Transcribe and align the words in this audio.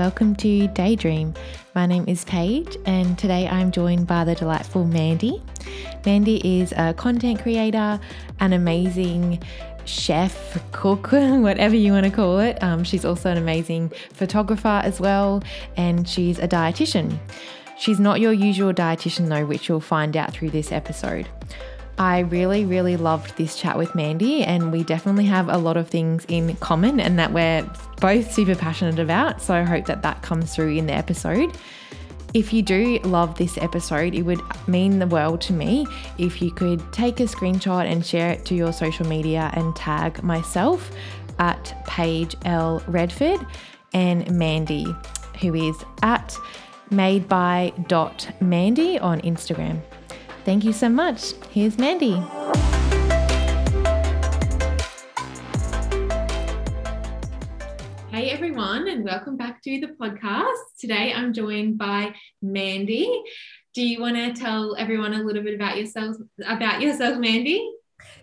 welcome 0.00 0.34
to 0.34 0.66
Daydream. 0.68 1.34
My 1.74 1.84
name 1.84 2.06
is 2.08 2.24
Paige, 2.24 2.78
and 2.86 3.18
today 3.18 3.46
I'm 3.46 3.70
joined 3.70 4.06
by 4.06 4.24
the 4.24 4.34
delightful 4.34 4.86
Mandy. 4.86 5.42
Mandy 6.06 6.62
is 6.62 6.72
a 6.74 6.94
content 6.94 7.42
creator, 7.42 8.00
an 8.40 8.54
amazing 8.54 9.42
chef, 9.84 10.58
cook, 10.72 11.08
whatever 11.12 11.76
you 11.76 11.92
want 11.92 12.06
to 12.06 12.10
call 12.10 12.38
it. 12.38 12.62
Um, 12.62 12.82
she's 12.82 13.04
also 13.04 13.30
an 13.30 13.36
amazing 13.36 13.92
photographer 14.14 14.80
as 14.82 15.00
well, 15.00 15.42
and 15.76 16.08
she's 16.08 16.38
a 16.38 16.48
dietitian. 16.48 17.18
She's 17.76 18.00
not 18.00 18.20
your 18.20 18.32
usual 18.32 18.72
dietitian, 18.72 19.28
though, 19.28 19.44
which 19.44 19.68
you'll 19.68 19.80
find 19.80 20.16
out 20.16 20.32
through 20.32 20.48
this 20.48 20.72
episode. 20.72 21.28
I 22.00 22.20
really, 22.20 22.64
really 22.64 22.96
loved 22.96 23.36
this 23.36 23.54
chat 23.56 23.76
with 23.76 23.94
Mandy, 23.94 24.42
and 24.42 24.72
we 24.72 24.82
definitely 24.82 25.26
have 25.26 25.50
a 25.50 25.58
lot 25.58 25.76
of 25.76 25.86
things 25.86 26.24
in 26.28 26.56
common 26.56 26.98
and 26.98 27.18
that 27.18 27.30
we're 27.30 27.62
both 28.00 28.32
super 28.32 28.54
passionate 28.54 28.98
about. 28.98 29.42
So 29.42 29.52
I 29.52 29.64
hope 29.64 29.84
that 29.84 30.00
that 30.00 30.22
comes 30.22 30.54
through 30.54 30.76
in 30.76 30.86
the 30.86 30.94
episode. 30.94 31.54
If 32.32 32.54
you 32.54 32.62
do 32.62 33.00
love 33.00 33.36
this 33.36 33.58
episode, 33.58 34.14
it 34.14 34.22
would 34.22 34.40
mean 34.66 34.98
the 34.98 35.06
world 35.06 35.42
to 35.42 35.52
me 35.52 35.86
if 36.16 36.40
you 36.40 36.50
could 36.50 36.80
take 36.90 37.20
a 37.20 37.24
screenshot 37.24 37.84
and 37.84 38.04
share 38.04 38.30
it 38.30 38.46
to 38.46 38.54
your 38.54 38.72
social 38.72 39.06
media 39.06 39.50
and 39.52 39.76
tag 39.76 40.22
myself 40.22 40.90
at 41.38 41.84
Paige 41.86 42.34
L. 42.46 42.82
Redford 42.86 43.44
and 43.92 44.30
Mandy, 44.30 44.86
who 45.42 45.54
is 45.54 45.76
at 46.02 46.34
made 46.90 47.28
by 47.28 47.74
dot 47.88 48.26
Mandy 48.40 48.98
on 48.98 49.20
Instagram. 49.20 49.82
Thank 50.44 50.64
you 50.64 50.72
so 50.72 50.88
much. 50.88 51.32
Here's 51.50 51.76
Mandy. 51.78 52.22
Hey 58.10 58.30
everyone, 58.30 58.88
and 58.88 59.04
welcome 59.04 59.36
back 59.36 59.62
to 59.62 59.80
the 59.80 59.88
podcast. 60.00 60.78
Today 60.78 61.12
I'm 61.12 61.32
joined 61.34 61.76
by 61.76 62.14
Mandy. 62.40 63.22
Do 63.74 63.86
you 63.86 64.00
want 64.00 64.16
to 64.16 64.32
tell 64.32 64.76
everyone 64.76 65.12
a 65.12 65.22
little 65.22 65.42
bit 65.42 65.54
about 65.54 65.76
yourself 65.76 66.16
about 66.46 66.80
yourself, 66.80 67.18
Mandy? 67.18 67.70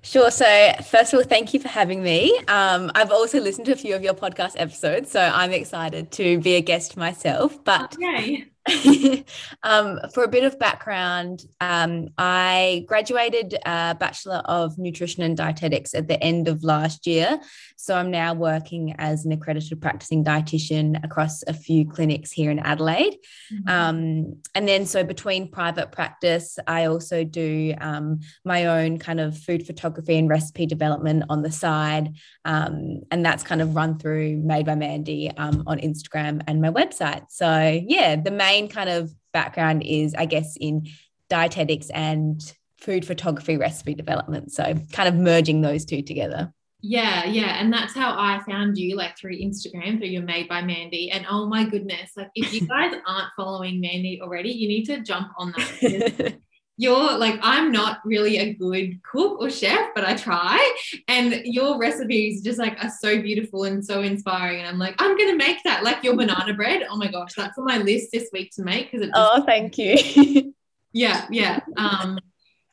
Sure. 0.02 0.32
So, 0.32 0.74
first 0.86 1.14
of 1.14 1.20
all, 1.20 1.26
thank 1.26 1.54
you 1.54 1.60
for 1.60 1.68
having 1.68 2.02
me. 2.02 2.38
Um, 2.48 2.92
I've 2.96 3.12
also 3.12 3.40
listened 3.40 3.66
to 3.68 3.74
a 3.74 3.76
few 3.76 3.96
of 3.96 4.04
your 4.04 4.14
podcast 4.14 4.54
episodes, 4.58 5.12
so 5.12 5.22
I'm 5.22 5.52
excited 5.52 6.12
to 6.14 6.40
be 6.40 6.56
a 6.56 6.62
guest 6.62 6.98
myself. 6.98 7.64
But 7.64 7.96
okay. 7.96 8.46
um, 9.64 10.00
for 10.14 10.24
a 10.24 10.28
bit 10.28 10.44
of 10.44 10.60
background, 10.60 11.44
um, 11.62 12.10
I 12.18 12.86
graduated 12.88 13.56
a 13.66 13.96
Bachelor 13.96 14.42
of 14.46 14.78
Nutrition 14.78 15.24
and 15.24 15.38
Dietetics 15.38 15.94
at 15.94 16.08
the 16.08 16.22
end 16.22 16.48
of 16.48 16.64
last 16.64 17.08
year. 17.08 17.40
So 17.76 17.96
I'm 17.96 18.12
now 18.12 18.34
working 18.34 18.96
as 18.98 19.26
an 19.26 19.32
accredited 19.32 19.80
practicing 19.82 20.24
dietitian 20.24 21.04
across 21.04 21.44
a 21.44 21.54
few 21.54 21.88
clinics 21.88 22.32
here 22.32 22.52
in 22.52 22.60
Adelaide. 22.60 23.18
Mm-hmm. 23.54 23.70
Um, 23.70 24.42
and 24.56 24.68
then, 24.68 24.86
so 24.86 25.04
between 25.04 25.52
private 25.52 25.92
practice, 25.92 26.58
I 26.68 26.86
also 26.86 27.24
do 27.24 27.76
um, 27.80 28.22
my 28.44 28.66
own 28.66 28.98
kind 28.98 29.20
of 29.20 29.38
food 29.38 29.66
photography 29.66 30.18
and 30.18 30.28
recipe 30.28 30.66
development 30.66 31.26
on 31.30 31.44
the 31.44 31.52
side. 31.52 32.16
Um, 32.46 33.04
and 33.12 33.26
that's 33.26 33.44
kind 33.44 33.62
of 33.62 33.76
run 33.76 34.00
through 34.00 34.38
Made 34.38 34.66
by 34.66 34.76
Mandy 34.76 35.30
um, 35.38 35.64
on 35.68 35.80
Instagram 35.80 36.42
and 36.48 36.62
my 36.62 36.72
website. 36.72 37.26
So, 37.30 37.82
yeah, 37.86 38.16
the 38.16 38.32
main 38.32 38.57
main 38.58 38.70
kind 38.70 38.90
of 38.90 39.14
background 39.34 39.84
is, 39.86 40.16
I 40.16 40.26
guess, 40.26 40.58
in 40.60 40.88
dietetics 41.30 41.90
and 41.90 42.42
food 42.78 43.06
photography 43.06 43.58
recipe 43.58 43.94
development. 43.94 44.52
So 44.52 44.76
kind 44.92 45.10
of 45.10 45.16
merging 45.16 45.62
those 45.62 45.86
two 45.86 46.02
together. 46.02 46.54
Yeah, 46.82 47.26
yeah. 47.26 47.60
And 47.60 47.74
that's 47.74 47.94
how 47.94 48.16
I 48.18 48.40
found 48.48 48.78
you, 48.78 48.96
like 48.96 49.18
through 49.18 49.38
Instagram, 49.38 49.98
through 49.98 50.10
your 50.10 50.22
Made 50.22 50.48
by 50.48 50.62
Mandy. 50.62 51.10
And 51.12 51.26
oh 51.30 51.48
my 51.48 51.66
goodness, 51.66 52.12
like 52.16 52.30
if 52.36 52.54
you 52.54 52.68
guys 52.68 52.94
aren't 53.06 53.34
following 53.36 53.82
Mandy 53.82 54.20
already, 54.22 54.50
you 54.50 54.68
need 54.68 54.86
to 54.86 55.02
jump 55.02 55.30
on 55.38 55.54
that. 55.58 56.38
you're 56.78 57.18
like 57.18 57.40
i'm 57.42 57.72
not 57.72 58.00
really 58.06 58.38
a 58.38 58.54
good 58.54 59.02
cook 59.04 59.42
or 59.42 59.50
chef 59.50 59.90
but 59.96 60.06
i 60.06 60.16
try. 60.16 60.76
And 61.08 61.42
your 61.44 61.78
recipes 61.80 62.44
just 62.44 62.60
like 62.60 62.82
are 62.84 62.92
so 63.02 63.22
beautiful 63.22 63.64
and 63.64 63.84
so 63.84 64.02
inspiring. 64.02 64.60
And 64.60 64.68
i'm 64.68 64.80
like 64.80 64.96
i'm 65.00 65.18
gonna 65.18 65.36
make 65.36 65.64
that 65.64 65.84
like 65.84 66.04
your 66.04 66.16
banana 66.16 66.54
bread. 66.54 66.84
Oh 66.90 66.98
my 66.98 67.12
gosh 67.12 67.34
that's 67.36 67.58
on 67.58 67.66
my 67.66 67.80
list 67.80 68.10
this 68.12 68.30
week 68.32 68.52
to 68.56 68.64
make 68.64 68.92
because 68.92 69.10
oh 69.14 69.44
thank 69.44 69.78
you. 69.78 70.54
Yeah 70.94 71.28
yeah 71.30 71.60
um 71.76 72.18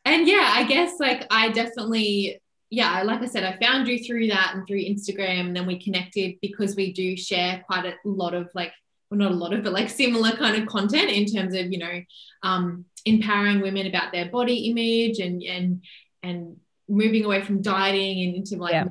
and 0.05 0.27
yeah 0.27 0.53
i 0.55 0.65
guess 0.65 0.99
like 0.99 1.27
i 1.31 1.51
definitely 1.51 2.41
yeah 2.71 3.03
like 3.03 3.21
i 3.21 3.27
said 3.27 3.45
i 3.45 3.59
found 3.59 3.87
you 3.87 4.03
through 4.03 4.29
that 4.29 4.53
and 4.55 4.67
through 4.67 4.79
instagram 4.79 5.49
and 5.49 5.57
then 5.57 5.67
we 5.67 5.79
connected 5.79 6.37
because 6.41 6.75
we 6.75 6.93
do 6.93 7.17
share 7.17 7.63
quite 7.67 7.85
a 7.85 7.95
lot 8.05 8.33
of 8.33 8.49
like 8.55 8.73
well 9.11 9.19
not 9.19 9.33
a 9.33 9.35
lot 9.35 9.53
of 9.53 9.63
but 9.63 9.75
like 9.75 9.91
similar 9.91 10.33
kind 10.33 10.57
of 10.57 10.67
content 10.67 11.11
in 11.11 11.27
terms 11.27 11.55
of 11.55 11.71
you 11.71 11.79
know 11.79 12.01
um 12.43 12.87
empowering 13.05 13.61
women 13.61 13.87
about 13.87 14.13
their 14.13 14.31
body 14.31 14.71
image 14.71 15.19
and 15.19 15.43
and 15.43 15.85
and 16.23 16.57
moving 16.89 17.25
away 17.25 17.43
from 17.43 17.63
dieting 17.63 18.27
and 18.27 18.37
into 18.37 18.57
like 18.57 18.73
yeah. 18.73 18.85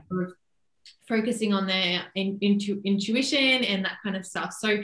focusing 1.07 1.53
on 1.53 1.67
their 1.67 2.03
in, 2.15 2.37
into 2.41 2.81
intuition 2.83 3.63
and 3.63 3.85
that 3.85 3.97
kind 4.03 4.15
of 4.15 4.25
stuff. 4.25 4.53
So 4.53 4.81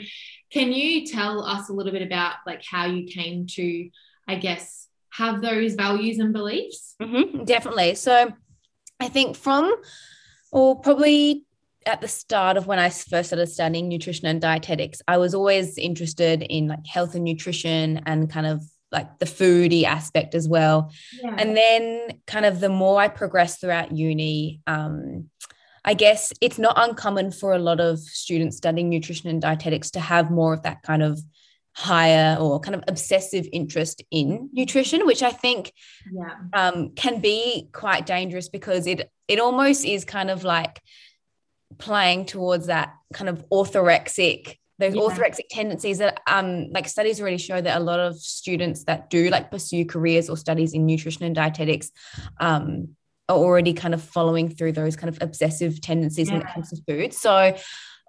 can 0.52 0.72
you 0.72 1.06
tell 1.06 1.44
us 1.44 1.68
a 1.68 1.72
little 1.72 1.92
bit 1.92 2.02
about 2.02 2.34
like 2.46 2.62
how 2.68 2.86
you 2.86 3.06
came 3.06 3.46
to 3.46 3.88
i 4.28 4.34
guess 4.34 4.88
have 5.12 5.42
those 5.42 5.74
values 5.74 6.18
and 6.18 6.32
beliefs? 6.32 6.94
Mm-hmm, 7.00 7.44
definitely. 7.44 7.94
So 7.94 8.32
i 9.00 9.08
think 9.08 9.36
from 9.36 9.74
or 10.52 10.80
probably 10.80 11.44
at 11.86 12.00
the 12.00 12.08
start 12.08 12.56
of 12.56 12.66
when 12.66 12.78
I 12.78 12.90
first 12.90 13.30
started 13.30 13.46
studying 13.46 13.88
nutrition 13.88 14.26
and 14.26 14.40
dietetics, 14.40 15.00
I 15.08 15.16
was 15.16 15.34
always 15.34 15.78
interested 15.78 16.42
in 16.42 16.68
like 16.68 16.86
health 16.86 17.14
and 17.14 17.24
nutrition 17.24 18.02
and 18.06 18.30
kind 18.30 18.46
of 18.46 18.62
like 18.92 19.18
the 19.18 19.26
foodie 19.26 19.84
aspect 19.84 20.34
as 20.34 20.48
well. 20.48 20.92
Yeah. 21.22 21.34
And 21.38 21.56
then 21.56 22.20
kind 22.26 22.44
of 22.44 22.60
the 22.60 22.68
more 22.68 23.00
I 23.00 23.08
progressed 23.08 23.60
throughout 23.60 23.92
uni, 23.92 24.60
um, 24.66 25.30
I 25.84 25.94
guess 25.94 26.32
it's 26.40 26.58
not 26.58 26.74
uncommon 26.76 27.32
for 27.32 27.52
a 27.52 27.58
lot 27.58 27.80
of 27.80 27.98
students 28.00 28.56
studying 28.56 28.88
nutrition 28.88 29.30
and 29.30 29.40
dietetics 29.40 29.92
to 29.92 30.00
have 30.00 30.30
more 30.30 30.52
of 30.52 30.62
that 30.62 30.82
kind 30.82 31.02
of 31.02 31.20
higher 31.72 32.36
or 32.38 32.60
kind 32.60 32.74
of 32.74 32.84
obsessive 32.88 33.48
interest 33.52 34.02
in 34.10 34.50
nutrition, 34.52 35.06
which 35.06 35.22
I 35.22 35.30
think 35.30 35.72
yeah. 36.12 36.34
um, 36.52 36.90
can 36.90 37.20
be 37.20 37.68
quite 37.72 38.06
dangerous 38.06 38.48
because 38.48 38.86
it 38.86 39.10
it 39.28 39.38
almost 39.38 39.84
is 39.84 40.04
kind 40.04 40.30
of 40.30 40.44
like 40.44 40.80
playing 41.78 42.26
towards 42.26 42.66
that 42.66 42.94
kind 43.14 43.28
of 43.28 43.44
orthorexic 43.50 44.56
those 44.80 44.94
yeah. 44.94 45.02
orthorexic 45.02 45.46
tendencies 45.50 45.98
that 45.98 46.20
um 46.26 46.68
like 46.70 46.88
studies 46.88 47.20
already 47.20 47.38
show 47.38 47.60
that 47.60 47.76
a 47.76 47.80
lot 47.80 48.00
of 48.00 48.18
students 48.18 48.84
that 48.84 49.10
do 49.10 49.28
like 49.30 49.50
pursue 49.50 49.84
careers 49.84 50.28
or 50.28 50.36
studies 50.36 50.72
in 50.74 50.86
nutrition 50.86 51.24
and 51.24 51.34
dietetics 51.34 51.90
um 52.40 52.88
are 53.28 53.36
already 53.36 53.72
kind 53.72 53.94
of 53.94 54.02
following 54.02 54.48
through 54.48 54.72
those 54.72 54.96
kind 54.96 55.08
of 55.08 55.22
obsessive 55.22 55.80
tendencies 55.80 56.28
yeah. 56.28 56.38
when 56.38 56.42
it 56.42 56.52
comes 56.52 56.70
to 56.70 56.82
food 56.88 57.14
so 57.14 57.54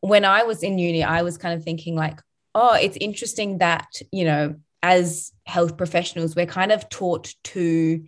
when 0.01 0.25
i 0.25 0.43
was 0.43 0.63
in 0.63 0.79
uni 0.79 1.03
i 1.03 1.21
was 1.21 1.37
kind 1.37 1.53
of 1.53 1.63
thinking 1.63 1.95
like 1.95 2.19
oh 2.55 2.73
it's 2.73 2.97
interesting 2.99 3.59
that 3.59 3.87
you 4.11 4.23
know 4.23 4.55
as 4.81 5.31
health 5.45 5.77
professionals 5.77 6.35
we're 6.35 6.45
kind 6.45 6.71
of 6.71 6.89
taught 6.89 7.33
to 7.43 8.03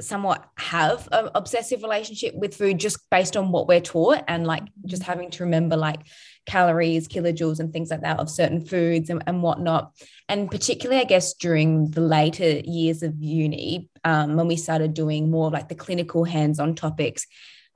somewhat 0.00 0.44
have 0.56 1.08
an 1.12 1.30
obsessive 1.34 1.82
relationship 1.82 2.34
with 2.34 2.56
food 2.56 2.78
just 2.78 2.98
based 3.10 3.36
on 3.36 3.52
what 3.52 3.68
we're 3.68 3.80
taught 3.80 4.24
and 4.28 4.46
like 4.46 4.64
just 4.86 5.02
having 5.02 5.30
to 5.30 5.44
remember 5.44 5.76
like 5.76 6.00
calories, 6.46 7.08
kilojoules, 7.08 7.60
and 7.60 7.72
things 7.72 7.90
like 7.90 8.02
that 8.02 8.18
of 8.18 8.30
certain 8.30 8.64
foods 8.64 9.10
and, 9.10 9.22
and 9.26 9.42
whatnot. 9.42 9.92
And 10.28 10.50
particularly, 10.50 11.00
I 11.00 11.04
guess, 11.04 11.34
during 11.34 11.90
the 11.90 12.00
later 12.00 12.60
years 12.64 13.02
of 13.02 13.14
uni, 13.18 13.90
um, 14.04 14.36
when 14.36 14.48
we 14.48 14.56
started 14.56 14.94
doing 14.94 15.30
more 15.30 15.50
like 15.50 15.68
the 15.68 15.74
clinical 15.74 16.24
hands 16.24 16.58
on 16.58 16.74
topics, 16.74 17.26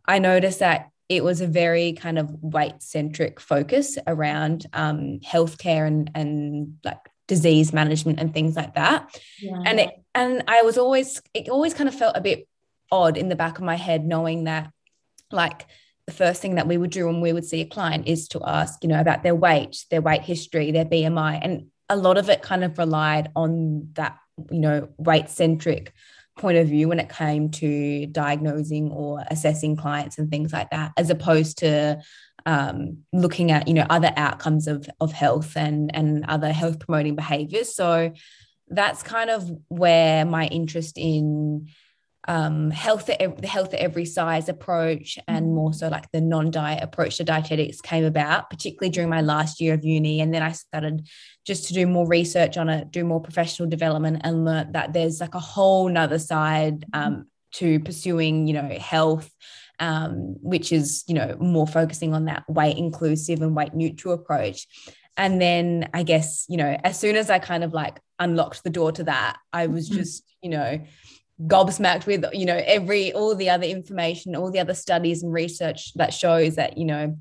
I 0.06 0.18
noticed 0.18 0.60
that 0.60 0.90
it 1.08 1.22
was 1.22 1.40
a 1.40 1.46
very 1.46 1.92
kind 1.92 2.18
of 2.18 2.30
weight 2.42 2.82
centric 2.82 3.38
focus 3.38 3.96
around 4.06 4.66
um, 4.72 5.20
healthcare 5.20 5.86
and, 5.86 6.10
and 6.14 6.78
like 6.84 6.98
disease 7.28 7.72
management 7.72 8.20
and 8.20 8.32
things 8.32 8.56
like 8.56 8.74
that. 8.74 9.20
Yeah. 9.40 9.62
And 9.64 9.80
it, 9.80 9.90
and 10.14 10.44
I 10.48 10.62
was 10.62 10.78
always 10.78 11.20
it 11.34 11.48
always 11.48 11.74
kind 11.74 11.88
of 11.88 11.94
felt 11.94 12.16
a 12.16 12.20
bit 12.20 12.48
odd 12.90 13.16
in 13.16 13.28
the 13.28 13.36
back 13.36 13.58
of 13.58 13.64
my 13.64 13.74
head 13.74 14.04
knowing 14.04 14.44
that 14.44 14.70
like 15.32 15.66
the 16.06 16.12
first 16.12 16.40
thing 16.40 16.54
that 16.54 16.68
we 16.68 16.76
would 16.76 16.90
do 16.90 17.06
when 17.06 17.20
we 17.20 17.32
would 17.32 17.44
see 17.44 17.60
a 17.60 17.66
client 17.66 18.06
is 18.06 18.28
to 18.28 18.40
ask, 18.44 18.82
you 18.82 18.88
know, 18.88 19.00
about 19.00 19.22
their 19.22 19.34
weight, 19.34 19.84
their 19.90 20.00
weight 20.00 20.22
history, 20.22 20.70
their 20.70 20.84
BMI. 20.84 21.40
And 21.42 21.66
a 21.88 21.96
lot 21.96 22.16
of 22.16 22.28
it 22.28 22.42
kind 22.42 22.62
of 22.62 22.78
relied 22.78 23.30
on 23.34 23.90
that, 23.94 24.16
you 24.50 24.60
know, 24.60 24.88
weight 24.98 25.28
centric 25.28 25.92
point 26.38 26.58
of 26.58 26.68
view 26.68 26.88
when 26.88 27.00
it 27.00 27.08
came 27.08 27.50
to 27.50 28.06
diagnosing 28.06 28.90
or 28.90 29.24
assessing 29.30 29.74
clients 29.74 30.18
and 30.18 30.30
things 30.30 30.52
like 30.52 30.70
that, 30.70 30.92
as 30.96 31.10
opposed 31.10 31.58
to 31.58 32.00
um, 32.46 32.98
looking 33.12 33.50
at, 33.50 33.68
you 33.68 33.74
know, 33.74 33.86
other 33.90 34.12
outcomes 34.16 34.68
of, 34.68 34.88
of 35.00 35.12
health 35.12 35.56
and, 35.56 35.94
and 35.94 36.24
other 36.26 36.52
health 36.52 36.78
promoting 36.78 37.16
behaviors. 37.16 37.74
So 37.74 38.12
that's 38.68 39.02
kind 39.02 39.30
of 39.30 39.50
where 39.68 40.24
my 40.24 40.46
interest 40.46 40.96
in 40.96 41.68
um, 42.28 42.70
health 42.70 43.08
at 43.08 43.38
the 43.40 43.46
health 43.46 43.72
at 43.72 43.80
every 43.80 44.04
size 44.04 44.48
approach 44.48 45.18
and 45.28 45.46
mm-hmm. 45.46 45.54
more 45.54 45.72
so 45.72 45.88
like 45.88 46.10
the 46.10 46.20
non-diet 46.20 46.82
approach 46.82 47.18
to 47.18 47.24
dietetics 47.24 47.80
came 47.80 48.04
about 48.04 48.50
particularly 48.50 48.90
during 48.90 49.08
my 49.08 49.20
last 49.20 49.60
year 49.60 49.74
of 49.74 49.84
uni 49.84 50.20
and 50.20 50.34
then 50.34 50.42
i 50.42 50.50
started 50.50 51.06
just 51.46 51.68
to 51.68 51.74
do 51.74 51.86
more 51.86 52.06
research 52.08 52.56
on 52.56 52.68
it 52.68 52.90
do 52.90 53.04
more 53.04 53.20
professional 53.20 53.68
development 53.68 54.22
and 54.24 54.44
learn 54.44 54.72
that 54.72 54.92
there's 54.92 55.20
like 55.20 55.36
a 55.36 55.40
whole 55.40 55.88
nother 55.88 56.18
side 56.18 56.80
mm-hmm. 56.80 57.00
um, 57.00 57.26
to 57.52 57.78
pursuing 57.80 58.48
you 58.48 58.54
know 58.54 58.68
health 58.80 59.30
um, 59.78 60.36
which 60.40 60.72
is 60.72 61.04
you 61.06 61.14
know 61.14 61.36
more 61.38 61.66
focusing 61.66 62.14
on 62.14 62.26
that 62.26 62.44
weight 62.48 62.76
inclusive 62.76 63.42
and 63.42 63.54
weight 63.54 63.74
neutral 63.74 64.14
approach 64.14 64.66
and 65.16 65.40
then 65.40 65.88
i 65.94 66.02
guess 66.02 66.44
you 66.48 66.56
know 66.56 66.78
as 66.84 66.98
soon 66.98 67.16
as 67.16 67.30
i 67.30 67.38
kind 67.38 67.64
of 67.64 67.72
like 67.72 68.00
unlocked 68.18 68.62
the 68.64 68.70
door 68.70 68.92
to 68.92 69.04
that 69.04 69.36
i 69.52 69.66
was 69.66 69.88
mm-hmm. 69.88 69.98
just 69.98 70.24
you 70.42 70.50
know 70.50 70.80
gobsmacked 71.42 72.06
with 72.06 72.24
you 72.32 72.46
know 72.46 72.60
every 72.64 73.12
all 73.12 73.34
the 73.34 73.50
other 73.50 73.66
information 73.66 74.34
all 74.34 74.50
the 74.50 74.60
other 74.60 74.74
studies 74.74 75.22
and 75.22 75.32
research 75.32 75.92
that 75.94 76.14
shows 76.14 76.54
that 76.54 76.78
you 76.78 76.84
know 76.84 77.16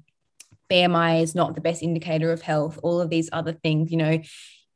bmi 0.71 1.21
is 1.21 1.35
not 1.35 1.53
the 1.53 1.61
best 1.61 1.83
indicator 1.83 2.31
of 2.31 2.41
health 2.41 2.79
all 2.81 3.01
of 3.01 3.09
these 3.09 3.29
other 3.33 3.51
things 3.51 3.91
you 3.91 3.97
know 3.97 4.21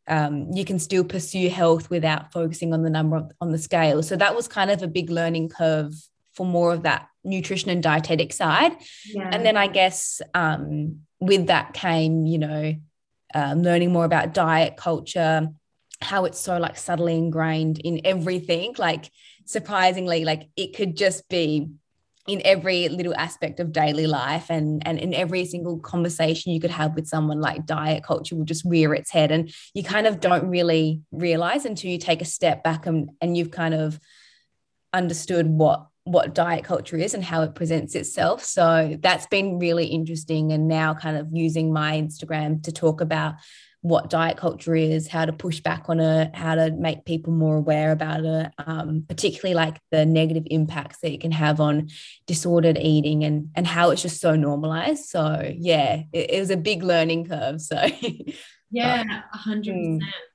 um, 0.08 0.48
you 0.54 0.66
can 0.66 0.80
still 0.80 1.04
pursue 1.04 1.50
health 1.50 1.92
without 1.92 2.34
focusing 2.34 2.74
on 2.74 2.81
the 2.81 2.90
number 2.90 3.28
on 3.40 3.52
the 3.52 3.60
scale 3.60 4.02
so 4.02 4.16
that 4.16 4.36
was 4.36 4.48
kind 4.48 4.72
of 4.72 4.81
a 4.81 4.88
big 4.88 5.10
learning 5.10 5.50
curve 5.50 5.94
for 6.40 6.46
more 6.46 6.72
of 6.72 6.84
that 6.84 7.10
nutrition 7.26 7.70
and 7.70 7.84
dietetic 7.84 8.32
side 8.32 8.72
yeah. 9.14 9.30
and 9.34 9.46
then 9.46 9.58
i 9.58 9.68
guess 9.68 10.22
um, 10.34 11.02
with 11.20 11.48
that 11.48 11.74
came 11.74 12.26
you 12.26 12.38
know 12.38 12.74
um, 13.36 13.62
learning 13.62 13.92
more 13.92 14.06
about 14.06 14.34
diet 14.34 14.78
culture 14.78 15.50
how 16.00 16.24
it's 16.24 16.40
so 16.40 16.58
like 16.58 16.78
subtly 16.78 17.18
ingrained 17.18 17.78
in 17.80 18.00
everything 18.06 18.74
like 18.78 19.12
surprisingly 19.46 20.24
like 20.24 20.48
it 20.56 20.74
could 20.78 20.96
just 20.96 21.28
be 21.28 21.68
in 22.26 22.42
every 22.46 22.88
little 22.88 23.16
aspect 23.16 23.60
of 23.60 23.74
daily 23.74 24.08
life 24.08 24.50
and 24.50 24.82
and 24.88 24.98
in 24.98 25.14
every 25.14 25.44
single 25.44 25.78
conversation 25.78 26.54
you 26.54 26.62
could 26.62 26.72
have 26.72 26.96
with 26.96 27.06
someone 27.06 27.42
like 27.42 27.66
diet 27.66 28.02
culture 28.02 28.38
will 28.38 28.46
just 28.46 28.64
rear 28.64 28.94
its 28.94 29.12
head 29.12 29.30
and 29.30 29.54
you 29.74 29.84
kind 29.84 30.08
of 30.08 30.22
don't 30.22 30.48
really 30.48 31.02
realize 31.12 31.66
until 31.66 31.92
you 31.92 31.98
take 31.98 32.22
a 32.22 32.26
step 32.38 32.64
back 32.64 32.86
and 32.86 33.10
and 33.20 33.36
you've 33.36 33.52
kind 33.52 33.74
of 33.74 34.00
understood 34.94 35.48
what 35.48 35.89
what 36.12 36.34
diet 36.34 36.64
culture 36.64 36.98
is 36.98 37.14
and 37.14 37.24
how 37.24 37.42
it 37.42 37.56
presents 37.56 37.96
itself 37.96 38.44
so 38.44 38.98
that's 39.02 39.28
been 39.28 39.60
really 39.60 39.86
interesting 39.86 40.52
and 40.52 40.68
now 40.68 40.94
kind 40.94 41.18
of 41.18 41.28
using 41.32 41.72
my 41.72 41.94
instagram 41.94 42.62
to 42.64 42.72
talk 42.72 43.02
about 43.02 43.36
what 43.82 44.10
diet 44.10 44.36
culture 44.36 44.76
is, 44.76 45.08
how 45.08 45.26
to 45.26 45.32
push 45.32 45.62
back 45.62 45.86
on 45.88 46.00
it, 46.00 46.36
how 46.36 46.56
to 46.56 46.72
make 46.72 47.06
people 47.06 47.32
more 47.32 47.56
aware 47.56 47.92
about 47.92 48.26
it, 48.26 48.52
um, 48.58 49.06
particularly 49.08 49.56
like 49.56 49.80
the 49.92 50.06
negative 50.06 50.44
impacts 50.48 51.00
that 51.00 51.14
it 51.14 51.22
can 51.22 51.32
have 51.32 51.62
on 51.62 51.90
disordered 52.28 52.78
eating 52.78 53.24
and 53.24 53.50
and 53.56 53.66
how 53.66 53.92
it's 53.92 54.02
just 54.02 54.20
so 54.20 54.36
normalized. 54.36 55.06
So 55.06 55.54
yeah, 55.56 56.04
it, 56.12 56.32
it 56.32 56.40
was 56.40 56.50
a 56.50 56.58
big 56.58 56.84
learning 56.84 57.28
curve. 57.28 57.62
So 57.62 57.82
yeah, 58.72 59.22
a 59.34 59.38
hundred 59.38 59.76
percent. 59.76 60.04
Mm. 60.04 60.29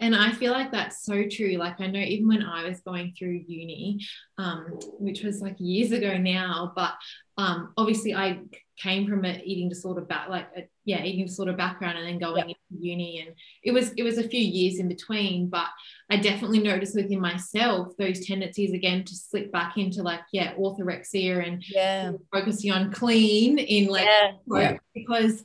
And 0.00 0.16
I 0.16 0.32
feel 0.32 0.52
like 0.52 0.72
that's 0.72 1.04
so 1.04 1.24
true. 1.30 1.56
Like 1.58 1.80
I 1.80 1.86
know 1.86 2.00
even 2.00 2.26
when 2.26 2.42
I 2.42 2.66
was 2.66 2.80
going 2.80 3.14
through 3.16 3.44
uni, 3.46 4.00
um, 4.38 4.78
which 4.98 5.22
was 5.22 5.40
like 5.40 5.56
years 5.58 5.92
ago 5.92 6.16
now, 6.16 6.72
but 6.74 6.94
um, 7.36 7.72
obviously 7.76 8.14
I 8.14 8.40
came 8.80 9.06
from 9.06 9.24
an 9.24 9.40
eating 9.44 9.68
disorder 9.68 10.00
back 10.00 10.28
like 10.28 10.48
a, 10.56 10.66
yeah 10.84 11.02
eating 11.04 11.26
disorder 11.26 11.52
background 11.52 11.98
and 11.98 12.06
then 12.06 12.18
going 12.18 12.48
yeah. 12.48 12.54
into 12.70 12.82
uni 12.86 13.20
and 13.20 13.34
it 13.62 13.72
was 13.72 13.92
it 13.92 14.02
was 14.02 14.16
a 14.16 14.26
few 14.26 14.40
years 14.40 14.78
in 14.78 14.88
between 14.88 15.48
but 15.48 15.66
i 16.08 16.16
definitely 16.16 16.60
noticed 16.60 16.96
within 16.96 17.20
myself 17.20 17.88
those 17.98 18.24
tendencies 18.26 18.72
again 18.72 19.04
to 19.04 19.14
slip 19.14 19.52
back 19.52 19.76
into 19.76 20.02
like 20.02 20.20
yeah 20.32 20.54
orthorexia 20.54 21.46
and 21.46 21.62
yeah 21.68 22.12
focusing 22.32 22.72
on 22.72 22.90
clean 22.90 23.58
in 23.58 23.88
like 23.88 24.06
yeah. 24.06 24.32
yeah. 24.46 24.76
because 24.94 25.44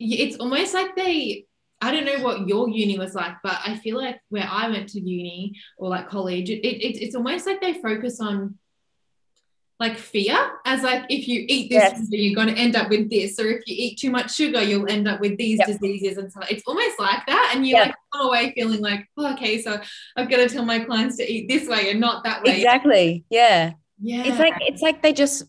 it's 0.00 0.36
almost 0.36 0.74
like 0.74 0.96
they 0.96 1.46
I 1.80 1.92
don't 1.92 2.06
know 2.06 2.24
what 2.24 2.48
your 2.48 2.68
uni 2.68 2.98
was 2.98 3.14
like, 3.14 3.34
but 3.42 3.58
I 3.64 3.76
feel 3.76 3.98
like 3.98 4.18
where 4.30 4.48
I 4.50 4.68
went 4.70 4.88
to 4.90 5.00
uni 5.00 5.60
or 5.78 5.90
like 5.90 6.08
college, 6.08 6.48
it, 6.48 6.66
it, 6.66 7.02
it's 7.02 7.14
almost 7.14 7.46
like 7.46 7.60
they 7.60 7.74
focus 7.74 8.20
on 8.20 8.58
like 9.78 9.98
fear 9.98 10.34
as 10.64 10.82
like 10.82 11.04
if 11.10 11.28
you 11.28 11.44
eat 11.48 11.68
this 11.70 11.82
yes. 11.82 12.06
you're 12.10 12.34
going 12.34 12.52
to 12.52 12.58
end 12.58 12.76
up 12.76 12.88
with 12.88 13.10
this 13.10 13.38
or 13.38 13.48
if 13.48 13.62
you 13.66 13.74
eat 13.76 13.98
too 13.98 14.10
much 14.10 14.34
sugar 14.34 14.62
you'll 14.62 14.90
end 14.90 15.06
up 15.06 15.20
with 15.20 15.36
these 15.36 15.58
yep. 15.58 15.66
diseases 15.66 16.16
and 16.16 16.32
so 16.32 16.40
it's 16.48 16.62
almost 16.66 16.98
like 16.98 17.24
that 17.26 17.52
and 17.54 17.66
you 17.66 17.76
yep. 17.76 17.88
like 17.88 17.94
come 18.12 18.26
away 18.26 18.52
feeling 18.54 18.80
like 18.80 19.06
oh, 19.18 19.34
okay 19.34 19.60
so 19.60 19.78
i've 20.16 20.30
got 20.30 20.38
to 20.38 20.48
tell 20.48 20.64
my 20.64 20.78
clients 20.78 21.18
to 21.18 21.30
eat 21.30 21.46
this 21.46 21.68
way 21.68 21.90
and 21.90 22.00
not 22.00 22.24
that 22.24 22.42
way 22.42 22.56
exactly 22.56 23.24
yeah 23.28 23.72
yeah 24.00 24.22
it's 24.24 24.38
like 24.38 24.54
it's 24.60 24.80
like 24.80 25.02
they 25.02 25.12
just 25.12 25.42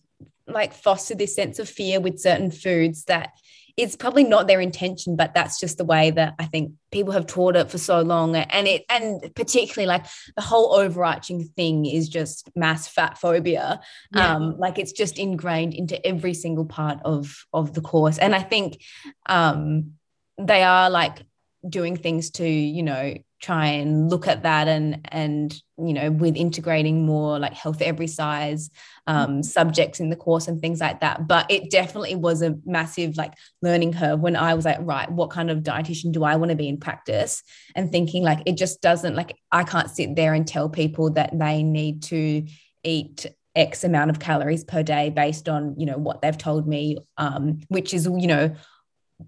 like 0.45 0.74
foster 0.74 1.15
this 1.15 1.33
sense 1.33 1.57
of 1.57 1.69
fear 1.69 2.01
with 2.01 2.19
certain 2.19 2.51
foods 2.51 3.06
that 3.06 3.29
it's 3.77 3.95
probably 3.95 4.24
not 4.24 4.47
their 4.47 4.59
intention, 4.59 5.15
but 5.15 5.35
that's 5.35 5.59
just 5.59 5.77
the 5.77 5.85
way 5.85 6.09
that 6.09 6.33
I 6.39 6.45
think 6.45 6.74
people 6.91 7.13
have 7.13 7.27
taught 7.27 7.56
it 7.56 7.69
for 7.69 7.77
so 7.77 8.01
long. 8.01 8.35
And 8.35 8.68
it, 8.68 8.83
and 8.89 9.21
particularly 9.35 9.85
like 9.85 10.06
the 10.35 10.41
whole 10.41 10.74
overarching 10.74 11.44
thing 11.44 11.85
is 11.85 12.09
just 12.09 12.50
mass 12.56 12.88
fat 12.88 13.19
phobia. 13.19 13.79
Yeah. 14.13 14.35
Um, 14.35 14.57
like 14.57 14.79
it's 14.79 14.94
just 14.94 15.19
ingrained 15.19 15.75
into 15.75 16.03
every 16.06 16.33
single 16.33 16.65
part 16.65 17.00
of, 17.06 17.45
of 17.53 17.74
the 17.75 17.81
course. 17.81 18.18
And 18.18 18.33
I 18.33 18.41
think 18.41 18.81
um, 19.27 19.94
they 20.39 20.63
are 20.63 20.89
like 20.89 21.24
doing 21.68 21.97
things 21.97 22.31
to, 22.31 22.47
you 22.47 22.81
know, 22.81 23.13
try 23.39 23.68
and 23.68 24.10
look 24.10 24.28
at 24.28 24.44
that 24.44 24.68
and 24.68 25.07
and 25.12 25.62
you 25.78 25.94
know 25.94 26.10
with 26.10 26.36
integrating 26.36 27.06
more 27.06 27.38
like 27.38 27.54
health 27.54 27.81
every 27.81 28.07
size 28.07 28.72
um, 29.06 29.28
mm-hmm. 29.28 29.42
subjects 29.42 30.00
in 30.00 30.10
the 30.10 30.16
course 30.16 30.48
and 30.48 30.60
things 30.60 30.80
like 30.80 31.01
that 31.01 31.28
but 31.28 31.50
it 31.51 31.69
definitely 31.69 32.16
was 32.16 32.42
a 32.42 32.56
massive 32.66 33.16
like 33.16 33.34
learning 33.62 33.94
curve 33.94 34.19
when 34.19 34.36
i 34.36 34.56
was 34.56 34.66
like 34.66 34.80
right 34.81 35.12
what 35.12 35.30
kind 35.30 35.51
of 35.51 35.60
dietitian 35.60 36.12
do 36.12 36.24
i 36.24 36.36
want 36.36 36.50
to 36.50 36.56
be 36.56 36.68
in 36.68 36.78
practice 36.78 37.44
and 37.75 37.92
thinking 37.92 38.24
like 38.24 38.42
it 38.48 38.57
just 38.57 38.81
doesn't 38.81 39.16
like 39.16 39.36
i 39.51 39.63
can't 39.63 39.92
sit 39.92 40.16
there 40.16 40.34
and 40.34 40.48
tell 40.48 40.68
people 40.68 41.12
that 41.12 41.30
they 41.38 41.62
need 41.62 42.01
to 42.01 42.44
eat 42.84 43.28
x 43.56 43.84
amount 43.84 44.10
of 44.10 44.19
calories 44.19 44.63
per 44.63 44.81
day 44.81 45.10
based 45.12 45.48
on 45.48 45.75
you 45.80 45.86
know 45.86 45.98
what 45.98 46.22
they've 46.22 46.38
told 46.38 46.68
me 46.68 46.98
um, 47.18 47.60
which 47.69 47.94
is 47.94 48.06
you 48.18 48.28
know 48.28 48.56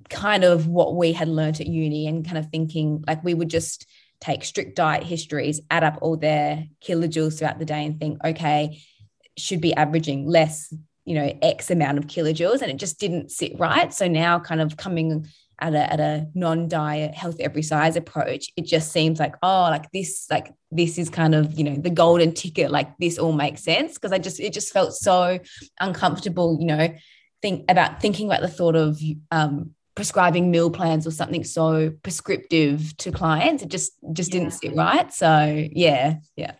kind 0.09 0.43
of 0.43 0.67
what 0.67 0.95
we 0.95 1.13
had 1.13 1.27
learned 1.27 1.59
at 1.59 1.67
uni 1.67 2.07
and 2.07 2.25
kind 2.25 2.37
of 2.37 2.47
thinking 2.47 3.03
like 3.07 3.23
we 3.23 3.33
would 3.33 3.49
just 3.49 3.87
take 4.21 4.43
strict 4.43 4.75
diet 4.75 5.03
histories, 5.03 5.61
add 5.71 5.83
up 5.83 5.99
all 6.01 6.17
their 6.17 6.65
kilojoules 6.81 7.39
throughout 7.39 7.59
the 7.59 7.65
day 7.65 7.85
and 7.85 7.99
think, 7.99 8.23
okay, 8.23 8.81
should 9.37 9.61
be 9.61 9.73
averaging 9.73 10.27
less, 10.27 10.73
you 11.05 11.15
know, 11.15 11.37
X 11.41 11.71
amount 11.71 11.97
of 11.97 12.07
kilojoules. 12.07 12.61
And 12.61 12.69
it 12.69 12.77
just 12.77 12.99
didn't 12.99 13.31
sit 13.31 13.57
right. 13.57 13.93
So 13.93 14.07
now 14.07 14.39
kind 14.39 14.61
of 14.61 14.77
coming 14.77 15.27
at 15.61 15.73
a, 15.73 15.93
at 15.93 15.99
a 15.99 16.27
non-diet 16.33 17.13
health 17.13 17.37
every 17.39 17.63
size 17.63 17.95
approach, 17.95 18.49
it 18.55 18.65
just 18.65 18.91
seems 18.91 19.19
like, 19.19 19.35
oh, 19.41 19.63
like 19.63 19.91
this, 19.91 20.27
like 20.29 20.53
this 20.71 20.97
is 20.97 21.09
kind 21.09 21.35
of, 21.35 21.57
you 21.57 21.63
know, 21.63 21.75
the 21.75 21.89
golden 21.89 22.33
ticket, 22.33 22.71
like 22.71 22.97
this 22.97 23.17
all 23.17 23.33
makes 23.33 23.63
sense. 23.63 23.97
Cause 23.97 24.11
I 24.11 24.19
just, 24.19 24.39
it 24.39 24.53
just 24.53 24.73
felt 24.73 24.93
so 24.93 25.39
uncomfortable, 25.79 26.57
you 26.59 26.67
know, 26.67 26.93
think 27.41 27.65
about 27.69 28.01
thinking 28.01 28.27
about 28.27 28.41
the 28.41 28.47
thought 28.47 28.75
of 28.75 28.99
um, 29.31 29.71
prescribing 29.99 30.49
meal 30.49 30.71
plans 30.71 31.05
or 31.05 31.11
something 31.11 31.43
so 31.43 31.91
prescriptive 32.03 32.95
to 32.95 33.11
clients 33.11 33.61
it 33.61 33.67
just 33.67 33.91
just 34.13 34.33
yeah. 34.33 34.39
didn't 34.39 34.53
sit 34.53 34.73
right 34.73 35.13
so 35.13 35.67
yeah 35.73 36.15
yeah 36.37 36.53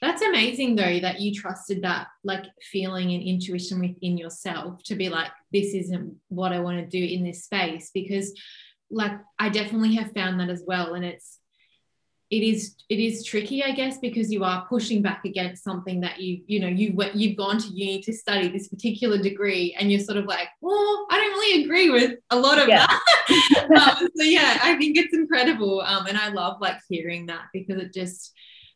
that's 0.00 0.22
amazing 0.22 0.76
though 0.76 1.00
that 1.00 1.18
you 1.20 1.34
trusted 1.34 1.82
that 1.82 2.06
like 2.22 2.44
feeling 2.62 3.10
and 3.10 3.20
intuition 3.20 3.80
within 3.80 4.16
yourself 4.16 4.80
to 4.84 4.94
be 4.94 5.08
like 5.08 5.32
this 5.52 5.74
isn't 5.74 6.14
what 6.28 6.52
i 6.52 6.60
want 6.60 6.78
to 6.78 6.86
do 6.86 7.04
in 7.04 7.24
this 7.24 7.42
space 7.42 7.90
because 7.92 8.32
like 8.92 9.18
i 9.40 9.48
definitely 9.48 9.96
have 9.96 10.12
found 10.12 10.38
that 10.38 10.48
as 10.48 10.62
well 10.64 10.94
and 10.94 11.04
it's 11.04 11.40
it 12.34 12.42
is 12.42 12.74
it 12.88 12.98
is 12.98 13.24
tricky 13.24 13.62
i 13.62 13.70
guess 13.70 13.98
because 13.98 14.32
you 14.32 14.42
are 14.42 14.66
pushing 14.68 15.00
back 15.00 15.24
against 15.24 15.62
something 15.62 16.00
that 16.00 16.20
you 16.20 16.42
you 16.46 16.58
know 16.58 16.66
you 16.66 16.92
went 16.94 17.14
you've 17.14 17.36
gone 17.36 17.58
to 17.58 17.68
uni 17.68 18.02
to 18.02 18.12
study 18.12 18.48
this 18.48 18.66
particular 18.68 19.18
degree 19.18 19.74
and 19.78 19.90
you're 19.90 20.00
sort 20.00 20.18
of 20.18 20.24
like 20.24 20.48
well 20.60 21.06
i 21.10 21.16
don't 21.16 21.32
really 21.32 21.64
agree 21.64 21.90
with 21.90 22.18
a 22.30 22.38
lot 22.38 22.58
of 22.58 22.66
yeah. 22.66 22.86
that 22.86 23.98
um, 24.00 24.08
so 24.16 24.24
yeah 24.24 24.58
i 24.62 24.74
think 24.76 24.96
it's 24.96 25.14
incredible 25.14 25.80
um, 25.82 26.06
and 26.06 26.18
i 26.18 26.28
love 26.28 26.60
like 26.60 26.78
hearing 26.88 27.26
that 27.26 27.44
because 27.52 27.80
it 27.80 27.94
just 27.94 28.32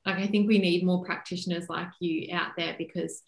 like 0.06 0.16
i 0.16 0.26
think 0.26 0.46
we 0.46 0.58
need 0.58 0.84
more 0.84 1.04
practitioners 1.04 1.68
like 1.68 1.88
you 2.00 2.28
out 2.32 2.52
there 2.56 2.76
because 2.78 3.22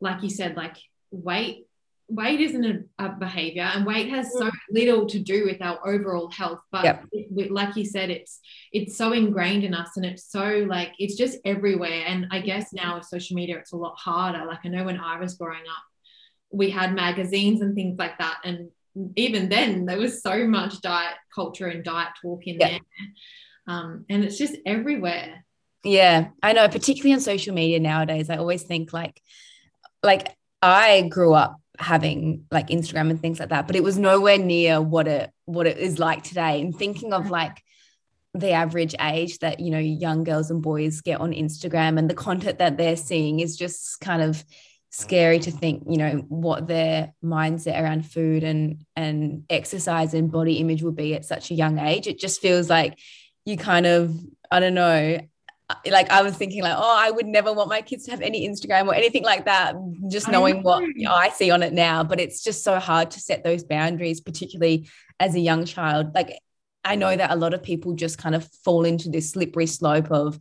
like 0.00 0.22
you 0.22 0.30
said 0.30 0.56
like 0.56 0.76
weight 1.10 1.66
weight 2.14 2.40
isn't 2.40 2.64
a, 2.64 3.04
a, 3.04 3.08
behavior 3.10 3.62
and 3.62 3.86
weight 3.86 4.08
has 4.08 4.32
so 4.32 4.44
mm. 4.44 4.52
little 4.70 5.06
to 5.06 5.18
do 5.18 5.44
with 5.44 5.60
our 5.62 5.78
overall 5.86 6.30
health 6.30 6.60
but 6.70 6.84
yep. 6.84 7.04
it, 7.12 7.50
like 7.50 7.74
you 7.76 7.84
said 7.84 8.10
it's 8.10 8.40
it's 8.72 8.96
so 8.96 9.12
ingrained 9.12 9.64
in 9.64 9.74
us 9.74 9.96
and 9.96 10.04
it's 10.04 10.30
so 10.30 10.64
like 10.68 10.92
it's 10.98 11.16
just 11.16 11.38
everywhere 11.44 12.04
and 12.06 12.26
i 12.30 12.40
guess 12.40 12.72
now 12.72 12.96
with 12.96 13.04
social 13.04 13.34
media 13.34 13.56
it's 13.58 13.72
a 13.72 13.76
lot 13.76 13.98
harder 13.98 14.44
like 14.46 14.60
i 14.64 14.68
know 14.68 14.84
when 14.84 14.98
i 14.98 15.18
was 15.18 15.34
growing 15.34 15.60
up 15.60 15.84
we 16.50 16.68
had 16.68 16.94
magazines 16.94 17.60
and 17.62 17.74
things 17.74 17.98
like 17.98 18.18
that 18.18 18.38
and 18.44 18.68
even 19.16 19.48
then 19.48 19.86
there 19.86 19.98
was 19.98 20.22
so 20.22 20.46
much 20.46 20.80
diet 20.82 21.14
culture 21.34 21.68
and 21.68 21.82
diet 21.84 22.10
talk 22.20 22.46
in 22.46 22.58
yep. 22.60 22.70
there 22.70 22.80
um, 23.68 24.04
and 24.10 24.24
it's 24.24 24.38
just 24.38 24.56
everywhere 24.66 25.44
Yeah, 25.84 26.28
I 26.42 26.52
know, 26.52 26.68
particularly 26.68 27.12
on 27.12 27.20
social 27.20 27.54
media 27.54 27.80
nowadays. 27.80 28.30
I 28.30 28.36
always 28.36 28.62
think 28.62 28.92
like, 28.92 29.20
like 30.02 30.36
I 30.60 31.08
grew 31.08 31.34
up 31.34 31.60
having 31.82 32.46
like 32.50 32.68
Instagram 32.68 33.10
and 33.10 33.20
things 33.20 33.40
like 33.40 33.50
that, 33.50 33.66
but 33.66 33.76
it 33.76 33.82
was 33.82 33.98
nowhere 33.98 34.38
near 34.38 34.80
what 34.80 35.08
it 35.08 35.30
what 35.44 35.66
it 35.66 35.78
is 35.78 35.98
like 35.98 36.22
today. 36.22 36.60
And 36.60 36.76
thinking 36.76 37.12
of 37.12 37.24
mm-hmm. 37.24 37.32
like 37.32 37.62
the 38.34 38.52
average 38.52 38.94
age 39.00 39.38
that 39.40 39.60
you 39.60 39.70
know 39.70 39.78
young 39.78 40.24
girls 40.24 40.50
and 40.50 40.62
boys 40.62 41.02
get 41.02 41.20
on 41.20 41.32
Instagram 41.32 41.98
and 41.98 42.08
the 42.08 42.14
content 42.14 42.58
that 42.58 42.76
they're 42.76 42.96
seeing 42.96 43.40
is 43.40 43.56
just 43.56 44.00
kind 44.00 44.22
of 44.22 44.42
scary 44.94 45.38
to 45.38 45.50
think 45.50 45.82
you 45.88 45.96
know 45.96 46.24
what 46.28 46.66
their 46.68 47.14
mindset 47.24 47.80
around 47.80 48.04
food 48.04 48.44
and 48.44 48.84
and 48.94 49.44
exercise 49.48 50.12
and 50.12 50.30
body 50.30 50.54
image 50.56 50.82
will 50.82 50.92
be 50.92 51.14
at 51.14 51.24
such 51.24 51.50
a 51.50 51.54
young 51.54 51.78
age 51.78 52.06
it 52.06 52.18
just 52.18 52.42
feels 52.42 52.68
like 52.68 52.98
you 53.46 53.56
kind 53.56 53.86
of 53.86 54.14
i 54.50 54.60
don't 54.60 54.74
know 54.74 55.18
like 55.90 56.10
I 56.10 56.22
was 56.22 56.36
thinking 56.36 56.62
like, 56.62 56.76
oh, 56.76 56.96
I 56.98 57.10
would 57.10 57.26
never 57.26 57.52
want 57.52 57.68
my 57.68 57.82
kids 57.82 58.04
to 58.04 58.10
have 58.10 58.20
any 58.20 58.48
Instagram 58.48 58.86
or 58.86 58.94
anything 58.94 59.24
like 59.24 59.44
that, 59.46 59.74
just 60.08 60.28
knowing 60.28 60.62
what 60.62 60.84
I 61.08 61.30
see 61.30 61.50
on 61.50 61.62
it 61.62 61.72
now. 61.72 62.04
But 62.04 62.20
it's 62.20 62.42
just 62.42 62.64
so 62.64 62.78
hard 62.78 63.10
to 63.12 63.20
set 63.20 63.44
those 63.44 63.64
boundaries, 63.64 64.20
particularly 64.20 64.88
as 65.20 65.34
a 65.34 65.40
young 65.40 65.64
child. 65.64 66.14
Like 66.14 66.38
I 66.84 66.96
know 66.96 67.14
that 67.14 67.30
a 67.30 67.36
lot 67.36 67.54
of 67.54 67.62
people 67.62 67.94
just 67.94 68.18
kind 68.18 68.34
of 68.34 68.48
fall 68.64 68.84
into 68.84 69.08
this 69.08 69.30
slippery 69.30 69.66
slope 69.66 70.10
of, 70.10 70.38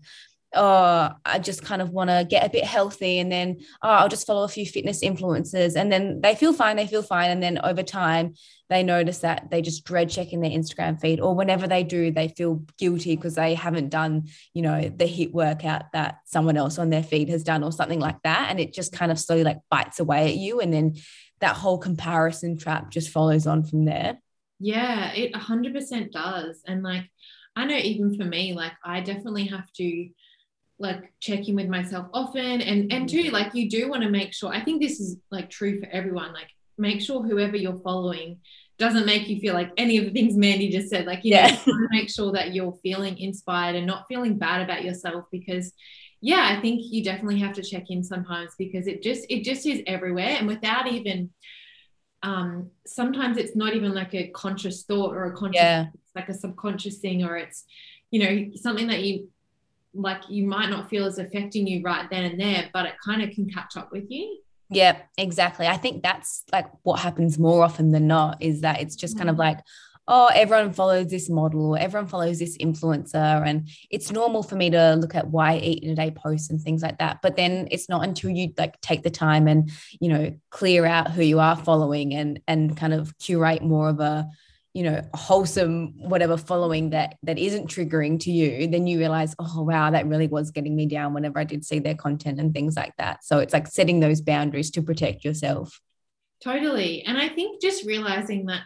oh, 0.53 1.10
I 1.25 1.39
just 1.39 1.63
kind 1.63 1.81
of 1.81 1.91
want 1.91 2.10
to 2.10 2.25
get 2.29 2.46
a 2.46 2.50
bit 2.50 2.65
healthy 2.65 3.20
and 3.20 3.31
then 3.31 3.58
oh, 3.81 3.89
I'll 3.89 4.10
just 4.10 4.27
follow 4.27 4.43
a 4.43 4.50
few 4.50 4.65
fitness 4.65 5.03
influencers 5.03 5.75
and 5.75 5.91
then 5.91 6.22
they 6.22 6.36
feel 6.36 6.53
fine, 6.53 6.75
they 6.75 6.88
feel 6.88 7.03
fine. 7.03 7.31
And 7.31 7.41
then 7.41 7.60
over 7.63 7.84
time, 7.84 8.34
they 8.70 8.84
notice 8.84 9.20
that 9.20 9.50
they 9.51 9.62
just 9.62 9.84
dread 9.84 10.10
checking 10.10 10.41
their 10.41 10.51
Instagram 10.51 11.00
feed 11.00 11.20
or 11.20 11.36
whenever 11.36 11.67
they 11.67 11.84
do, 11.84 12.12
they 12.12 12.29
feel 12.29 12.63
guilty 12.77 13.15
because 13.15 13.36
they 13.36 13.53
haven't 13.53 13.89
done, 13.89 14.29
you 14.53 14.62
know, 14.62 14.81
the 14.81 15.05
HIIT 15.05 15.31
workout 15.31 15.91
that 15.93 16.20
someone 16.25 16.58
else 16.58 16.77
on 16.77 16.89
their 16.89 17.03
feed 17.03 17.29
has 17.29 17.43
done 17.43 17.63
or 17.63 17.72
something 17.72 18.00
like 18.00 18.22
that. 18.24 18.48
And 18.50 18.60
it 18.60 18.74
just 18.74 18.93
kind 18.93 19.12
of 19.12 19.20
slowly 19.20 19.43
like 19.43 19.60
bites 19.70 20.00
away 20.00 20.29
at 20.29 20.36
you. 20.36 20.62
And 20.62 20.74
then 20.74 20.96
that 21.41 21.55
whole 21.55 21.77
comparison 21.77 22.58
trap 22.58 22.91
just 22.91 23.10
follows 23.10 23.46
on 23.48 23.63
from 23.63 23.86
there. 23.86 24.20
Yeah, 24.60 25.12
it 25.13 25.34
100% 25.34 26.12
does. 26.12 26.62
And 26.65 26.84
like, 26.84 27.10
I 27.55 27.65
know 27.65 27.75
even 27.75 28.15
for 28.15 28.24
me, 28.24 28.53
like, 28.53 28.74
I 28.86 29.01
definitely 29.01 29.48
have 29.48 29.70
to 29.74 30.10
like 30.81 31.13
check 31.19 31.47
in 31.47 31.55
with 31.55 31.67
myself 31.67 32.07
often 32.13 32.61
and 32.61 32.91
and 32.91 33.07
too 33.07 33.29
like 33.31 33.53
you 33.53 33.69
do 33.69 33.89
want 33.89 34.01
to 34.01 34.09
make 34.09 34.33
sure 34.33 34.51
i 34.51 34.61
think 34.61 34.81
this 34.81 35.00
is 35.00 35.17
like 35.29 35.50
true 35.50 35.79
for 35.79 35.88
everyone 35.88 36.33
like 36.33 36.50
make 36.77 37.01
sure 37.01 37.21
whoever 37.21 37.55
you're 37.55 37.79
following 37.79 38.39
doesn't 38.77 39.05
make 39.05 39.27
you 39.27 39.39
feel 39.39 39.53
like 39.53 39.71
any 39.77 39.97
of 39.97 40.05
the 40.05 40.11
things 40.11 40.35
mandy 40.35 40.69
just 40.69 40.89
said 40.89 41.05
like 41.05 41.23
you 41.23 41.31
yeah. 41.31 41.55
know 41.67 41.88
make 41.91 42.09
sure 42.09 42.31
that 42.31 42.53
you're 42.53 42.77
feeling 42.81 43.17
inspired 43.17 43.75
and 43.75 43.85
not 43.85 44.05
feeling 44.07 44.38
bad 44.38 44.61
about 44.61 44.83
yourself 44.83 45.25
because 45.31 45.71
yeah 46.19 46.55
i 46.57 46.61
think 46.61 46.81
you 46.83 47.03
definitely 47.03 47.39
have 47.39 47.53
to 47.53 47.63
check 47.63 47.83
in 47.89 48.03
sometimes 48.03 48.53
because 48.57 48.88
it 48.88 49.03
just 49.03 49.25
it 49.29 49.43
just 49.43 49.65
is 49.65 49.81
everywhere 49.85 50.35
and 50.39 50.47
without 50.47 50.88
even 50.88 51.29
um 52.23 52.69
sometimes 52.85 53.38
it's 53.38 53.55
not 53.55 53.75
even 53.75 53.93
like 53.93 54.13
a 54.15 54.27
conscious 54.29 54.83
thought 54.83 55.13
or 55.13 55.25
a 55.25 55.35
conscious 55.35 55.61
yeah. 55.61 55.88
it's 55.93 56.15
like 56.15 56.29
a 56.29 56.33
subconscious 56.33 56.97
thing 56.97 57.23
or 57.23 57.38
it's 57.38 57.65
you 58.09 58.19
know 58.23 58.51
something 58.55 58.88
that 58.88 59.03
you 59.03 59.29
like 59.93 60.21
you 60.29 60.48
might 60.48 60.69
not 60.69 60.89
feel 60.89 61.05
as 61.05 61.17
affecting 61.17 61.67
you 61.67 61.81
right 61.83 62.10
then 62.10 62.24
and 62.24 62.39
there, 62.39 62.69
but 62.74 62.86
it 62.86 62.93
kind 63.03 63.21
of 63.21 63.31
can 63.31 63.50
catch 63.50 63.77
up 63.77 63.91
with 63.91 64.05
you. 64.10 64.39
Yeah, 64.69 64.98
exactly. 65.17 65.67
I 65.67 65.75
think 65.77 66.01
that's 66.01 66.43
like 66.51 66.67
what 66.83 67.01
happens 67.01 67.38
more 67.38 67.63
often 67.63 67.91
than 67.91 68.07
not 68.07 68.41
is 68.41 68.62
that 68.62 68.81
it's 68.81 68.95
just 68.95 69.17
kind 69.17 69.29
of 69.29 69.36
mm. 69.36 69.39
like, 69.39 69.60
oh, 70.07 70.29
everyone 70.33 70.74
follows 70.74 71.07
this 71.07 71.29
model, 71.29 71.74
or 71.74 71.77
everyone 71.77 72.07
follows 72.07 72.39
this 72.39 72.57
influencer. 72.57 73.45
And 73.45 73.69
it's 73.89 74.12
normal 74.12 74.43
for 74.43 74.55
me 74.55 74.69
to 74.69 74.95
look 74.95 75.13
at 75.13 75.27
why 75.27 75.57
eat 75.57 75.83
in 75.83 75.91
a 75.91 75.95
day 75.95 76.12
posts 76.12 76.50
and 76.50 76.60
things 76.60 76.81
like 76.81 76.98
that. 77.00 77.19
But 77.21 77.36
then 77.36 77.67
it's 77.69 77.89
not 77.89 78.03
until 78.03 78.29
you 78.29 78.53
like 78.57 78.79
take 78.81 79.03
the 79.03 79.10
time 79.10 79.48
and, 79.48 79.71
you 80.00 80.10
know, 80.10 80.33
clear 80.50 80.86
out 80.86 81.12
who 81.12 81.21
you 81.21 81.39
are 81.39 81.55
following 81.55 82.13
and 82.13 82.41
and 82.48 82.75
kind 82.75 82.93
of 82.93 83.17
curate 83.19 83.62
more 83.62 83.89
of 83.89 84.00
a 84.00 84.27
you 84.74 84.84
know 84.84 85.01
wholesome 85.13 85.94
whatever 85.98 86.38
following 86.38 86.92
that 86.92 87.18
that 87.24 87.38
isn't 87.38 87.68
triggering 87.68 88.18
to 88.18 88.32
you 88.32 88.68
then 88.68 88.88
you 88.88 88.98
realize 88.98 89.36
oh 89.40 89.63
wow 89.63 89.92
that 89.92 90.08
really 90.08 90.28
was 90.28 90.51
getting 90.51 90.75
me 90.75 90.86
down 90.86 91.13
whenever 91.13 91.40
i 91.40 91.44
did 91.44 91.66
see 91.66 91.80
their 91.80 91.96
content 91.96 92.40
and 92.40 92.54
things 92.54 92.75
like 92.75 92.96
that. 92.98 93.24
So 93.24 93.40
it's 93.40 93.54
like 93.54 93.68
setting 93.68 94.00
those 94.00 94.22
boundaries 94.22 94.72
to 94.72 94.82
protect 94.82 95.25
yourself. 95.25 95.82
Totally. 96.44 97.04
And 97.04 97.18
i 97.18 97.28
think 97.28 97.62
just 97.62 97.86
realizing 97.86 98.46
that 98.46 98.62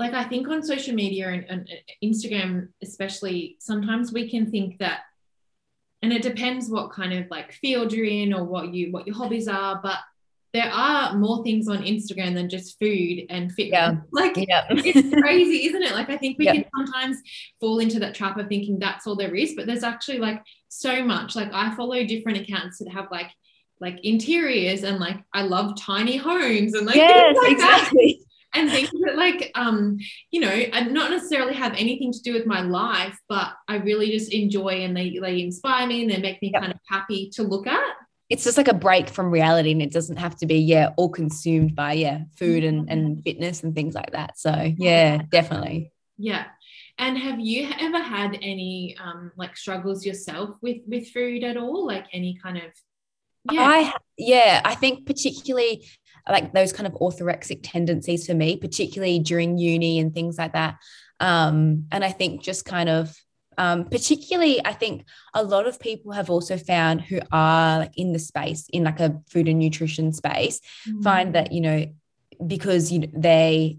like 0.00 0.14
i 0.14 0.24
think 0.24 0.48
on 0.48 0.62
social 0.62 0.94
media 0.94 1.28
and, 1.28 1.44
and 1.48 1.68
uh, 1.70 1.92
instagram 2.02 2.68
especially 2.82 3.56
sometimes 3.60 4.12
we 4.12 4.28
can 4.28 4.50
think 4.50 4.78
that 4.78 5.00
and 6.02 6.12
it 6.12 6.22
depends 6.22 6.70
what 6.70 6.90
kind 6.90 7.12
of 7.12 7.26
like 7.30 7.52
field 7.52 7.92
you're 7.92 8.06
in 8.06 8.32
or 8.32 8.44
what 8.44 8.72
you 8.72 8.90
what 8.90 9.06
your 9.06 9.16
hobbies 9.16 9.46
are 9.46 9.78
but 9.82 9.98
there 10.52 10.70
are 10.72 11.14
more 11.16 11.44
things 11.44 11.68
on 11.68 11.78
Instagram 11.78 12.34
than 12.34 12.48
just 12.48 12.78
food 12.78 13.26
and 13.30 13.52
fitness. 13.52 13.72
Yeah. 13.72 13.96
Like 14.12 14.36
yeah. 14.36 14.66
it's 14.70 15.14
crazy, 15.20 15.66
isn't 15.66 15.82
it? 15.82 15.92
Like 15.92 16.10
I 16.10 16.16
think 16.16 16.38
we 16.38 16.46
yeah. 16.46 16.54
can 16.54 16.64
sometimes 16.76 17.18
fall 17.60 17.78
into 17.78 18.00
that 18.00 18.14
trap 18.14 18.36
of 18.36 18.48
thinking 18.48 18.78
that's 18.78 19.06
all 19.06 19.16
there 19.16 19.34
is, 19.34 19.54
but 19.54 19.66
there's 19.66 19.84
actually 19.84 20.18
like 20.18 20.42
so 20.68 21.04
much. 21.04 21.36
Like 21.36 21.52
I 21.52 21.74
follow 21.76 22.04
different 22.04 22.38
accounts 22.38 22.78
that 22.78 22.90
have 22.90 23.06
like 23.10 23.30
like 23.80 23.98
interiors 24.02 24.82
and 24.82 24.98
like 24.98 25.16
I 25.32 25.42
love 25.42 25.78
tiny 25.80 26.16
homes 26.16 26.74
and 26.74 26.86
like, 26.86 26.96
yes, 26.96 27.36
like 27.36 27.52
exactly. 27.52 28.18
That. 28.20 28.26
And 28.52 28.68
things 28.68 28.90
that 28.90 29.16
like 29.16 29.52
um, 29.54 29.98
you 30.32 30.40
know, 30.40 30.48
and 30.48 30.92
not 30.92 31.12
necessarily 31.12 31.54
have 31.54 31.72
anything 31.74 32.12
to 32.12 32.20
do 32.20 32.32
with 32.32 32.46
my 32.46 32.62
life, 32.62 33.16
but 33.28 33.52
I 33.68 33.76
really 33.76 34.10
just 34.10 34.32
enjoy 34.32 34.82
and 34.82 34.96
they 34.96 35.18
they 35.22 35.40
inspire 35.40 35.86
me 35.86 36.02
and 36.02 36.10
they 36.10 36.20
make 36.20 36.42
me 36.42 36.50
yep. 36.52 36.62
kind 36.62 36.72
of 36.72 36.80
happy 36.88 37.30
to 37.34 37.44
look 37.44 37.68
at 37.68 37.94
it's 38.30 38.44
just 38.44 38.56
like 38.56 38.68
a 38.68 38.74
break 38.74 39.10
from 39.10 39.30
reality 39.30 39.72
and 39.72 39.82
it 39.82 39.92
doesn't 39.92 40.16
have 40.16 40.36
to 40.36 40.46
be 40.46 40.58
yeah 40.58 40.90
all 40.96 41.10
consumed 41.10 41.74
by 41.74 41.92
yeah 41.92 42.22
food 42.36 42.62
and, 42.64 42.88
and 42.88 43.22
fitness 43.24 43.62
and 43.62 43.74
things 43.74 43.94
like 43.94 44.12
that. 44.12 44.38
So 44.38 44.72
yeah 44.78 45.22
definitely. 45.30 45.92
yeah. 46.16 46.46
And 46.96 47.18
have 47.18 47.40
you 47.40 47.68
ever 47.80 47.98
had 47.98 48.38
any 48.40 48.96
um 49.02 49.32
like 49.36 49.56
struggles 49.56 50.06
yourself 50.06 50.56
with 50.62 50.78
with 50.86 51.08
food 51.08 51.42
at 51.44 51.56
all? 51.56 51.86
Like 51.86 52.06
any 52.12 52.38
kind 52.40 52.56
of 52.56 52.64
yeah. 53.50 53.62
I 53.62 53.94
yeah 54.16 54.60
i 54.64 54.74
think 54.74 55.06
particularly 55.06 55.88
like 56.28 56.52
those 56.52 56.74
kind 56.74 56.86
of 56.86 56.92
orthorexic 56.94 57.60
tendencies 57.62 58.26
for 58.26 58.34
me 58.34 58.56
particularly 58.58 59.18
during 59.18 59.56
uni 59.56 59.98
and 59.98 60.14
things 60.14 60.38
like 60.38 60.52
that. 60.52 60.76
Um 61.18 61.86
and 61.90 62.04
i 62.04 62.12
think 62.12 62.42
just 62.42 62.64
kind 62.64 62.88
of 62.88 63.14
um, 63.60 63.84
particularly, 63.84 64.58
I 64.64 64.72
think 64.72 65.04
a 65.34 65.44
lot 65.44 65.66
of 65.66 65.78
people 65.78 66.12
have 66.12 66.30
also 66.30 66.56
found 66.56 67.02
who 67.02 67.20
are 67.30 67.80
like 67.80 67.92
in 67.94 68.14
the 68.14 68.18
space, 68.18 68.66
in 68.70 68.84
like 68.84 69.00
a 69.00 69.20
food 69.28 69.48
and 69.48 69.58
nutrition 69.58 70.14
space, 70.14 70.60
mm-hmm. 70.88 71.02
find 71.02 71.34
that, 71.34 71.52
you 71.52 71.60
know, 71.60 71.86
because 72.46 72.90
you 72.90 73.00
know, 73.00 73.08
they 73.14 73.76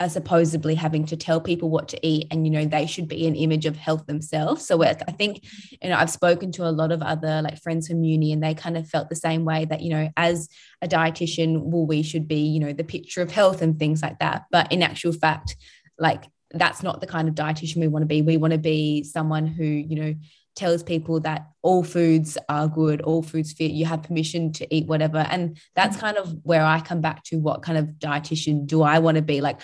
are 0.00 0.10
supposedly 0.10 0.74
having 0.74 1.06
to 1.06 1.16
tell 1.16 1.40
people 1.40 1.70
what 1.70 1.88
to 1.88 2.06
eat 2.06 2.26
and 2.30 2.46
you 2.46 2.50
know 2.50 2.64
they 2.64 2.86
should 2.86 3.06
be 3.06 3.26
an 3.26 3.34
image 3.34 3.66
of 3.66 3.76
health 3.76 4.06
themselves 4.06 4.66
so 4.66 4.82
i 4.82 4.94
think 4.94 5.44
you 5.82 5.90
know 5.90 5.94
i've 5.94 6.08
spoken 6.08 6.50
to 6.50 6.66
a 6.66 6.72
lot 6.72 6.90
of 6.90 7.02
other 7.02 7.42
like 7.42 7.60
friends 7.60 7.86
from 7.86 8.02
uni 8.02 8.32
and 8.32 8.42
they 8.42 8.54
kind 8.54 8.78
of 8.78 8.88
felt 8.88 9.10
the 9.10 9.14
same 9.14 9.44
way 9.44 9.66
that 9.66 9.82
you 9.82 9.90
know 9.90 10.10
as 10.16 10.48
a 10.80 10.88
dietitian 10.88 11.60
well 11.64 11.84
we 11.84 12.02
should 12.02 12.26
be 12.26 12.40
you 12.40 12.58
know 12.58 12.72
the 12.72 12.82
picture 12.82 13.20
of 13.20 13.30
health 13.30 13.60
and 13.60 13.78
things 13.78 14.00
like 14.00 14.18
that 14.20 14.46
but 14.50 14.72
in 14.72 14.82
actual 14.82 15.12
fact 15.12 15.54
like 15.98 16.24
that's 16.52 16.82
not 16.82 17.00
the 17.00 17.06
kind 17.06 17.28
of 17.28 17.34
dietitian 17.34 17.76
we 17.76 17.88
want 17.88 18.02
to 18.02 18.06
be. 18.06 18.22
We 18.22 18.36
want 18.36 18.52
to 18.52 18.58
be 18.58 19.04
someone 19.04 19.46
who, 19.46 19.64
you 19.64 19.96
know, 19.96 20.14
tells 20.56 20.82
people 20.82 21.20
that 21.20 21.48
all 21.62 21.82
foods 21.82 22.36
are 22.48 22.68
good, 22.68 23.00
all 23.02 23.22
foods 23.22 23.52
fit, 23.52 23.70
you 23.70 23.86
have 23.86 24.02
permission 24.02 24.52
to 24.52 24.74
eat 24.74 24.86
whatever. 24.86 25.18
And 25.18 25.58
that's 25.76 25.96
kind 25.96 26.16
of 26.16 26.34
where 26.42 26.64
I 26.64 26.80
come 26.80 27.00
back 27.00 27.22
to 27.24 27.36
what 27.38 27.62
kind 27.62 27.78
of 27.78 27.86
dietitian 27.98 28.66
do 28.66 28.82
I 28.82 28.98
want 28.98 29.16
to 29.16 29.22
be? 29.22 29.40
Like, 29.40 29.60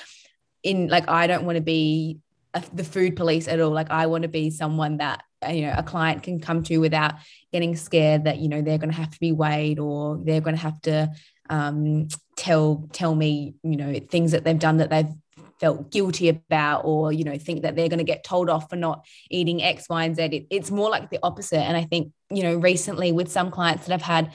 in 0.62 0.88
like, 0.88 1.08
I 1.08 1.26
don't 1.26 1.44
want 1.44 1.56
to 1.56 1.62
be 1.62 2.18
a, 2.54 2.62
the 2.72 2.84
food 2.84 3.16
police 3.16 3.48
at 3.48 3.60
all. 3.60 3.70
Like, 3.72 3.90
I 3.90 4.06
want 4.06 4.22
to 4.22 4.28
be 4.28 4.50
someone 4.50 4.98
that, 4.98 5.22
uh, 5.46 5.50
you 5.50 5.62
know, 5.62 5.74
a 5.76 5.82
client 5.82 6.22
can 6.22 6.40
come 6.40 6.62
to 6.64 6.78
without 6.78 7.14
getting 7.52 7.76
scared 7.76 8.24
that, 8.24 8.38
you 8.38 8.48
know, 8.48 8.62
they're 8.62 8.78
going 8.78 8.90
to 8.90 8.96
have 8.96 9.10
to 9.10 9.20
be 9.20 9.32
weighed 9.32 9.78
or 9.78 10.20
they're 10.24 10.40
going 10.40 10.56
to 10.56 10.62
have 10.62 10.80
to 10.82 11.10
um, 11.50 12.08
tell 12.36 12.88
tell 12.92 13.14
me 13.14 13.54
you 13.62 13.76
know 13.76 13.98
things 14.10 14.32
that 14.32 14.44
they've 14.44 14.58
done 14.58 14.78
that 14.78 14.90
they've 14.90 15.12
felt 15.60 15.90
guilty 15.90 16.28
about 16.28 16.82
or 16.84 17.12
you 17.12 17.24
know 17.24 17.38
think 17.38 17.62
that 17.62 17.76
they're 17.76 17.88
going 17.88 17.98
to 17.98 18.04
get 18.04 18.24
told 18.24 18.50
off 18.50 18.68
for 18.68 18.76
not 18.76 19.04
eating 19.30 19.62
x 19.62 19.88
y 19.88 20.04
and 20.04 20.16
z. 20.16 20.22
It, 20.22 20.46
it's 20.50 20.70
more 20.70 20.90
like 20.90 21.10
the 21.10 21.18
opposite. 21.22 21.60
And 21.60 21.76
i 21.76 21.84
think 21.84 22.12
you 22.30 22.42
know 22.42 22.56
recently 22.56 23.12
with 23.12 23.30
some 23.30 23.50
clients 23.50 23.86
that 23.86 23.94
i've 23.94 24.02
had 24.02 24.32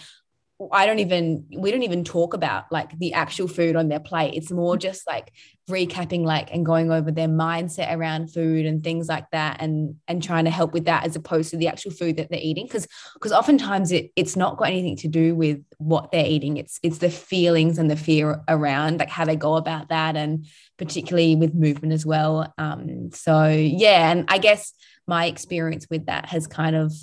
I 0.72 0.86
don't 0.86 1.00
even 1.00 1.46
we 1.58 1.72
don't 1.72 1.84
even 1.84 2.03
talk 2.03 2.34
about 2.34 2.65
like 2.72 2.98
the 3.00 3.13
actual 3.13 3.48
food 3.48 3.75
on 3.75 3.88
their 3.88 4.00
plate. 4.00 4.34
It's 4.36 4.51
more 4.51 4.77
just 4.77 5.08
like 5.08 5.32
recapping 5.70 6.24
like 6.24 6.53
and 6.53 6.65
going 6.65 6.91
over 6.91 7.12
their 7.12 7.27
mindset 7.27 7.96
around 7.96 8.34
food 8.34 8.65
and 8.65 8.84
things 8.84 9.08
like 9.08 9.30
that 9.32 9.62
and 9.62 9.96
and 10.08 10.22
trying 10.22 10.46
to 10.46 10.51
help 10.51 10.74
with 10.74 10.86
that 10.86 11.06
as 11.06 11.15
opposed 11.15 11.51
to 11.51 11.58
the 11.58 11.68
actual 11.68 11.91
food 11.91 12.18
that 12.18 12.30
they're 12.30 12.39
eating 12.41 12.65
because 12.65 12.88
because 13.13 13.32
oftentimes 13.32 13.91
it 13.91 14.12
it's 14.15 14.36
not 14.36 14.58
got 14.58 14.68
anything 14.68 14.98
to 14.98 15.08
do 15.08 15.36
with 15.36 15.63
what 15.77 16.12
they're 16.12 16.25
eating. 16.25 16.58
It's 16.58 16.80
it's 16.84 17.00
the 17.00 17.10
feelings 17.10 17.77
and 17.77 17.89
the 17.89 17.96
fear 17.96 18.41
around 18.48 19.00
like 19.00 19.10
how 19.10 19.25
they 19.25 19.36
go 19.36 19.56
about 19.56 19.89
that 19.89 20.15
and 20.15 20.46
particularly 20.77 21.36
with 21.36 21.53
movement 21.53 21.94
as 21.94 22.06
well. 22.06 22.53
Um 22.58 23.12
so 23.12 23.48
yeah 23.48 24.12
and 24.12 24.25
I 24.27 24.38
guess 24.38 24.74
my 25.08 25.25
experience 25.25 25.88
with 25.89 26.06
that 26.08 26.27
has 26.27 26.48
kind 26.48 26.75
of 26.75 26.94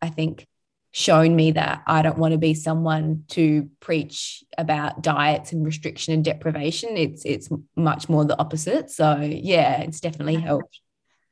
I 0.00 0.08
think 0.08 0.46
shown 0.92 1.34
me 1.34 1.50
that 1.52 1.82
I 1.86 2.02
don't 2.02 2.18
want 2.18 2.32
to 2.32 2.38
be 2.38 2.54
someone 2.54 3.24
to 3.28 3.68
preach 3.80 4.44
about 4.58 5.02
diets 5.02 5.52
and 5.52 5.64
restriction 5.64 6.12
and 6.14 6.24
deprivation. 6.24 6.96
It's 6.96 7.24
it's 7.24 7.48
much 7.74 8.08
more 8.08 8.24
the 8.24 8.38
opposite. 8.38 8.90
So 8.90 9.18
yeah, 9.20 9.80
it's 9.80 10.00
definitely 10.00 10.36
helped. 10.36 10.80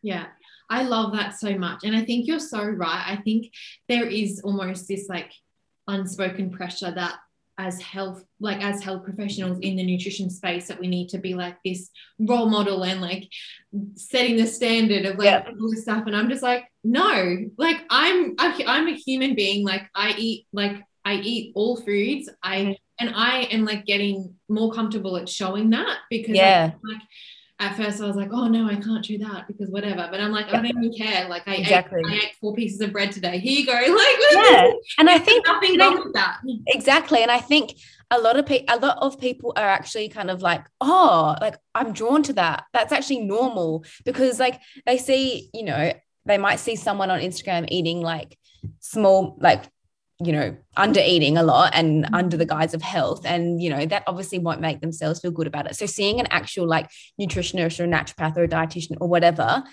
Yeah. 0.03 0.27
I 0.71 0.85
love 0.85 1.13
that 1.13 1.39
so 1.39 1.59
much. 1.59 1.81
And 1.85 1.97
I 1.97 2.05
think 2.05 2.27
you're 2.27 2.39
so 2.39 2.65
right. 2.65 3.05
I 3.07 3.17
think 3.17 3.53
there 3.89 4.07
is 4.07 4.41
almost 4.43 4.87
this 4.87 5.09
like 5.09 5.33
unspoken 5.89 6.51
pressure 6.51 6.93
that 6.93 7.17
as 7.61 7.81
health 7.81 8.25
like 8.41 8.63
as 8.63 8.83
health 8.83 9.05
professionals 9.05 9.59
in 9.61 9.77
the 9.77 9.85
nutrition 9.85 10.31
space 10.31 10.67
that 10.69 10.81
we 10.81 10.87
need 10.87 11.09
to 11.11 11.19
be 11.19 11.35
like 11.35 11.57
this 11.63 11.91
role 12.19 12.49
model 12.49 12.83
and 12.85 13.03
like 13.03 13.29
setting 13.95 14.37
the 14.39 14.47
standard 14.47 15.05
of 15.05 15.19
like 15.19 15.27
yeah. 15.27 15.45
all 15.47 15.71
this 15.71 15.83
stuff. 15.83 16.05
And 16.07 16.17
i'm 16.17 16.31
just 16.31 16.43
like 16.43 16.65
no 16.83 17.45
like 17.59 17.83
i'm 17.91 18.35
i'm 18.39 18.89
a 18.89 18.95
human 18.95 19.35
being. 19.35 19.65
Like 19.65 19.83
i 19.95 20.15
eat 20.17 20.47
like 20.53 20.83
i 21.05 21.15
eat 21.17 21.53
all 21.55 21.77
foods. 21.77 22.31
I 22.43 22.77
and 22.99 23.13
i 23.15 23.43
am 23.51 23.67
like 23.67 23.85
getting 23.85 24.35
more 24.49 24.73
comfortable 24.73 25.19
at 25.19 25.29
showing 25.29 25.69
that 25.71 25.99
because 26.09 26.37
yeah. 26.37 26.73
like 26.83 27.03
at 27.61 27.77
first 27.77 28.01
I 28.01 28.07
was 28.07 28.17
like, 28.17 28.31
oh 28.33 28.49
no, 28.49 28.67
I 28.67 28.77
can't 28.77 29.05
do 29.05 29.19
that 29.19 29.47
because 29.47 29.71
whatever. 29.71 30.09
But 30.11 30.21
I'm 30.21 30.33
like, 30.33 30.49
I 30.49 30.53
don't 30.53 30.67
even 30.67 30.93
care. 30.93 31.29
Like 31.29 31.47
I, 31.47 31.57
exactly. 31.57 32.01
ate, 32.01 32.11
I 32.11 32.15
ate 32.25 32.37
four 32.41 32.55
pieces 32.55 32.81
of 32.81 32.91
bread 32.91 33.13
today. 33.13 33.39
Here 33.39 33.61
you 33.61 33.67
go. 33.67 33.73
Like 34.01 34.17
yeah. 34.33 34.71
And 34.99 35.11
I 35.11 35.19
think 35.19 35.47
nothing 35.47 35.79
wrong 35.79 36.03
with 36.05 36.15
that. 36.15 36.39
Exactly. 36.69 37.23
And 37.23 37.31
I 37.31 37.39
think 37.39 37.75
a 38.11 38.19
lot 38.19 38.39
of 38.39 38.47
people, 38.47 38.75
a 38.75 38.79
lot 38.79 38.97
of 38.99 39.21
people 39.21 39.53
are 39.57 39.69
actually 39.69 40.09
kind 40.09 40.31
of 40.31 40.41
like, 40.41 40.65
oh, 40.81 41.37
like 41.41 41.57
I'm 41.75 41.93
drawn 41.93 42.23
to 42.25 42.33
that. 42.35 42.65
That's 42.73 42.93
actually 42.93 43.21
normal 43.21 43.85
because 44.05 44.41
like 44.41 44.61
they 44.87 44.97
see, 44.97 45.51
you 45.53 45.65
know, 45.65 45.93
they 46.25 46.39
might 46.39 46.61
see 46.61 46.77
someone 46.77 47.11
on 47.11 47.21
Instagram 47.21 47.67
eating 47.69 48.01
like 48.01 48.39
small, 48.79 49.37
like 49.41 49.65
you 50.23 50.33
know, 50.33 50.57
under 50.77 51.01
eating 51.01 51.37
a 51.37 51.43
lot 51.43 51.73
and 51.75 52.09
under 52.13 52.37
the 52.37 52.45
guise 52.45 52.75
of 52.75 52.83
health. 52.83 53.25
And, 53.25 53.63
you 53.63 53.71
know, 53.71 53.87
that 53.87 54.05
obviously 54.07 54.39
won't 54.39 54.61
make 54.61 54.81
themselves 54.81 55.21
feel 55.21 55.31
good 55.31 55.47
about 55.47 55.67
it. 55.67 55.77
So 55.77 55.87
seeing 55.87 56.21
an 56.21 56.27
actual 56.31 56.67
like 56.67 56.91
nutritionist 57.21 57.81
or 57.81 57.85
a 57.85 57.89
naturopath 57.89 58.37
or 58.37 58.45
a 58.45 58.49
dietitian 58.49 58.97
or 59.01 59.09
whatever 59.09 59.65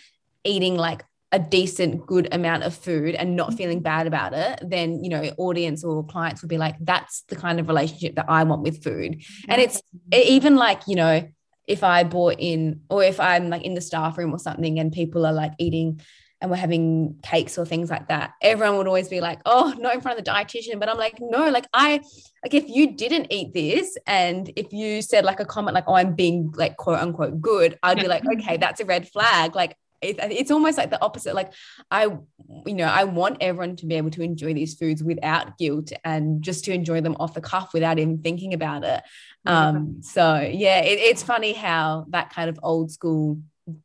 eating 0.43 0.75
like 0.75 1.03
a 1.33 1.39
decent 1.39 2.05
good 2.05 2.33
amount 2.33 2.63
of 2.63 2.73
food 2.73 3.13
and 3.13 3.35
not 3.35 3.53
feeling 3.53 3.81
bad 3.81 4.07
about 4.07 4.33
it 4.33 4.59
then 4.65 5.03
you 5.03 5.09
know 5.09 5.23
audience 5.37 5.83
or 5.83 6.05
clients 6.05 6.41
will 6.41 6.47
be 6.47 6.57
like 6.57 6.75
that's 6.79 7.23
the 7.27 7.35
kind 7.35 7.59
of 7.59 7.67
relationship 7.67 8.15
that 8.15 8.25
i 8.29 8.43
want 8.43 8.61
with 8.61 8.81
food 8.81 9.21
and 9.49 9.61
it's 9.61 9.81
even 10.13 10.55
like 10.55 10.81
you 10.87 10.95
know 10.95 11.27
if 11.67 11.83
i 11.83 12.03
bought 12.03 12.35
in 12.39 12.79
or 12.89 13.03
if 13.03 13.19
i'm 13.19 13.49
like 13.49 13.63
in 13.63 13.73
the 13.73 13.81
staff 13.81 14.17
room 14.17 14.33
or 14.33 14.39
something 14.39 14.79
and 14.79 14.93
people 14.93 15.25
are 15.25 15.33
like 15.33 15.51
eating 15.59 15.99
and 16.39 16.51
we're 16.51 16.57
having 16.57 17.17
cakes 17.23 17.57
or 17.57 17.65
things 17.65 17.89
like 17.89 18.09
that, 18.09 18.33
everyone 18.41 18.77
would 18.77 18.87
always 18.87 19.09
be 19.09 19.21
like, 19.21 19.39
oh, 19.45 19.73
not 19.79 19.95
in 19.95 20.01
front 20.01 20.19
of 20.19 20.25
the 20.25 20.31
dietitian. 20.31 20.79
But 20.79 20.89
I'm 20.89 20.97
like, 20.97 21.17
no, 21.19 21.49
like 21.49 21.65
I, 21.73 22.01
like 22.43 22.53
if 22.53 22.69
you 22.69 22.95
didn't 22.95 23.27
eat 23.31 23.53
this 23.53 23.97
and 24.05 24.51
if 24.55 24.71
you 24.71 25.01
said 25.01 25.25
like 25.25 25.39
a 25.39 25.45
comment 25.45 25.73
like, 25.73 25.85
oh, 25.87 25.95
I'm 25.95 26.13
being 26.13 26.53
like 26.55 26.77
quote 26.77 26.99
unquote 26.99 27.41
good, 27.41 27.79
I'd 27.81 27.99
be 27.99 28.07
like, 28.07 28.23
okay, 28.33 28.57
that's 28.57 28.79
a 28.79 28.85
red 28.85 29.09
flag. 29.09 29.55
Like 29.55 29.75
it, 29.99 30.17
it's 30.19 30.51
almost 30.51 30.77
like 30.77 30.91
the 30.91 31.01
opposite. 31.01 31.33
Like 31.33 31.53
I, 31.89 32.03
you 32.03 32.73
know, 32.73 32.85
I 32.85 33.05
want 33.05 33.37
everyone 33.41 33.75
to 33.77 33.87
be 33.87 33.95
able 33.95 34.11
to 34.11 34.21
enjoy 34.21 34.53
these 34.53 34.75
foods 34.75 35.03
without 35.03 35.57
guilt 35.57 35.91
and 36.03 36.43
just 36.43 36.65
to 36.65 36.71
enjoy 36.71 37.01
them 37.01 37.15
off 37.19 37.33
the 37.33 37.41
cuff 37.41 37.73
without 37.73 37.97
even 37.97 38.19
thinking 38.19 38.53
about 38.53 38.83
it. 38.83 39.01
Um, 39.47 40.01
so 40.01 40.39
yeah, 40.39 40.81
it, 40.81 40.99
it's 40.99 41.23
funny 41.23 41.53
how 41.53 42.05
that 42.09 42.31
kind 42.31 42.49
of 42.49 42.59
old 42.61 42.91
school 42.91 43.39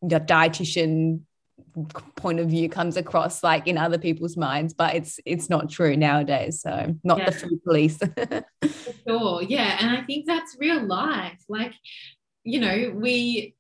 dietitian 0.04 1.20
point 2.16 2.40
of 2.40 2.48
view 2.48 2.68
comes 2.68 2.96
across 2.96 3.42
like 3.42 3.66
in 3.66 3.78
other 3.78 3.98
people's 3.98 4.36
minds 4.36 4.72
but 4.74 4.94
it's 4.94 5.20
it's 5.24 5.48
not 5.48 5.70
true 5.70 5.96
nowadays 5.96 6.60
so 6.60 6.94
not 7.04 7.18
yeah. 7.18 7.24
the 7.26 7.32
food 7.32 7.64
police 7.64 7.98
sure 9.06 9.42
yeah 9.42 9.78
and 9.80 9.96
i 9.96 10.02
think 10.02 10.26
that's 10.26 10.56
real 10.58 10.82
life 10.84 11.42
like 11.48 11.74
you 12.44 12.60
know 12.60 12.92
we 12.94 13.54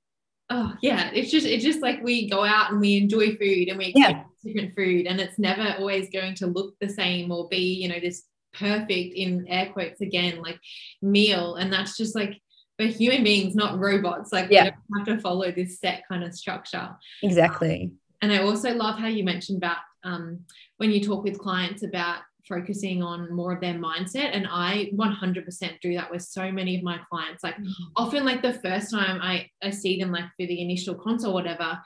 oh 0.50 0.72
yeah 0.82 1.10
it's 1.12 1.30
just 1.30 1.46
it's 1.46 1.64
just 1.64 1.80
like 1.80 2.02
we 2.02 2.28
go 2.28 2.44
out 2.44 2.72
and 2.72 2.80
we 2.80 2.96
enjoy 2.96 3.36
food 3.36 3.68
and 3.68 3.78
we 3.78 3.92
yeah. 3.94 4.24
different 4.44 4.74
food 4.74 5.06
and 5.06 5.20
it's 5.20 5.38
never 5.38 5.74
always 5.78 6.10
going 6.10 6.34
to 6.34 6.46
look 6.46 6.74
the 6.80 6.88
same 6.88 7.30
or 7.30 7.48
be 7.48 7.74
you 7.74 7.88
know 7.88 8.00
this 8.00 8.24
perfect 8.52 9.14
in 9.14 9.46
air 9.48 9.70
quotes 9.72 10.00
again 10.00 10.40
like 10.42 10.58
meal 11.00 11.54
and 11.54 11.72
that's 11.72 11.96
just 11.96 12.14
like 12.14 12.38
human 12.86 13.24
beings, 13.24 13.54
not 13.54 13.78
robots. 13.78 14.32
Like 14.32 14.48
yeah. 14.50 14.70
we 14.90 14.98
have 14.98 15.06
to 15.06 15.20
follow 15.20 15.50
this 15.50 15.78
set 15.78 16.02
kind 16.08 16.24
of 16.24 16.34
structure. 16.34 16.90
Exactly. 17.22 17.92
And 18.20 18.32
I 18.32 18.42
also 18.42 18.72
love 18.74 18.98
how 18.98 19.08
you 19.08 19.24
mentioned 19.24 19.58
about 19.58 19.78
um, 20.04 20.40
when 20.76 20.90
you 20.90 21.02
talk 21.02 21.24
with 21.24 21.38
clients 21.38 21.82
about 21.82 22.20
focusing 22.48 23.02
on 23.02 23.32
more 23.32 23.52
of 23.52 23.60
their 23.60 23.74
mindset. 23.74 24.30
And 24.32 24.46
I 24.50 24.90
100% 24.94 25.80
do 25.80 25.94
that 25.94 26.10
with 26.10 26.22
so 26.22 26.50
many 26.50 26.76
of 26.76 26.82
my 26.82 26.98
clients. 27.08 27.42
Like 27.42 27.56
mm-hmm. 27.56 27.84
often, 27.96 28.24
like 28.24 28.42
the 28.42 28.54
first 28.54 28.90
time 28.90 29.20
I, 29.20 29.48
I 29.62 29.70
see 29.70 29.98
them, 30.00 30.12
like 30.12 30.24
for 30.24 30.46
the 30.46 30.60
initial 30.60 30.94
consult, 30.94 31.32
or 31.32 31.34
whatever, 31.34 31.78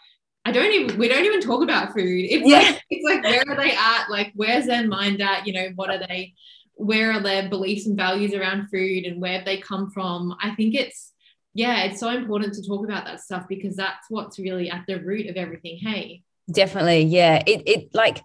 I 0.45 0.53
don't 0.53 0.73
even 0.73 0.99
we 0.99 1.09
don't 1.09 1.25
even 1.25 1.41
talk 1.41 1.63
about 1.63 1.93
food. 1.93 2.27
It's 2.31 2.47
yeah. 2.47 2.59
like 2.59 2.83
it's 2.89 3.05
like 3.05 3.25
where 3.25 3.43
are 3.49 3.57
they 3.57 3.73
at? 3.73 4.07
Like 4.09 4.33
where's 4.37 4.67
their 4.67 4.87
mind 4.87 5.21
at? 5.21 5.47
You 5.47 5.53
know, 5.53 5.69
what 5.75 5.91
are 5.91 5.99
they 5.99 6.35
where 6.77 7.13
are 7.13 7.21
their 7.21 7.49
beliefs 7.49 7.87
and 7.87 7.97
values 7.97 8.33
around 8.33 8.69
food 8.69 9.05
and 9.05 9.21
where 9.21 9.43
they 9.45 9.59
come 9.59 9.91
from? 9.91 10.37
I 10.41 10.55
think 10.55 10.75
it's 10.75 11.13
yeah, 11.55 11.85
it's 11.85 12.01
so 12.01 12.11
important 12.11 12.53
to 12.55 12.67
talk 12.67 12.85
about 12.85 13.07
that 13.07 13.21
stuff 13.21 13.49
because 13.49 13.77
that's 13.77 14.11
what's 14.11 14.39
really 14.39 14.71
at 14.71 14.85
the 14.87 15.01
root 15.01 15.27
of 15.27 15.37
everything. 15.37 15.79
Hey. 15.79 16.23
Definitely. 16.53 17.05
Yeah. 17.05 17.43
It, 17.47 17.63
it 17.67 17.95
like, 17.95 18.23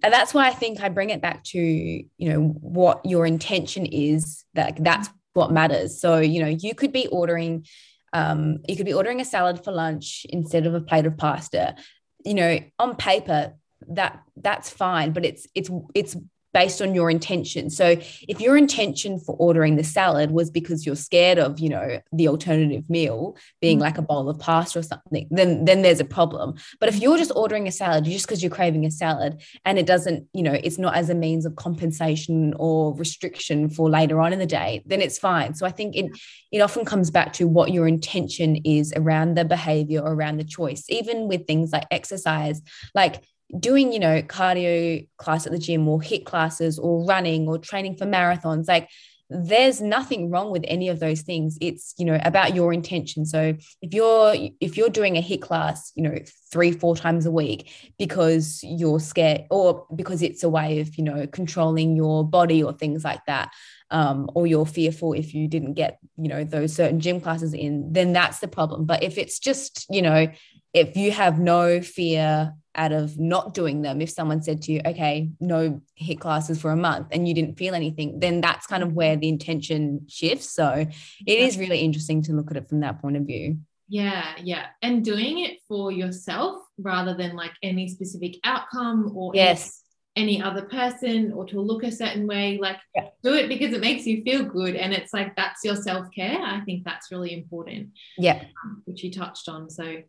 that's 0.00 0.32
why 0.32 0.48
I 0.48 0.52
think 0.52 0.80
I 0.80 0.88
bring 0.88 1.10
it 1.10 1.20
back 1.20 1.44
to, 1.44 1.60
you 1.60 2.08
know, 2.18 2.40
what 2.40 3.04
your 3.04 3.26
intention 3.26 3.84
is 3.84 4.46
that 4.54 4.82
that's 4.82 5.10
what 5.34 5.52
matters. 5.52 6.00
So, 6.00 6.20
you 6.20 6.40
know, 6.42 6.48
you 6.48 6.74
could 6.74 6.90
be 6.90 7.06
ordering, 7.08 7.66
um, 8.14 8.60
you 8.66 8.76
could 8.76 8.86
be 8.86 8.94
ordering 8.94 9.20
a 9.20 9.26
salad 9.26 9.62
for 9.62 9.70
lunch 9.70 10.24
instead 10.30 10.64
of 10.64 10.72
a 10.72 10.80
plate 10.80 11.04
of 11.04 11.18
pasta. 11.18 11.76
You 12.24 12.32
know, 12.32 12.60
on 12.78 12.96
paper, 12.96 13.52
that 13.88 14.22
that's 14.36 14.70
fine, 14.70 15.12
but 15.12 15.24
it's 15.24 15.46
it's 15.54 15.70
it's 15.94 16.16
based 16.52 16.82
on 16.82 16.94
your 16.94 17.10
intention. 17.10 17.70
So 17.70 17.96
if 18.28 18.40
your 18.40 18.56
intention 18.56 19.18
for 19.18 19.34
ordering 19.38 19.76
the 19.76 19.84
salad 19.84 20.30
was 20.30 20.50
because 20.50 20.84
you're 20.84 20.96
scared 20.96 21.38
of, 21.38 21.58
you 21.58 21.68
know, 21.68 22.00
the 22.12 22.28
alternative 22.28 22.88
meal 22.88 23.36
being 23.60 23.78
mm. 23.78 23.82
like 23.82 23.98
a 23.98 24.02
bowl 24.02 24.28
of 24.28 24.38
pasta 24.38 24.80
or 24.80 24.82
something, 24.82 25.26
then 25.30 25.64
then 25.64 25.82
there's 25.82 26.00
a 26.00 26.04
problem. 26.04 26.54
But 26.80 26.88
if 26.88 27.00
you're 27.00 27.16
just 27.18 27.32
ordering 27.34 27.66
a 27.66 27.72
salad 27.72 28.04
just 28.04 28.26
because 28.26 28.42
you're 28.42 28.50
craving 28.50 28.84
a 28.84 28.90
salad 28.90 29.42
and 29.64 29.78
it 29.78 29.86
doesn't, 29.86 30.26
you 30.32 30.42
know, 30.42 30.52
it's 30.52 30.78
not 30.78 30.94
as 30.94 31.08
a 31.10 31.14
means 31.14 31.46
of 31.46 31.56
compensation 31.56 32.54
or 32.58 32.94
restriction 32.96 33.70
for 33.70 33.88
later 33.88 34.20
on 34.20 34.32
in 34.32 34.38
the 34.38 34.46
day, 34.46 34.82
then 34.86 35.00
it's 35.00 35.18
fine. 35.18 35.54
So 35.54 35.66
I 35.66 35.70
think 35.70 35.96
it 35.96 36.10
it 36.50 36.60
often 36.60 36.84
comes 36.84 37.10
back 37.10 37.32
to 37.34 37.48
what 37.48 37.72
your 37.72 37.88
intention 37.88 38.56
is 38.56 38.92
around 38.94 39.36
the 39.36 39.44
behavior 39.44 40.00
or 40.00 40.12
around 40.12 40.36
the 40.36 40.44
choice, 40.44 40.84
even 40.88 41.28
with 41.28 41.46
things 41.46 41.72
like 41.72 41.86
exercise. 41.90 42.60
Like 42.94 43.22
doing, 43.58 43.92
you 43.92 43.98
know, 43.98 44.22
cardio 44.22 45.06
class 45.16 45.46
at 45.46 45.52
the 45.52 45.58
gym 45.58 45.86
or 45.88 46.00
HIIT 46.00 46.24
classes 46.24 46.78
or 46.78 47.04
running 47.04 47.48
or 47.48 47.58
training 47.58 47.96
for 47.96 48.06
marathons, 48.06 48.68
like 48.68 48.88
there's 49.34 49.80
nothing 49.80 50.30
wrong 50.30 50.50
with 50.50 50.64
any 50.68 50.88
of 50.88 51.00
those 51.00 51.22
things. 51.22 51.56
It's 51.60 51.94
you 51.96 52.04
know 52.04 52.18
about 52.22 52.54
your 52.54 52.72
intention. 52.72 53.24
So 53.24 53.56
if 53.80 53.94
you're 53.94 54.34
if 54.60 54.76
you're 54.76 54.90
doing 54.90 55.16
a 55.16 55.22
HIIT 55.22 55.40
class 55.40 55.92
you 55.94 56.02
know 56.02 56.18
three 56.50 56.72
four 56.72 56.96
times 56.96 57.26
a 57.26 57.30
week 57.30 57.70
because 57.98 58.60
you're 58.62 59.00
scared 59.00 59.44
or 59.50 59.86
because 59.94 60.22
it's 60.22 60.42
a 60.42 60.48
way 60.48 60.80
of 60.80 60.96
you 60.96 61.04
know 61.04 61.26
controlling 61.26 61.96
your 61.96 62.26
body 62.26 62.62
or 62.62 62.72
things 62.72 63.04
like 63.04 63.24
that 63.26 63.50
um, 63.90 64.30
or 64.34 64.46
you're 64.46 64.66
fearful 64.66 65.12
if 65.12 65.34
you 65.34 65.48
didn't 65.48 65.74
get 65.74 65.98
you 66.16 66.28
know 66.28 66.44
those 66.44 66.74
certain 66.74 67.00
gym 67.00 67.20
classes 67.20 67.54
in 67.54 67.92
then 67.92 68.12
that's 68.12 68.40
the 68.40 68.48
problem. 68.48 68.84
But 68.84 69.02
if 69.02 69.18
it's 69.18 69.38
just 69.38 69.86
you 69.88 70.02
know 70.02 70.28
if 70.74 70.96
you 70.96 71.10
have 71.10 71.38
no 71.38 71.80
fear 71.80 72.54
out 72.74 72.92
of 72.92 73.18
not 73.18 73.52
doing 73.52 73.82
them 73.82 74.00
if 74.00 74.10
someone 74.10 74.42
said 74.42 74.62
to 74.62 74.72
you 74.72 74.80
okay 74.86 75.30
no 75.40 75.80
HIIT 76.00 76.20
classes 76.20 76.60
for 76.60 76.70
a 76.70 76.76
month 76.76 77.08
and 77.10 77.28
you 77.28 77.34
didn't 77.34 77.58
feel 77.58 77.74
anything 77.74 78.18
then 78.18 78.40
that's 78.40 78.66
kind 78.66 78.82
of 78.82 78.92
where 78.92 79.16
the 79.16 79.28
intention 79.28 80.06
shifts. 80.08 80.50
So 80.50 80.86
it 81.26 81.38
is 81.38 81.58
really 81.58 81.80
interesting 81.80 82.22
to 82.22 82.32
look 82.32 82.50
at 82.50 82.56
it 82.56 82.68
from 82.68 82.80
that 82.80 83.00
point 83.00 83.16
of 83.16 83.24
view. 83.24 83.58
Yeah 83.88 84.34
yeah. 84.42 84.66
And 84.80 85.04
doing 85.04 85.40
it 85.40 85.58
for 85.68 85.92
yourself 85.92 86.62
rather 86.78 87.14
than 87.14 87.36
like 87.36 87.52
any 87.62 87.88
specific 87.88 88.36
outcome 88.44 89.12
or 89.14 89.32
yes. 89.34 89.82
any, 90.16 90.42
other 90.42 90.62
person 90.62 91.32
or 91.32 91.44
to 91.46 91.60
look 91.60 91.82
a 91.82 91.92
certain 91.92 92.26
way 92.26 92.58
like 92.60 92.78
yeah. 92.94 93.08
do 93.22 93.34
it 93.34 93.48
because 93.48 93.72
it 93.74 93.80
makes 93.80 94.06
you 94.06 94.22
feel 94.22 94.44
good 94.44 94.76
and 94.76 94.92
it's 94.92 95.12
like 95.12 95.34
that's 95.36 95.64
your 95.64 95.76
self-care. 95.76 96.40
I 96.40 96.60
think 96.60 96.84
that's 96.84 97.10
really 97.10 97.34
important 97.34 97.90
yeah. 98.16 98.44
um, 98.64 98.82
which 98.84 99.02
you 99.04 99.10
touched 99.10 99.48
on. 99.48 99.68
So 99.68 100.02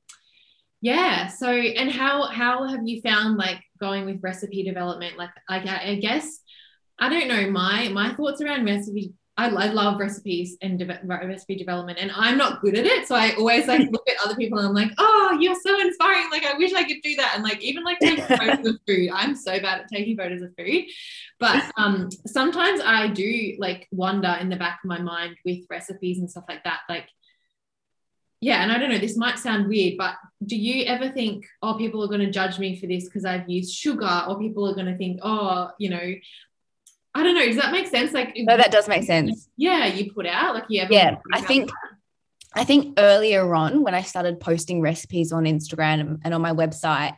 yeah 0.83 1.27
so 1.27 1.47
and 1.49 1.89
how 1.89 2.27
how 2.27 2.67
have 2.67 2.81
you 2.85 3.01
found 3.01 3.37
like 3.37 3.61
going 3.79 4.05
with 4.05 4.21
recipe 4.21 4.63
development 4.63 5.17
like 5.17 5.29
like 5.49 5.65
I, 5.65 5.91
I 5.91 5.95
guess 5.95 6.41
I 6.99 7.07
don't 7.07 7.29
know 7.29 7.49
my 7.49 7.87
my 7.87 8.13
thoughts 8.13 8.41
around 8.41 8.65
recipe 8.65 9.13
I, 9.35 9.49
I 9.49 9.67
love 9.67 9.99
recipes 9.99 10.57
and 10.61 10.77
de- 10.77 10.99
recipe 11.03 11.55
development, 11.55 11.97
and 11.99 12.11
I'm 12.15 12.37
not 12.37 12.61
good 12.61 12.77
at 12.77 12.85
it. 12.85 13.07
So 13.07 13.15
I 13.15 13.33
always 13.33 13.67
like 13.67 13.89
look 13.91 14.07
at 14.07 14.23
other 14.23 14.35
people 14.35 14.59
and 14.59 14.67
I'm 14.67 14.75
like, 14.75 14.91
oh, 14.99 15.37
you're 15.41 15.59
so 15.59 15.79
inspiring. 15.79 16.29
Like 16.29 16.45
I 16.45 16.55
wish 16.55 16.71
I 16.73 16.83
could 16.83 17.01
do 17.01 17.15
that. 17.15 17.31
And 17.33 17.43
like 17.43 17.59
even 17.61 17.83
like 17.83 17.97
taking 17.99 18.23
photos 18.37 18.67
of 18.67 18.79
food, 18.87 19.09
I'm 19.11 19.35
so 19.35 19.59
bad 19.59 19.81
at 19.81 19.87
taking 19.91 20.17
photos 20.17 20.43
of 20.43 20.51
food. 20.55 20.83
But 21.39 21.63
um, 21.77 22.09
sometimes 22.27 22.81
I 22.85 23.07
do 23.07 23.55
like 23.57 23.87
wonder 23.91 24.37
in 24.39 24.49
the 24.49 24.55
back 24.55 24.81
of 24.83 24.87
my 24.87 25.01
mind 25.01 25.35
with 25.43 25.65
recipes 25.67 26.19
and 26.19 26.29
stuff 26.29 26.45
like 26.47 26.63
that, 26.65 26.81
like. 26.87 27.07
Yeah, 28.43 28.61
and 28.61 28.73
I 28.73 28.77
don't 28.77 28.89
know, 28.89 28.97
this 28.97 29.15
might 29.15 29.39
sound 29.39 29.69
weird, 29.69 29.95
but 29.97 30.15
do 30.45 30.57
you 30.57 30.83
ever 30.85 31.09
think, 31.09 31.45
oh, 31.61 31.75
people 31.75 32.03
are 32.03 32.07
going 32.07 32.19
to 32.19 32.29
judge 32.29 32.59
me 32.59 32.77
for 32.77 32.87
this 32.87 33.05
because 33.05 33.23
I've 33.23 33.49
used 33.49 33.73
sugar, 33.73 34.25
or 34.27 34.37
people 34.37 34.67
are 34.69 34.73
going 34.73 34.87
to 34.87 34.97
think, 34.97 35.21
oh, 35.23 35.69
you 35.79 35.89
know, 35.89 36.13
I 37.15 37.23
don't 37.23 37.35
know. 37.35 37.45
Does 37.45 37.55
that 37.55 37.71
make 37.71 37.87
sense? 37.87 38.11
Like, 38.11 38.33
no, 38.35 38.57
that 38.57 38.71
does 38.71 38.89
make 38.89 39.03
sense. 39.03 39.47
Yeah, 39.55 39.85
you 39.85 40.11
put 40.11 40.25
out 40.25 40.55
like 40.55 40.65
yeah. 40.67 40.87
Yeah, 40.89 41.17
I 41.31 41.41
think. 41.41 41.67
That? 41.67 41.75
I 42.55 42.65
think 42.65 42.99
earlier 42.99 43.55
on 43.55 43.81
when 43.81 43.95
I 43.95 44.01
started 44.01 44.39
posting 44.39 44.81
recipes 44.81 45.31
on 45.31 45.45
Instagram 45.45 46.19
and 46.23 46.33
on 46.33 46.41
my 46.41 46.53
website, 46.53 47.15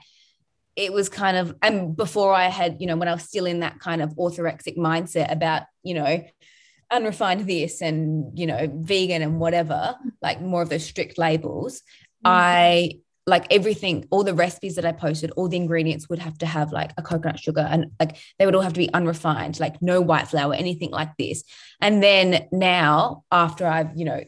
it 0.75 0.93
was 0.93 1.09
kind 1.09 1.37
of 1.37 1.55
and 1.61 1.95
before 1.95 2.33
I 2.33 2.49
had, 2.49 2.77
you 2.79 2.87
know, 2.87 2.97
when 2.97 3.07
I 3.07 3.13
was 3.13 3.23
still 3.23 3.45
in 3.45 3.61
that 3.61 3.79
kind 3.79 4.01
of 4.01 4.11
orthorexic 4.11 4.77
mindset 4.77 5.31
about, 5.31 5.63
you 5.81 5.95
know, 5.95 6.23
unrefined 6.91 7.47
this 7.47 7.81
and, 7.81 8.37
you 8.37 8.45
know, 8.45 8.69
vegan 8.73 9.21
and 9.21 9.39
whatever, 9.39 9.95
like 10.21 10.41
more 10.41 10.61
of 10.61 10.69
those 10.69 10.85
strict 10.85 11.17
labels, 11.17 11.79
mm-hmm. 11.79 12.27
I 12.27 12.91
like 13.27 13.47
everything, 13.51 14.05
all 14.11 14.23
the 14.23 14.35
recipes 14.35 14.75
that 14.75 14.85
I 14.85 14.91
posted, 14.91 15.31
all 15.31 15.47
the 15.47 15.57
ingredients 15.57 16.07
would 16.09 16.19
have 16.19 16.37
to 16.39 16.45
have 16.45 16.71
like 16.71 16.91
a 16.97 17.01
coconut 17.01 17.39
sugar 17.39 17.67
and 17.67 17.87
like 17.99 18.17
they 18.37 18.45
would 18.45 18.53
all 18.53 18.61
have 18.61 18.73
to 18.73 18.79
be 18.79 18.93
unrefined, 18.93 19.59
like 19.59 19.81
no 19.81 19.99
white 19.99 20.27
flour, 20.27 20.53
anything 20.53 20.91
like 20.91 21.09
this. 21.17 21.43
And 21.81 22.03
then 22.03 22.47
now, 22.51 23.23
after 23.31 23.65
I've, 23.65 23.97
you 23.97 24.05
know, 24.05 24.23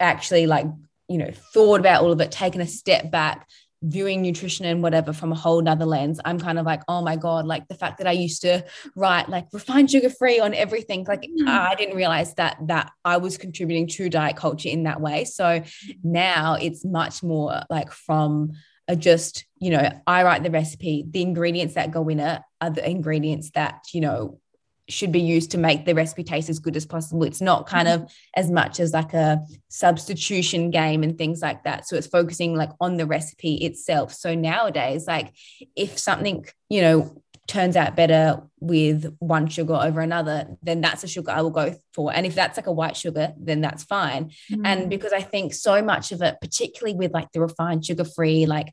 actually 0.00 0.46
like, 0.46 0.66
you 1.08 1.18
know, 1.18 1.30
thought 1.54 1.78
about 1.78 2.02
all 2.02 2.10
of 2.10 2.20
it, 2.20 2.32
taken 2.32 2.60
a 2.60 2.66
step 2.66 3.12
back, 3.12 3.48
viewing 3.86 4.20
nutrition 4.20 4.66
and 4.66 4.82
whatever 4.82 5.12
from 5.12 5.32
a 5.32 5.34
whole 5.34 5.62
nother 5.62 5.86
lens 5.86 6.20
i'm 6.24 6.38
kind 6.38 6.58
of 6.58 6.66
like 6.66 6.82
oh 6.88 7.02
my 7.02 7.14
god 7.14 7.46
like 7.46 7.66
the 7.68 7.74
fact 7.74 7.98
that 7.98 8.06
i 8.06 8.12
used 8.12 8.42
to 8.42 8.64
write 8.96 9.28
like 9.28 9.46
refined 9.52 9.90
sugar 9.90 10.10
free 10.10 10.40
on 10.40 10.52
everything 10.54 11.04
like 11.06 11.22
mm. 11.22 11.48
i 11.48 11.74
didn't 11.76 11.96
realize 11.96 12.34
that 12.34 12.56
that 12.66 12.90
i 13.04 13.16
was 13.16 13.38
contributing 13.38 13.86
to 13.86 14.08
diet 14.08 14.36
culture 14.36 14.68
in 14.68 14.82
that 14.82 15.00
way 15.00 15.24
so 15.24 15.62
now 16.02 16.54
it's 16.54 16.84
much 16.84 17.22
more 17.22 17.60
like 17.70 17.92
from 17.92 18.52
a 18.88 18.96
just 18.96 19.46
you 19.58 19.70
know 19.70 19.90
i 20.06 20.24
write 20.24 20.42
the 20.42 20.50
recipe 20.50 21.04
the 21.08 21.22
ingredients 21.22 21.74
that 21.74 21.90
go 21.90 22.08
in 22.08 22.20
it 22.20 22.42
are 22.60 22.70
the 22.70 22.88
ingredients 22.88 23.50
that 23.50 23.80
you 23.92 24.00
know 24.00 24.40
should 24.88 25.12
be 25.12 25.20
used 25.20 25.50
to 25.50 25.58
make 25.58 25.84
the 25.84 25.94
recipe 25.94 26.22
taste 26.22 26.48
as 26.48 26.58
good 26.58 26.76
as 26.76 26.86
possible. 26.86 27.24
It's 27.24 27.40
not 27.40 27.66
kind 27.66 27.88
of 27.88 28.10
as 28.36 28.50
much 28.50 28.78
as 28.78 28.92
like 28.92 29.14
a 29.14 29.40
substitution 29.68 30.70
game 30.70 31.02
and 31.02 31.18
things 31.18 31.42
like 31.42 31.64
that. 31.64 31.88
So 31.88 31.96
it's 31.96 32.06
focusing 32.06 32.54
like 32.54 32.70
on 32.80 32.96
the 32.96 33.06
recipe 33.06 33.54
itself. 33.56 34.14
So 34.14 34.34
nowadays, 34.34 35.06
like 35.06 35.34
if 35.74 35.98
something, 35.98 36.46
you 36.68 36.82
know, 36.82 37.22
turns 37.46 37.76
out 37.76 37.96
better 37.96 38.42
with 38.60 39.14
one 39.18 39.48
sugar 39.48 39.74
over 39.74 40.00
another, 40.00 40.48
then 40.62 40.80
that's 40.80 41.04
a 41.04 41.08
sugar 41.08 41.30
I 41.30 41.42
will 41.42 41.50
go 41.50 41.74
for. 41.94 42.12
And 42.12 42.26
if 42.26 42.34
that's 42.34 42.56
like 42.56 42.66
a 42.66 42.72
white 42.72 42.96
sugar, 42.96 43.32
then 43.38 43.60
that's 43.60 43.84
fine. 43.84 44.32
Mm. 44.50 44.62
And 44.64 44.90
because 44.90 45.12
I 45.12 45.22
think 45.22 45.54
so 45.54 45.82
much 45.82 46.12
of 46.12 46.22
it, 46.22 46.36
particularly 46.40 46.96
with 46.96 47.12
like 47.12 47.30
the 47.32 47.40
refined 47.40 47.84
sugar 47.84 48.04
free, 48.04 48.46
like 48.46 48.72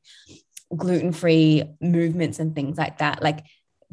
gluten 0.75 1.11
free 1.11 1.63
movements 1.81 2.39
and 2.39 2.55
things 2.55 2.77
like 2.77 2.97
that, 2.99 3.21
like 3.21 3.45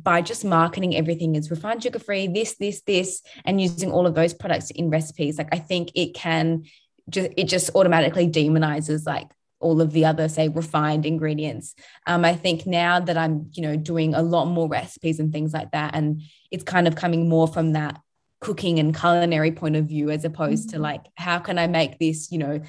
by 0.02 0.22
just 0.22 0.44
marketing 0.44 0.96
everything 0.96 1.36
as 1.36 1.50
refined 1.50 1.82
sugar 1.82 1.98
free, 1.98 2.26
this, 2.26 2.56
this, 2.56 2.82
this, 2.82 3.22
and 3.44 3.60
using 3.60 3.90
all 3.90 4.06
of 4.06 4.14
those 4.14 4.34
products 4.34 4.70
in 4.70 4.90
recipes, 4.90 5.38
like 5.38 5.48
I 5.52 5.58
think 5.58 5.90
it 5.94 6.14
can 6.14 6.64
just 7.08 7.30
it 7.36 7.44
just 7.44 7.70
automatically 7.74 8.28
demonizes 8.28 9.06
like 9.06 9.30
all 9.58 9.80
of 9.80 9.92
the 9.92 10.04
other 10.04 10.28
say 10.28 10.48
refined 10.48 11.04
ingredients 11.04 11.74
um, 12.06 12.24
i 12.24 12.34
think 12.34 12.66
now 12.66 12.98
that 13.00 13.16
i'm 13.16 13.50
you 13.52 13.62
know 13.62 13.76
doing 13.76 14.14
a 14.14 14.22
lot 14.22 14.46
more 14.46 14.68
recipes 14.68 15.20
and 15.20 15.32
things 15.32 15.52
like 15.52 15.70
that 15.72 15.94
and 15.94 16.22
it's 16.50 16.64
kind 16.64 16.88
of 16.88 16.96
coming 16.96 17.28
more 17.28 17.46
from 17.46 17.72
that 17.72 18.00
cooking 18.40 18.78
and 18.78 18.98
culinary 18.98 19.52
point 19.52 19.76
of 19.76 19.86
view 19.86 20.10
as 20.10 20.24
opposed 20.24 20.68
mm-hmm. 20.68 20.76
to 20.76 20.82
like 20.82 21.04
how 21.16 21.38
can 21.38 21.58
i 21.58 21.66
make 21.66 21.98
this 21.98 22.32
you 22.32 22.38
know 22.38 22.60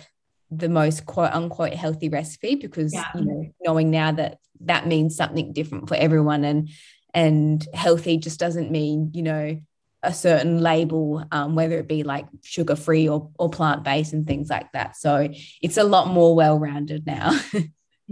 the 0.49 0.67
most 0.67 1.05
quote 1.05 1.31
unquote 1.31 1.73
healthy 1.73 2.09
recipe 2.09 2.55
because 2.55 2.93
yeah. 2.93 3.05
you 3.15 3.25
know 3.25 3.45
knowing 3.63 3.89
now 3.89 4.11
that 4.11 4.37
that 4.59 4.85
means 4.85 5.15
something 5.15 5.53
different 5.53 5.87
for 5.87 5.95
everyone 5.95 6.43
and 6.43 6.69
and 7.13 7.65
healthy 7.73 8.17
just 8.17 8.39
doesn't 8.39 8.71
mean 8.71 9.11
you 9.13 9.23
know 9.23 9.59
a 10.03 10.13
certain 10.13 10.59
label 10.59 11.23
um, 11.31 11.53
whether 11.53 11.77
it 11.77 11.87
be 11.87 12.01
like 12.01 12.25
sugar 12.43 12.75
free 12.75 13.07
or, 13.07 13.29
or 13.37 13.49
plant 13.49 13.83
based 13.83 14.13
and 14.13 14.25
things 14.25 14.49
like 14.49 14.71
that. 14.71 14.95
So 14.95 15.29
it's 15.61 15.77
a 15.77 15.83
lot 15.83 16.07
more 16.07 16.35
well 16.35 16.57
rounded 16.57 17.05
now. 17.05 17.39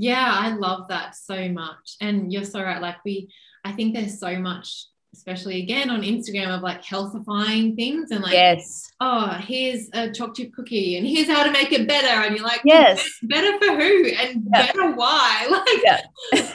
Yeah 0.01 0.31
i 0.31 0.55
love 0.55 0.87
that 0.87 1.13
so 1.13 1.49
much. 1.49 1.97
And 1.99 2.31
you're 2.31 2.45
so 2.45 2.63
right 2.63 2.81
like 2.81 3.03
we 3.03 3.33
i 3.65 3.73
think 3.73 3.93
there's 3.93 4.17
so 4.17 4.39
much 4.39 4.85
especially 5.13 5.61
again 5.61 5.89
on 5.89 6.01
Instagram 6.01 6.55
of 6.55 6.61
like 6.61 6.83
healthifying 6.83 7.75
things 7.75 8.11
and 8.11 8.21
like 8.23 8.33
yes. 8.33 8.91
Oh 8.99 9.27
here's 9.41 9.89
a 9.93 10.11
chocolate 10.11 10.37
chip 10.37 10.53
cookie 10.53 10.97
and 10.97 11.07
here's 11.07 11.27
how 11.27 11.43
to 11.43 11.51
make 11.51 11.71
it 11.71 11.87
better. 11.87 12.25
And 12.25 12.35
you're 12.35 12.45
like 12.45 12.61
yes. 12.63 13.07
Better 13.23 13.57
for 13.57 13.75
who 13.75 14.07
and 14.07 14.47
yeah. 14.53 14.65
better 14.65 14.91
why? 14.91 15.47
Like 15.49 15.83
yeah. 15.83 16.01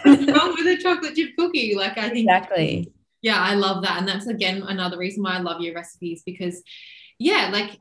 what's 0.05 0.27
wrong 0.31 0.55
with 0.57 0.67
a 0.67 0.81
chocolate 0.81 1.15
chip 1.15 1.31
cookie? 1.39 1.75
Like 1.75 1.99
I 1.99 2.11
think 2.11 2.29
exactly. 2.29 2.93
Yeah 3.23 3.41
I 3.41 3.55
love 3.55 3.83
that. 3.83 3.99
And 3.99 4.09
that's 4.09 4.27
again 4.27 4.63
another 4.63 4.99
reason 4.99 5.23
why 5.23 5.35
I 5.35 5.41
love 5.41 5.61
your 5.61 5.75
recipes 5.75 6.23
because 6.25 6.63
yeah 7.19 7.51
like 7.53 7.79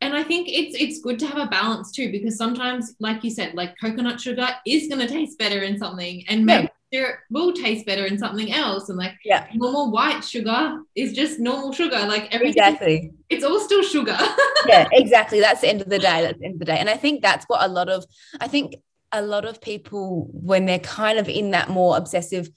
and 0.00 0.14
I 0.14 0.22
think 0.22 0.48
it's 0.48 0.76
it's 0.80 1.00
good 1.00 1.18
to 1.20 1.26
have 1.26 1.38
a 1.38 1.50
balance 1.50 1.90
too 1.90 2.10
because 2.10 2.36
sometimes 2.36 2.94
like 3.00 3.24
you 3.24 3.30
said 3.30 3.54
like 3.54 3.74
coconut 3.80 4.20
sugar 4.20 4.48
is 4.66 4.88
going 4.88 5.00
to 5.00 5.08
taste 5.08 5.38
better 5.38 5.60
in 5.62 5.78
something 5.78 6.24
and 6.28 6.44
maybe 6.44 6.68
there 6.92 7.24
will 7.30 7.52
taste 7.52 7.84
better 7.84 8.06
in 8.06 8.18
something 8.18 8.52
else. 8.52 8.88
And 8.88 8.98
like 8.98 9.14
yeah. 9.24 9.48
normal 9.54 9.90
white 9.90 10.22
sugar 10.22 10.80
is 10.94 11.12
just 11.12 11.38
normal 11.38 11.72
sugar. 11.72 11.98
Like 12.06 12.32
everything 12.34 12.62
exactly. 12.62 13.12
it's 13.28 13.44
all 13.44 13.60
still 13.60 13.82
sugar. 13.82 14.16
Yeah 14.66 14.88
exactly. 14.92 15.40
That's 15.40 15.60
the 15.60 15.68
end 15.68 15.80
of 15.80 15.88
the 15.88 15.98
day. 15.98 16.22
That's 16.22 16.38
the 16.38 16.44
end 16.44 16.54
of 16.54 16.58
the 16.58 16.64
day. 16.64 16.78
And 16.78 16.90
i 16.90 16.96
think 16.96 17.22
that's 17.22 17.44
what 17.46 17.64
a 17.64 17.68
lot 17.68 17.88
of 17.88 18.04
i 18.40 18.48
think 18.48 18.76
a 19.12 19.22
lot 19.22 19.44
of 19.44 19.60
people 19.60 20.28
when 20.32 20.66
they're 20.66 20.80
kind 20.80 21.18
of 21.18 21.28
in 21.28 21.52
that 21.52 21.68
more 21.70 21.96
obsessive 21.96 22.50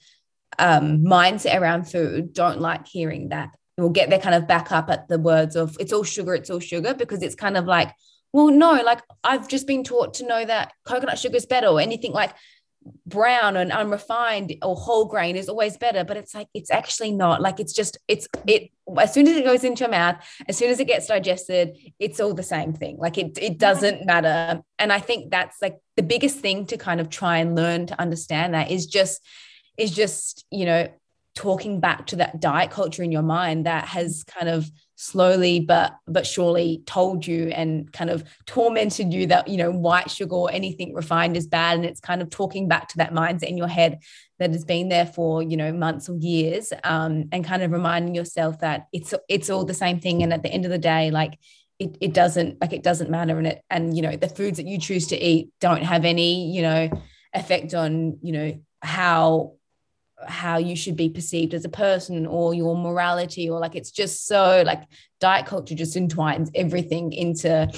um, 0.58 1.04
mindset 1.04 1.58
around 1.58 1.84
food 1.84 2.32
don't 2.32 2.60
like 2.60 2.86
hearing 2.86 3.28
that. 3.28 3.50
Will 3.78 3.88
get 3.88 4.10
their 4.10 4.18
kind 4.18 4.34
of 4.34 4.46
back 4.46 4.72
up 4.72 4.90
at 4.90 5.08
the 5.08 5.18
words 5.18 5.56
of 5.56 5.74
it's 5.80 5.92
all 5.92 6.02
sugar 6.02 6.34
it's 6.34 6.50
all 6.50 6.60
sugar 6.60 6.92
because 6.92 7.22
it's 7.22 7.34
kind 7.34 7.56
of 7.56 7.64
like 7.64 7.90
well 8.30 8.50
no 8.50 8.72
like 8.84 9.00
i've 9.24 9.48
just 9.48 9.66
been 9.66 9.84
taught 9.84 10.12
to 10.14 10.26
know 10.26 10.44
that 10.44 10.72
coconut 10.84 11.18
sugar 11.18 11.36
is 11.36 11.46
better 11.46 11.68
or 11.68 11.80
anything. 11.80 12.12
Like 12.12 12.34
brown 13.06 13.56
and 13.56 13.72
unrefined 13.72 14.54
or 14.62 14.74
whole 14.74 15.04
grain 15.04 15.36
is 15.36 15.48
always 15.48 15.76
better 15.76 16.02
but 16.02 16.16
it's 16.16 16.34
like 16.34 16.48
it's 16.54 16.70
actually 16.70 17.12
not. 17.12 17.40
Like 17.40 17.60
it's 17.60 17.72
just 17.72 17.98
it's 18.08 18.26
it 18.46 18.70
as 18.98 19.12
soon 19.12 19.28
as 19.28 19.36
it 19.36 19.44
goes 19.44 19.64
into 19.64 19.80
your 19.80 19.90
mouth 19.90 20.16
as 20.48 20.56
soon 20.56 20.70
as 20.70 20.80
it 20.80 20.86
gets 20.86 21.06
digested 21.06 21.76
it's 21.98 22.20
all 22.20 22.34
the 22.34 22.42
same 22.42 22.72
thing. 22.72 22.96
Like 22.98 23.18
it 23.18 23.38
it 23.40 23.58
doesn't 23.58 24.06
matter. 24.06 24.62
And 24.78 24.92
i 24.92 24.98
think 24.98 25.30
that's 25.30 25.60
like 25.60 25.78
the 25.96 26.02
biggest 26.02 26.38
thing 26.38 26.66
to 26.66 26.76
kind 26.76 27.00
of 27.00 27.10
try 27.10 27.38
and 27.38 27.54
learn 27.54 27.86
to 27.86 28.00
understand 28.00 28.54
that 28.54 28.70
is 28.70 28.86
just 28.86 29.22
is 29.76 29.90
just 29.90 30.46
you 30.50 30.64
know 30.64 30.88
talking 31.34 31.80
back 31.80 32.06
to 32.06 32.16
that 32.16 32.40
diet 32.40 32.70
culture 32.70 33.02
in 33.02 33.12
your 33.12 33.22
mind 33.22 33.66
that 33.66 33.84
has 33.86 34.24
kind 34.24 34.48
of 34.48 34.70
slowly 35.00 35.60
but 35.60 35.96
but 36.06 36.26
surely 36.26 36.82
told 36.84 37.26
you 37.26 37.48
and 37.48 37.90
kind 37.90 38.10
of 38.10 38.22
tormented 38.44 39.14
you 39.14 39.26
that 39.26 39.48
you 39.48 39.56
know 39.56 39.70
white 39.70 40.10
sugar 40.10 40.34
or 40.34 40.52
anything 40.52 40.92
refined 40.92 41.38
is 41.38 41.46
bad. 41.46 41.76
And 41.76 41.86
it's 41.86 42.00
kind 42.00 42.20
of 42.20 42.28
talking 42.28 42.68
back 42.68 42.88
to 42.88 42.98
that 42.98 43.14
mindset 43.14 43.44
in 43.44 43.56
your 43.56 43.66
head 43.66 44.00
that 44.38 44.50
has 44.50 44.62
been 44.62 44.90
there 44.90 45.06
for 45.06 45.42
you 45.42 45.56
know 45.56 45.72
months 45.72 46.10
or 46.10 46.16
years 46.16 46.70
um, 46.84 47.30
and 47.32 47.42
kind 47.42 47.62
of 47.62 47.72
reminding 47.72 48.14
yourself 48.14 48.58
that 48.60 48.88
it's 48.92 49.14
it's 49.26 49.48
all 49.48 49.64
the 49.64 49.72
same 49.72 50.00
thing. 50.00 50.22
And 50.22 50.34
at 50.34 50.42
the 50.42 50.50
end 50.50 50.66
of 50.66 50.70
the 50.70 50.78
day 50.78 51.10
like 51.10 51.38
it, 51.78 51.96
it 52.02 52.12
doesn't 52.12 52.60
like 52.60 52.74
it 52.74 52.82
doesn't 52.82 53.08
matter. 53.08 53.38
And 53.38 53.46
it 53.46 53.62
and 53.70 53.96
you 53.96 54.02
know 54.02 54.16
the 54.16 54.28
foods 54.28 54.58
that 54.58 54.66
you 54.66 54.78
choose 54.78 55.06
to 55.08 55.16
eat 55.16 55.48
don't 55.60 55.82
have 55.82 56.04
any 56.04 56.54
you 56.54 56.60
know 56.60 56.90
effect 57.32 57.72
on 57.72 58.18
you 58.20 58.32
know 58.32 58.60
how 58.82 59.54
how 60.26 60.58
you 60.58 60.76
should 60.76 60.96
be 60.96 61.08
perceived 61.08 61.54
as 61.54 61.64
a 61.64 61.68
person 61.68 62.26
or 62.26 62.54
your 62.54 62.76
morality 62.76 63.48
or 63.48 63.58
like 63.58 63.74
it's 63.74 63.90
just 63.90 64.26
so 64.26 64.62
like 64.66 64.82
diet 65.20 65.46
culture 65.46 65.74
just 65.74 65.96
entwines 65.96 66.50
everything 66.54 67.12
into 67.12 67.70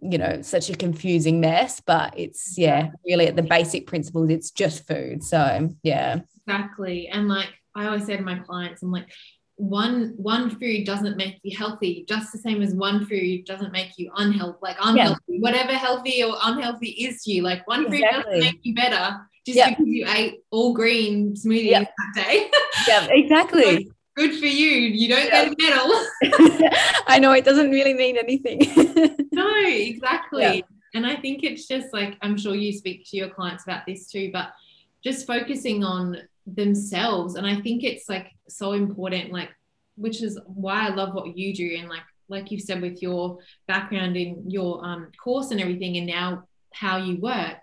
you 0.00 0.18
know 0.18 0.42
such 0.42 0.68
a 0.70 0.74
confusing 0.76 1.40
mess 1.40 1.80
but 1.80 2.12
it's 2.18 2.58
yeah 2.58 2.90
really 3.06 3.26
at 3.26 3.36
the 3.36 3.42
basic 3.42 3.86
principles 3.86 4.30
it's 4.30 4.50
just 4.50 4.86
food. 4.86 5.22
So 5.22 5.70
yeah. 5.82 6.20
Exactly. 6.46 7.08
And 7.08 7.28
like 7.28 7.48
i 7.74 7.86
always 7.86 8.06
say 8.06 8.16
to 8.16 8.22
my 8.22 8.38
clients 8.38 8.82
i'm 8.82 8.92
like 8.92 9.08
one 9.56 10.14
one 10.16 10.50
food 10.50 10.84
doesn't 10.84 11.16
make 11.16 11.38
you 11.42 11.56
healthy 11.56 12.04
just 12.08 12.32
the 12.32 12.38
same 12.38 12.60
as 12.60 12.74
one 12.74 13.06
food 13.06 13.44
doesn't 13.44 13.72
make 13.72 13.92
you 13.96 14.10
unhealthy 14.16 14.58
like 14.62 14.76
unhealthy. 14.82 15.20
Yeah. 15.28 15.38
whatever 15.40 15.72
healthy 15.72 16.24
or 16.24 16.34
unhealthy 16.42 16.90
is 16.90 17.22
to 17.22 17.32
you 17.32 17.42
like 17.42 17.66
one 17.68 17.86
exactly. 17.86 18.02
food 18.02 18.22
doesn't 18.24 18.40
make 18.40 18.60
you 18.62 18.74
better 18.74 19.16
just 19.44 19.56
yep. 19.56 19.70
because 19.70 19.86
you 19.86 20.06
ate 20.08 20.42
all 20.50 20.72
green 20.72 21.34
smoothies 21.34 21.70
yep. 21.70 21.92
that 21.96 22.24
day. 22.24 22.50
yeah, 22.88 23.06
exactly. 23.10 23.90
good 24.16 24.38
for 24.38 24.46
you. 24.46 24.68
You 24.68 25.08
don't 25.08 25.26
yeah. 25.26 25.44
get 25.44 25.52
a 25.52 26.60
medal. 26.60 26.70
I 27.06 27.18
know 27.18 27.32
it 27.32 27.44
doesn't 27.44 27.70
really 27.70 27.94
mean 27.94 28.16
anything. 28.16 28.60
no, 29.32 29.52
exactly. 29.66 30.64
And 30.94 31.06
I 31.06 31.16
think 31.16 31.42
it's 31.42 31.66
just 31.66 31.92
like, 31.92 32.16
I'm 32.22 32.38
sure 32.38 32.54
you 32.54 32.72
speak 32.72 33.04
to 33.10 33.16
your 33.16 33.28
clients 33.28 33.64
about 33.64 33.84
this 33.86 34.06
too, 34.06 34.30
but 34.32 34.52
just 35.02 35.26
focusing 35.26 35.84
on 35.84 36.16
themselves. 36.46 37.34
And 37.34 37.46
I 37.46 37.60
think 37.60 37.84
it's 37.84 38.08
like 38.08 38.28
so 38.48 38.72
important, 38.72 39.32
like, 39.32 39.50
which 39.96 40.22
is 40.22 40.38
why 40.46 40.86
I 40.86 40.94
love 40.94 41.14
what 41.14 41.36
you 41.36 41.54
do. 41.54 41.76
And 41.78 41.88
like, 41.88 42.02
like 42.28 42.50
you 42.50 42.58
said, 42.58 42.80
with 42.80 43.02
your 43.02 43.38
background 43.66 44.16
in 44.16 44.48
your 44.48 44.84
um, 44.84 45.10
course 45.22 45.50
and 45.50 45.60
everything, 45.60 45.96
and 45.98 46.06
now 46.06 46.44
how 46.72 46.96
you 46.96 47.16
work 47.20 47.58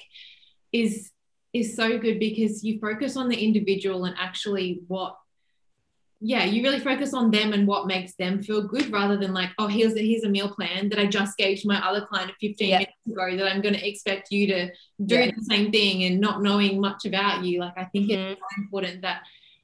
is 0.72 1.11
is 1.54 1.76
so 1.76 1.98
good 1.98 2.20
because 2.20 2.64
you 2.64 2.80
focus 2.80 3.18
on 3.18 3.28
the 3.28 3.36
individual 3.36 4.06
and 4.06 4.16
actually 4.18 4.82
what 4.88 5.18
yeah, 6.24 6.44
you 6.44 6.62
really 6.62 6.80
focus 6.80 7.16
on 7.16 7.32
them 7.32 7.52
and 7.52 7.66
what 7.66 7.88
makes 7.88 8.14
them 8.14 8.44
feel 8.44 8.62
good 8.62 8.92
rather 8.92 9.18
than 9.18 9.34
like, 9.34 9.50
oh, 9.58 9.66
here's 9.66 9.96
a, 9.96 10.00
here's 10.00 10.24
a 10.24 10.30
meal 10.30 10.54
plan 10.54 10.88
that 10.90 11.00
I 11.00 11.08
just 11.08 11.36
gave 11.36 11.60
to 11.62 11.68
my 11.68 11.84
other 11.84 12.06
client 12.06 12.32
15 12.40 12.70
yeah. 12.70 12.78
minutes 12.78 13.08
ago 13.08 13.38
that 13.38 13.52
I'm 13.52 13.62
going 13.62 13.74
to 13.74 13.88
expect 13.88 14.32
you 14.32 14.46
to 14.48 14.70
do 15.04 15.16
yeah. 15.16 15.32
the 15.36 15.44
same 15.44 15.72
thing 15.72 16.04
and 16.04 16.20
not 16.20 16.44
knowing 16.44 16.80
much 16.80 17.06
about 17.06 17.44
you. 17.44 17.60
Like, 17.62 17.74
I 17.76 17.86
think 17.86 18.12
mm-hmm. 18.12 18.34
it's 18.34 18.40
so 18.40 18.62
important 18.62 19.02
that 19.02 19.24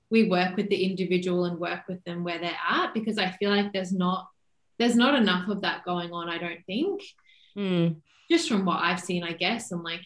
we 0.10 0.30
work 0.30 0.58
with 0.58 0.68
the 0.70 0.84
individual 0.84 1.46
and 1.46 1.60
work 1.60 1.82
with 1.88 2.04
them 2.06 2.24
where 2.24 2.40
they're 2.40 2.58
at 2.68 2.92
because 2.96 3.20
I 3.20 3.30
feel 3.32 3.52
like 3.52 3.72
there's 3.72 3.94
not 3.94 4.28
there's 4.80 4.96
not 4.96 5.16
enough 5.16 5.50
of 5.50 5.62
that 5.62 5.84
going 5.86 6.12
on. 6.12 6.30
I 6.30 6.38
don't 6.38 6.64
think, 6.66 7.02
mm. 7.58 7.96
just 8.30 8.48
from 8.48 8.64
what 8.66 8.80
I've 8.80 9.00
seen, 9.00 9.24
I 9.24 9.34
guess, 9.34 9.72
and 9.72 9.84
like, 9.84 10.04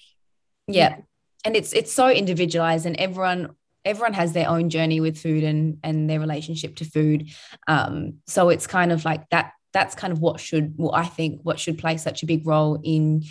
yeah. 0.67 0.97
And 1.45 1.55
it's 1.55 1.73
it's 1.73 1.91
so 1.91 2.09
individualized, 2.09 2.85
and 2.85 2.95
everyone 2.97 3.55
everyone 3.83 4.13
has 4.13 4.33
their 4.33 4.47
own 4.47 4.69
journey 4.69 4.99
with 4.99 5.17
food 5.17 5.43
and 5.43 5.77
and 5.83 6.09
their 6.09 6.19
relationship 6.19 6.75
to 6.77 6.85
food. 6.85 7.29
Um, 7.67 8.19
so 8.27 8.49
it's 8.49 8.67
kind 8.67 8.91
of 8.91 9.05
like 9.05 9.29
that 9.29 9.53
that's 9.73 9.95
kind 9.95 10.11
of 10.11 10.19
what 10.19 10.39
should 10.39 10.73
well 10.77 10.93
i 10.93 11.05
think 11.05 11.39
what 11.43 11.59
should 11.59 11.77
play 11.77 11.97
such 11.97 12.23
a 12.23 12.25
big 12.25 12.45
role 12.45 12.79
in 12.83 13.23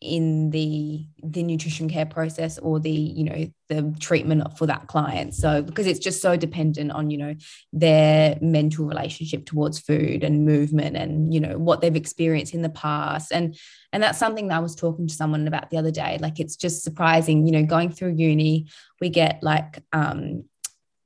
in 0.00 0.48
the 0.50 1.06
the 1.22 1.42
nutrition 1.42 1.88
care 1.88 2.06
process 2.06 2.58
or 2.58 2.80
the 2.80 2.90
you 2.90 3.24
know 3.24 3.52
the 3.68 3.94
treatment 4.00 4.56
for 4.56 4.66
that 4.66 4.86
client. 4.86 5.34
So 5.34 5.62
because 5.62 5.86
it's 5.86 5.98
just 5.98 6.22
so 6.22 6.36
dependent 6.36 6.90
on 6.92 7.10
you 7.10 7.18
know 7.18 7.34
their 7.72 8.38
mental 8.40 8.86
relationship 8.86 9.44
towards 9.44 9.78
food 9.78 10.24
and 10.24 10.46
movement 10.46 10.96
and 10.96 11.32
you 11.34 11.40
know 11.40 11.58
what 11.58 11.80
they've 11.80 11.94
experienced 11.94 12.54
in 12.54 12.62
the 12.62 12.70
past. 12.70 13.30
And 13.30 13.56
and 13.92 14.02
that's 14.02 14.18
something 14.18 14.48
that 14.48 14.56
I 14.56 14.60
was 14.60 14.74
talking 14.74 15.06
to 15.06 15.14
someone 15.14 15.46
about 15.46 15.70
the 15.70 15.76
other 15.76 15.90
day. 15.90 16.18
Like 16.20 16.40
it's 16.40 16.56
just 16.56 16.82
surprising 16.82 17.46
you 17.46 17.52
know 17.52 17.64
going 17.64 17.90
through 17.90 18.14
uni 18.16 18.66
we 19.00 19.10
get 19.10 19.42
like 19.42 19.82
um 19.92 20.44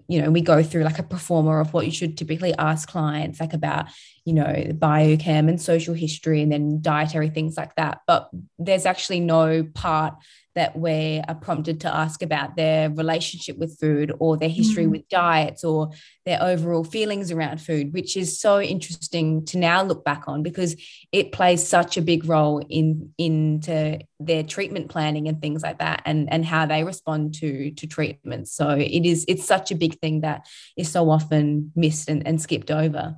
you 0.08 0.20
know, 0.20 0.30
we 0.30 0.40
go 0.40 0.62
through 0.62 0.84
like 0.84 0.98
a 0.98 1.02
proforma 1.02 1.60
of 1.60 1.72
what 1.72 1.86
you 1.86 1.92
should 1.92 2.16
typically 2.18 2.54
ask 2.54 2.88
clients, 2.88 3.40
like 3.40 3.54
about, 3.54 3.86
you 4.24 4.34
know, 4.34 4.44
biochem 4.44 5.48
and 5.48 5.60
social 5.60 5.94
history 5.94 6.42
and 6.42 6.52
then 6.52 6.80
dietary 6.82 7.30
things 7.30 7.56
like 7.56 7.74
that. 7.76 8.00
But 8.06 8.28
there's 8.58 8.86
actually 8.86 9.20
no 9.20 9.64
part 9.74 10.14
that 10.54 10.78
we 10.78 11.20
are 11.26 11.34
prompted 11.34 11.80
to 11.80 11.94
ask 11.94 12.22
about 12.22 12.56
their 12.56 12.90
relationship 12.90 13.58
with 13.58 13.78
food 13.78 14.12
or 14.20 14.36
their 14.36 14.48
history 14.48 14.86
mm. 14.86 14.90
with 14.90 15.08
diets 15.08 15.64
or 15.64 15.90
their 16.24 16.42
overall 16.42 16.84
feelings 16.84 17.30
around 17.30 17.60
food, 17.60 17.92
which 17.92 18.16
is 18.16 18.40
so 18.40 18.60
interesting 18.60 19.44
to 19.46 19.58
now 19.58 19.82
look 19.82 20.04
back 20.04 20.24
on 20.26 20.42
because 20.42 20.76
it 21.12 21.32
plays 21.32 21.66
such 21.66 21.96
a 21.96 22.02
big 22.02 22.24
role 22.24 22.64
in 22.68 23.12
into 23.18 23.98
their 24.20 24.42
treatment 24.42 24.88
planning 24.88 25.28
and 25.28 25.42
things 25.42 25.62
like 25.62 25.78
that 25.78 26.02
and, 26.04 26.32
and 26.32 26.44
how 26.44 26.66
they 26.66 26.84
respond 26.84 27.34
to 27.34 27.72
to 27.72 27.86
treatments. 27.86 28.52
So 28.52 28.70
it 28.70 29.04
is 29.04 29.24
it's 29.28 29.44
such 29.44 29.72
a 29.72 29.76
big 29.76 29.98
thing 30.00 30.20
that 30.20 30.46
is 30.76 30.90
so 30.90 31.10
often 31.10 31.72
missed 31.74 32.08
and, 32.08 32.26
and 32.26 32.40
skipped 32.40 32.70
over. 32.70 33.16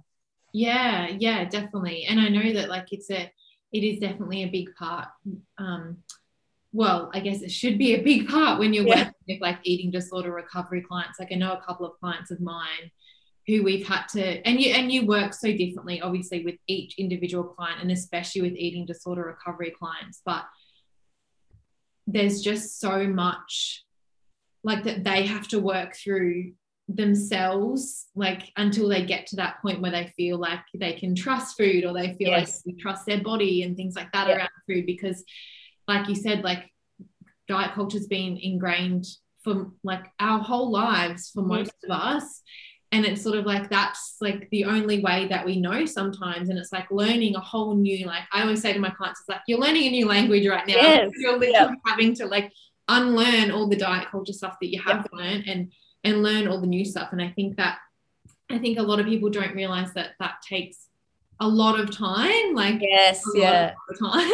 Yeah, 0.52 1.08
yeah, 1.18 1.44
definitely. 1.44 2.04
And 2.04 2.18
I 2.18 2.28
know 2.28 2.54
that 2.54 2.70
like 2.70 2.92
it's 2.92 3.10
a 3.10 3.30
it 3.72 3.84
is 3.84 3.98
definitely 3.98 4.42
a 4.42 4.48
big 4.48 4.74
part. 4.74 5.08
Um, 5.58 5.98
well, 6.76 7.10
I 7.14 7.20
guess 7.20 7.40
it 7.40 7.50
should 7.50 7.78
be 7.78 7.94
a 7.94 8.02
big 8.02 8.28
part 8.28 8.58
when 8.58 8.74
you're 8.74 8.86
yeah. 8.86 8.96
working 8.96 9.14
with 9.28 9.40
like 9.40 9.58
eating 9.62 9.90
disorder 9.90 10.30
recovery 10.30 10.82
clients. 10.82 11.18
Like 11.18 11.32
I 11.32 11.36
know 11.36 11.54
a 11.54 11.62
couple 11.66 11.86
of 11.86 11.98
clients 11.98 12.30
of 12.30 12.38
mine 12.38 12.90
who 13.46 13.62
we've 13.62 13.86
had 13.86 14.06
to 14.08 14.46
and 14.46 14.60
you 14.60 14.74
and 14.74 14.90
you 14.90 15.06
work 15.06 15.32
so 15.32 15.52
differently 15.56 16.00
obviously 16.02 16.44
with 16.44 16.56
each 16.66 16.98
individual 16.98 17.44
client 17.44 17.80
and 17.80 17.92
especially 17.92 18.42
with 18.42 18.54
eating 18.54 18.84
disorder 18.84 19.22
recovery 19.22 19.72
clients 19.78 20.20
but 20.26 20.44
there's 22.08 22.40
just 22.40 22.80
so 22.80 23.06
much 23.06 23.84
like 24.64 24.82
that 24.82 25.04
they 25.04 25.24
have 25.24 25.46
to 25.46 25.60
work 25.60 25.94
through 25.94 26.52
themselves 26.88 28.06
like 28.16 28.50
until 28.56 28.88
they 28.88 29.04
get 29.04 29.28
to 29.28 29.36
that 29.36 29.62
point 29.62 29.80
where 29.80 29.92
they 29.92 30.12
feel 30.16 30.38
like 30.38 30.60
they 30.74 30.94
can 30.94 31.14
trust 31.14 31.56
food 31.56 31.84
or 31.84 31.92
they 31.92 32.14
feel 32.14 32.30
yes. 32.30 32.64
like 32.66 32.76
they 32.76 32.82
trust 32.82 33.06
their 33.06 33.22
body 33.22 33.62
and 33.62 33.76
things 33.76 33.94
like 33.94 34.10
that 34.12 34.28
around 34.28 34.50
food 34.66 34.86
because 34.86 35.24
like 35.88 36.08
you 36.08 36.14
said, 36.14 36.42
like 36.42 36.70
diet 37.48 37.74
culture's 37.74 38.06
been 38.06 38.36
ingrained 38.36 39.06
for 39.42 39.70
like 39.84 40.06
our 40.18 40.40
whole 40.40 40.70
lives 40.70 41.30
for 41.32 41.42
most 41.42 41.72
of 41.84 41.90
us. 41.90 42.42
And 42.92 43.04
it's 43.04 43.22
sort 43.22 43.36
of 43.36 43.44
like 43.44 43.68
that's 43.68 44.16
like 44.20 44.48
the 44.50 44.64
only 44.64 45.00
way 45.00 45.26
that 45.28 45.44
we 45.44 45.60
know 45.60 45.84
sometimes. 45.86 46.48
And 46.48 46.58
it's 46.58 46.72
like 46.72 46.90
learning 46.90 47.34
a 47.36 47.40
whole 47.40 47.74
new, 47.74 48.06
like 48.06 48.22
I 48.32 48.42
always 48.42 48.62
say 48.62 48.72
to 48.72 48.78
my 48.78 48.90
clients, 48.90 49.20
it's 49.20 49.28
like 49.28 49.42
you're 49.46 49.58
learning 49.58 49.84
a 49.84 49.90
new 49.90 50.06
language 50.06 50.46
right 50.46 50.66
now. 50.66 50.74
Yes. 50.74 51.10
You're 51.16 51.38
literally 51.38 51.76
having 51.84 52.14
to 52.14 52.26
like 52.26 52.52
unlearn 52.88 53.50
all 53.50 53.68
the 53.68 53.76
diet 53.76 54.08
culture 54.10 54.32
stuff 54.32 54.56
that 54.60 54.72
you 54.72 54.80
have 54.82 55.06
learned 55.12 55.44
and 55.46 55.72
and 56.04 56.22
learn 56.22 56.46
all 56.46 56.60
the 56.60 56.66
new 56.66 56.84
stuff. 56.84 57.08
And 57.12 57.20
I 57.20 57.30
think 57.30 57.56
that 57.56 57.78
I 58.48 58.58
think 58.58 58.78
a 58.78 58.82
lot 58.82 59.00
of 59.00 59.06
people 59.06 59.28
don't 59.28 59.54
realize 59.54 59.92
that 59.94 60.10
that 60.20 60.36
takes 60.48 60.85
a 61.40 61.48
lot 61.48 61.78
of 61.78 61.90
time. 61.90 62.54
Like 62.54 62.80
yes, 62.80 63.22
yeah, 63.34 63.72
time. 64.00 64.30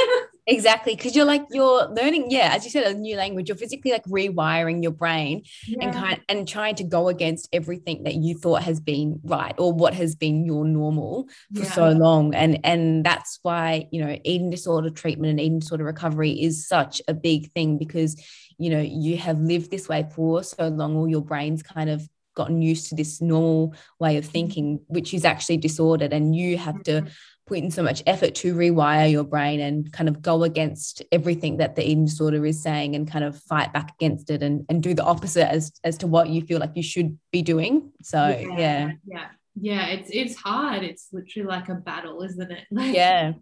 Exactly, 0.46 0.96
because 0.96 1.14
you're 1.14 1.24
like 1.24 1.44
you're 1.50 1.86
learning, 1.88 2.26
yeah, 2.30 2.52
as 2.52 2.64
you 2.64 2.70
said, 2.70 2.84
a 2.84 2.98
new 2.98 3.16
language. 3.16 3.48
You're 3.48 3.56
physically 3.56 3.92
like 3.92 4.04
rewiring 4.04 4.82
your 4.82 4.90
brain 4.90 5.44
yeah. 5.66 5.84
and 5.84 5.94
kind 5.94 6.20
and 6.28 6.48
trying 6.48 6.74
to 6.76 6.84
go 6.84 7.08
against 7.08 7.48
everything 7.52 8.02
that 8.04 8.14
you 8.14 8.36
thought 8.36 8.62
has 8.64 8.80
been 8.80 9.20
right 9.22 9.54
or 9.58 9.72
what 9.72 9.94
has 9.94 10.16
been 10.16 10.44
your 10.44 10.64
normal 10.64 11.28
for 11.54 11.62
yeah. 11.62 11.70
so 11.70 11.90
long. 11.90 12.34
And 12.34 12.58
and 12.64 13.04
that's 13.04 13.38
why 13.42 13.86
you 13.92 14.04
know 14.04 14.18
eating 14.24 14.50
disorder 14.50 14.90
treatment 14.90 15.30
and 15.30 15.40
eating 15.40 15.60
disorder 15.60 15.84
recovery 15.84 16.32
is 16.32 16.66
such 16.66 17.00
a 17.06 17.14
big 17.14 17.52
thing 17.52 17.78
because 17.78 18.20
you 18.58 18.70
know 18.70 18.80
you 18.80 19.18
have 19.18 19.38
lived 19.38 19.70
this 19.70 19.88
way 19.88 20.08
for 20.12 20.42
so 20.42 20.68
long, 20.68 20.96
or 20.96 21.08
your 21.08 21.22
brain's 21.22 21.62
kind 21.62 21.88
of 21.88 22.08
gotten 22.34 22.62
used 22.62 22.88
to 22.88 22.94
this 22.94 23.20
normal 23.20 23.74
way 23.98 24.16
of 24.16 24.24
mm-hmm. 24.24 24.32
thinking, 24.32 24.80
which 24.88 25.14
is 25.14 25.24
actually 25.24 25.58
disordered, 25.58 26.12
and 26.12 26.34
you 26.34 26.58
have 26.58 26.82
to 26.84 27.02
mm-hmm. 27.02 27.08
put 27.46 27.58
in 27.58 27.70
so 27.70 27.82
much 27.82 28.02
effort 28.06 28.34
to 28.36 28.54
rewire 28.54 29.10
your 29.10 29.24
brain 29.24 29.60
and 29.60 29.92
kind 29.92 30.08
of 30.08 30.22
go 30.22 30.44
against 30.44 31.02
everything 31.12 31.58
that 31.58 31.76
the 31.76 31.82
eating 31.82 32.04
disorder 32.04 32.44
is 32.46 32.62
saying 32.62 32.94
and 32.94 33.10
kind 33.10 33.24
of 33.24 33.38
fight 33.42 33.72
back 33.72 33.94
against 33.94 34.30
it 34.30 34.42
and, 34.42 34.64
and 34.68 34.82
do 34.82 34.94
the 34.94 35.04
opposite 35.04 35.50
as 35.50 35.72
as 35.84 35.98
to 35.98 36.06
what 36.06 36.28
you 36.28 36.42
feel 36.42 36.58
like 36.58 36.72
you 36.74 36.82
should 36.82 37.18
be 37.30 37.42
doing. 37.42 37.92
So 38.02 38.28
yeah 38.28 38.58
yeah. 38.58 38.90
yeah, 39.06 39.26
yeah 39.60 39.86
it's 39.86 40.10
it's 40.12 40.36
hard. 40.36 40.82
It's 40.82 41.08
literally 41.12 41.48
like 41.48 41.68
a 41.68 41.74
battle 41.74 42.22
isn't 42.22 42.50
it? 42.50 42.64
Like, 42.70 42.94
yeah. 42.94 43.32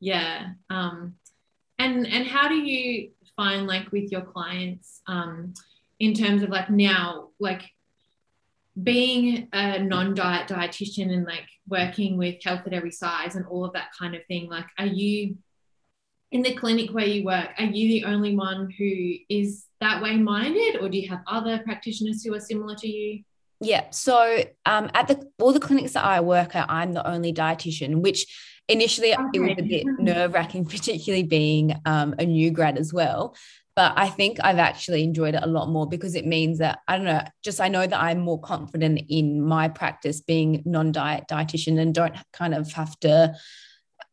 yeah 0.00 0.48
um 0.70 1.14
and 1.78 2.06
and 2.06 2.26
how 2.26 2.48
do 2.48 2.54
you 2.54 3.10
find 3.36 3.66
like 3.66 3.92
with 3.92 4.10
your 4.10 4.22
clients 4.22 5.02
um 5.06 5.54
in 5.98 6.14
terms 6.14 6.42
of 6.42 6.50
like 6.50 6.70
now 6.70 7.28
like 7.38 7.62
being 8.82 9.48
a 9.52 9.78
non-diet 9.78 10.48
dietitian 10.48 11.12
and 11.12 11.24
like 11.24 11.48
working 11.68 12.18
with 12.18 12.42
health 12.44 12.60
at 12.66 12.74
every 12.74 12.90
size 12.90 13.34
and 13.34 13.46
all 13.46 13.64
of 13.64 13.72
that 13.72 13.88
kind 13.98 14.14
of 14.14 14.20
thing 14.26 14.48
like 14.50 14.66
are 14.78 14.86
you 14.86 15.36
in 16.30 16.42
the 16.42 16.54
clinic 16.54 16.90
where 16.90 17.06
you 17.06 17.24
work 17.24 17.48
are 17.58 17.64
you 17.64 17.88
the 17.88 18.04
only 18.04 18.36
one 18.36 18.70
who 18.76 19.14
is 19.30 19.64
that 19.80 20.02
way 20.02 20.16
minded 20.16 20.76
or 20.80 20.88
do 20.88 20.98
you 20.98 21.08
have 21.08 21.22
other 21.26 21.58
practitioners 21.60 22.22
who 22.22 22.34
are 22.34 22.40
similar 22.40 22.74
to 22.74 22.88
you 22.88 23.22
yeah 23.60 23.88
so 23.90 24.44
um, 24.66 24.90
at 24.92 25.08
the 25.08 25.26
all 25.38 25.52
the 25.52 25.60
clinics 25.60 25.92
that 25.92 26.04
i 26.04 26.20
work 26.20 26.54
at 26.54 26.68
i'm 26.68 26.92
the 26.92 27.06
only 27.08 27.32
dietitian 27.32 28.02
which 28.02 28.26
initially 28.68 29.14
okay. 29.14 29.24
it 29.32 29.40
was 29.40 29.54
a 29.58 29.62
bit 29.62 29.86
nerve 29.98 30.34
wracking 30.34 30.64
particularly 30.66 31.22
being 31.22 31.80
um, 31.86 32.14
a 32.18 32.26
new 32.26 32.50
grad 32.50 32.76
as 32.76 32.92
well 32.92 33.34
but 33.76 33.92
I 33.94 34.08
think 34.08 34.38
I've 34.42 34.58
actually 34.58 35.04
enjoyed 35.04 35.34
it 35.34 35.42
a 35.42 35.46
lot 35.46 35.68
more 35.68 35.86
because 35.86 36.14
it 36.14 36.26
means 36.26 36.58
that 36.58 36.78
I 36.88 36.96
don't 36.96 37.04
know, 37.04 37.22
just 37.44 37.60
I 37.60 37.68
know 37.68 37.86
that 37.86 38.00
I'm 38.00 38.18
more 38.20 38.40
confident 38.40 39.02
in 39.10 39.42
my 39.42 39.68
practice 39.68 40.22
being 40.22 40.62
non-diet 40.64 41.24
dietitian 41.30 41.78
and 41.78 41.94
don't 41.94 42.16
kind 42.32 42.54
of 42.54 42.72
have 42.72 42.98
to 43.00 43.36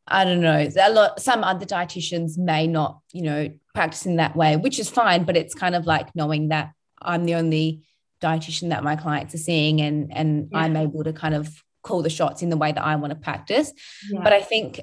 I 0.05 0.25
don't 0.25 0.41
know. 0.41 0.69
A 0.81 0.91
lot 0.91 1.21
some 1.21 1.45
other 1.45 1.65
dietitians 1.65 2.37
may 2.37 2.67
not, 2.67 2.99
you 3.13 3.21
know, 3.21 3.49
practice 3.73 4.05
in 4.05 4.17
that 4.17 4.35
way, 4.35 4.57
which 4.57 4.77
is 4.77 4.89
fine, 4.89 5.23
but 5.23 5.37
it's 5.37 5.55
kind 5.55 5.75
of 5.75 5.85
like 5.85 6.13
knowing 6.13 6.49
that 6.49 6.73
I'm 7.01 7.23
the 7.23 7.35
only 7.35 7.83
dietitian 8.21 8.69
that 8.69 8.83
my 8.83 8.97
clients 8.97 9.33
are 9.33 9.39
seeing 9.39 9.79
and 9.79 10.11
and 10.13 10.49
yeah. 10.51 10.59
I'm 10.59 10.75
able 10.75 11.05
to 11.05 11.13
kind 11.13 11.33
of 11.33 11.63
call 11.83 12.01
the 12.01 12.09
shots 12.09 12.41
in 12.41 12.49
the 12.49 12.57
way 12.57 12.73
that 12.73 12.83
I 12.83 12.97
want 12.97 13.11
to 13.11 13.19
practice. 13.19 13.71
Yeah. 14.11 14.19
But 14.23 14.33
I 14.33 14.41
think 14.41 14.81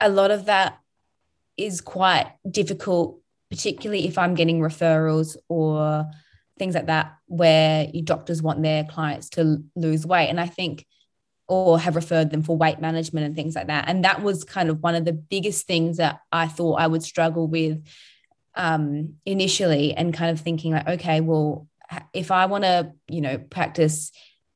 a 0.00 0.08
lot 0.08 0.30
of 0.30 0.46
that 0.46 0.78
is 1.58 1.82
quite 1.82 2.32
difficult 2.50 3.20
particularly 3.54 4.06
if 4.08 4.18
I'm 4.18 4.34
getting 4.34 4.58
referrals 4.58 5.36
or 5.48 6.06
things 6.58 6.74
like 6.74 6.86
that 6.86 7.14
where 7.26 7.86
doctors 8.02 8.42
want 8.42 8.62
their 8.62 8.82
clients 8.82 9.28
to 9.30 9.62
lose 9.76 10.04
weight. 10.04 10.28
And 10.28 10.40
i 10.40 10.46
think 10.46 10.86
or 11.46 11.78
have 11.78 11.94
referred 11.94 12.30
them 12.30 12.42
for 12.42 12.56
weight 12.56 12.80
management 12.80 13.26
and 13.26 13.36
things 13.36 13.54
like 13.54 13.66
that. 13.66 13.86
And 13.86 14.04
that 14.04 14.22
was 14.22 14.44
kind 14.44 14.70
of 14.70 14.82
one 14.82 14.94
of 14.94 15.04
the 15.04 15.12
biggest 15.12 15.66
things 15.66 15.98
that 15.98 16.20
i 16.32 16.48
thought 16.48 16.80
i 16.80 16.86
would 16.86 17.02
struggle 17.02 17.46
with 17.46 17.82
um, 18.56 19.14
initially 19.26 19.94
and 19.94 20.14
kind 20.14 20.30
of 20.30 20.40
thinking 20.40 20.72
like 20.72 20.88
okay 20.88 21.20
well 21.20 21.68
if 22.12 22.30
i 22.30 22.46
want 22.46 22.64
to 22.64 22.92
you 23.08 23.20
know 23.20 23.36
practice 23.38 24.10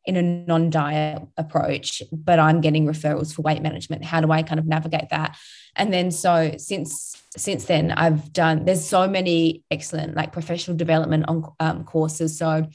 in 0.09 0.16
a 0.16 0.23
non-diet 0.23 1.23
approach 1.37 2.03
but 2.11 2.38
i'm 2.38 2.61
getting 2.62 2.87
referrals 2.87 3.33
for 3.35 3.42
weight 3.42 3.62
management 3.62 4.03
how 4.03 4.21
do 4.21 4.33
i 4.33 4.42
kind 4.42 4.59
of 4.59 4.66
navigate 4.66 5.11
that 5.11 5.37
and 5.77 5.92
then 5.92 6.11
so 6.11 6.55
since 6.57 7.23
since 7.37 7.66
then 7.66 7.92
i've 7.92 8.33
done 8.33 8.64
there's 8.64 8.85
so 8.85 9.07
many 9.07 9.62
excellent 9.71 10.16
like 10.16 10.33
professional 10.33 10.77
development 10.77 11.25
on 11.29 11.44
um, 11.61 11.85
courses 11.85 12.38
so 12.38 12.66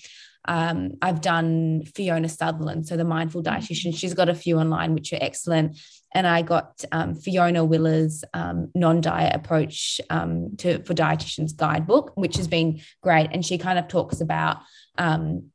um, 0.46 0.92
I've 1.02 1.22
done 1.22 1.84
Fiona 1.96 2.28
Sutherland, 2.28 2.86
so 2.86 2.98
the 2.98 3.06
mindful 3.06 3.42
mm-hmm. 3.42 3.56
dietitian. 3.56 3.96
She's 3.96 4.14
got 4.14 4.28
a 4.30 4.36
few 4.36 4.60
online 4.60 4.94
which 4.94 5.14
are 5.14 5.20
excellent, 5.22 5.78
and 6.14 6.28
I 6.28 6.42
got 6.42 6.84
um, 6.92 7.16
Fiona 7.16 7.64
Willer's 7.64 8.24
um, 8.34 8.70
non-diet 8.76 9.34
approach 9.34 10.02
um, 10.10 10.56
to 10.58 10.84
for 10.84 10.94
dietitians 10.94 11.56
guidebook, 11.56 12.12
which 12.16 12.36
has 12.36 12.48
been 12.48 12.82
great. 13.02 13.30
And 13.32 13.46
she 13.46 13.58
kind 13.58 13.80
of 13.80 13.88
talks 13.88 14.20
about 14.20 14.58
um, 14.98 15.50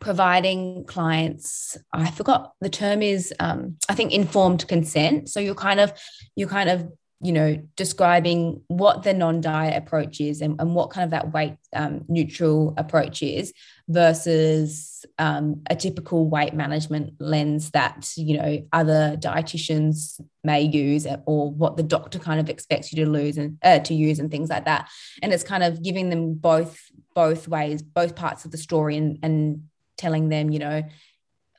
providing 0.00 0.84
clients 0.84 1.76
i 1.92 2.10
forgot 2.10 2.52
the 2.60 2.68
term 2.68 3.02
is 3.02 3.34
um, 3.40 3.76
i 3.88 3.94
think 3.94 4.12
informed 4.12 4.66
consent. 4.68 5.28
So 5.28 5.40
you're 5.40 5.54
kind 5.54 5.80
of 5.80 5.92
you're 6.36 6.48
kind 6.48 6.70
of 6.70 6.88
you 7.20 7.32
know 7.32 7.60
describing 7.74 8.62
what 8.68 9.02
the 9.02 9.12
non-diet 9.12 9.76
approach 9.76 10.20
is 10.20 10.40
and, 10.40 10.60
and 10.60 10.72
what 10.76 10.90
kind 10.90 11.04
of 11.04 11.10
that 11.10 11.32
weight 11.32 11.56
um, 11.74 12.04
neutral 12.06 12.74
approach 12.76 13.24
is 13.24 13.52
versus 13.88 15.04
um, 15.18 15.62
a 15.68 15.74
typical 15.74 16.28
weight 16.28 16.54
management 16.54 17.14
lens 17.18 17.70
that 17.72 18.12
you 18.16 18.36
know 18.36 18.64
other 18.72 19.16
dietitians 19.18 20.20
may 20.44 20.62
use 20.62 21.06
or 21.26 21.50
what 21.50 21.76
the 21.76 21.82
doctor 21.82 22.20
kind 22.20 22.38
of 22.38 22.48
expects 22.48 22.92
you 22.92 23.04
to 23.04 23.10
lose 23.10 23.36
and 23.36 23.58
uh, 23.64 23.80
to 23.80 23.94
use 23.94 24.20
and 24.20 24.30
things 24.30 24.48
like 24.48 24.64
that. 24.66 24.88
And 25.20 25.32
it's 25.32 25.42
kind 25.42 25.64
of 25.64 25.82
giving 25.82 26.10
them 26.10 26.34
both 26.34 26.78
both 27.14 27.48
ways 27.48 27.82
both 27.82 28.14
parts 28.14 28.44
of 28.44 28.52
the 28.52 28.58
story 28.58 28.96
and, 28.96 29.18
and 29.24 29.62
telling 29.98 30.28
them, 30.28 30.50
you 30.50 30.58
know, 30.58 30.82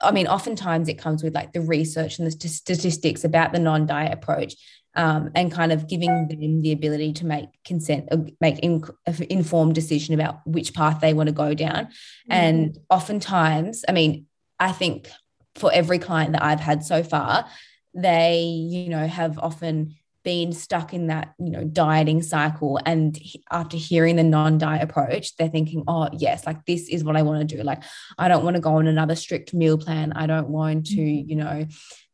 I 0.02 0.12
mean, 0.12 0.28
oftentimes 0.28 0.88
it 0.88 0.98
comes 0.98 1.24
with 1.24 1.36
like 1.36 1.54
the 1.54 1.62
research 1.62 2.18
and 2.18 2.28
the 2.28 2.32
st- 2.32 2.52
statistics 2.52 3.24
about 3.24 3.52
the 3.52 3.60
non 3.60 3.86
diet 3.86 4.14
approach 4.14 4.56
um, 4.96 5.30
and 5.36 5.52
kind 5.52 5.72
of 5.72 5.88
giving 5.88 6.28
them 6.28 6.62
the 6.62 6.72
ability 6.72 7.14
to 7.14 7.26
make 7.26 7.50
consent, 7.64 8.08
uh, 8.12 8.18
make 8.42 8.60
in, 8.60 8.84
informed 9.30 9.76
decision 9.76 10.14
about 10.14 10.46
which 10.46 10.74
path 10.74 11.00
they 11.02 11.14
want 11.14 11.28
to 11.28 11.34
go 11.34 11.54
down. 11.54 11.86
Mm-hmm. 11.86 12.32
And 12.32 12.78
oftentimes, 12.90 13.84
I 13.88 13.92
mean, 13.92 14.26
I 14.60 14.72
think 14.72 15.10
for 15.56 15.72
every 15.72 16.00
client 16.00 16.34
that 16.34 16.44
I've 16.44 16.60
had 16.60 16.84
so 16.84 17.04
far, 17.04 17.46
they, 17.94 18.42
you 18.42 18.90
know, 18.90 19.06
have 19.06 19.38
often 19.38 19.96
been 20.24 20.52
stuck 20.52 20.94
in 20.94 21.08
that 21.08 21.34
you 21.40 21.50
know 21.50 21.64
dieting 21.64 22.22
cycle 22.22 22.80
and 22.86 23.18
after 23.52 23.78
hearing 23.78 24.16
the 24.18 24.24
non-diet 24.24 24.84
approach 24.84 25.36
they're 25.38 25.48
thinking 25.48 25.84
oh 25.88 26.10
yes 26.14 26.46
like 26.46 26.66
this 26.66 26.90
is 26.90 27.04
what 27.04 27.16
i 27.16 27.22
want 27.22 27.48
to 27.48 27.56
do 27.56 27.64
like 27.64 27.84
i 28.18 28.28
don't 28.28 28.44
want 28.44 28.56
to 28.56 28.62
go 28.62 28.76
on 28.76 28.88
another 28.88 29.16
strict 29.16 29.54
meal 29.54 29.78
plan 29.78 30.12
i 30.14 30.28
don't 30.28 30.50
want 30.50 30.86
to 30.86 30.98
mm-hmm. 30.98 31.30
you 31.30 31.36
know 31.36 31.66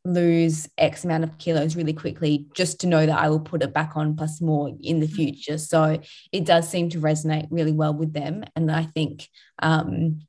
lose 0.03 0.69
x 0.77 1.03
amount 1.03 1.23
of 1.23 1.35
kilos 1.39 1.75
really 1.75 1.93
quickly 1.93 2.45
just 2.53 2.79
to 2.79 2.87
know 2.87 3.05
that 3.05 3.17
i 3.17 3.27
will 3.27 3.39
put 3.39 3.63
it 3.63 3.73
back 3.73 3.93
on 3.95 4.15
plus 4.15 4.39
more 4.39 4.69
in 4.81 4.99
the 4.99 5.07
mm-hmm. 5.07 5.15
future 5.15 5.57
so 5.57 5.99
it 6.31 6.45
does 6.45 6.69
seem 6.69 6.89
to 6.89 6.99
resonate 6.99 7.47
really 7.49 7.71
well 7.71 7.93
with 7.93 8.13
them 8.13 8.43
and 8.55 8.71
i 8.71 8.83
think 8.83 9.27
um 9.63 10.19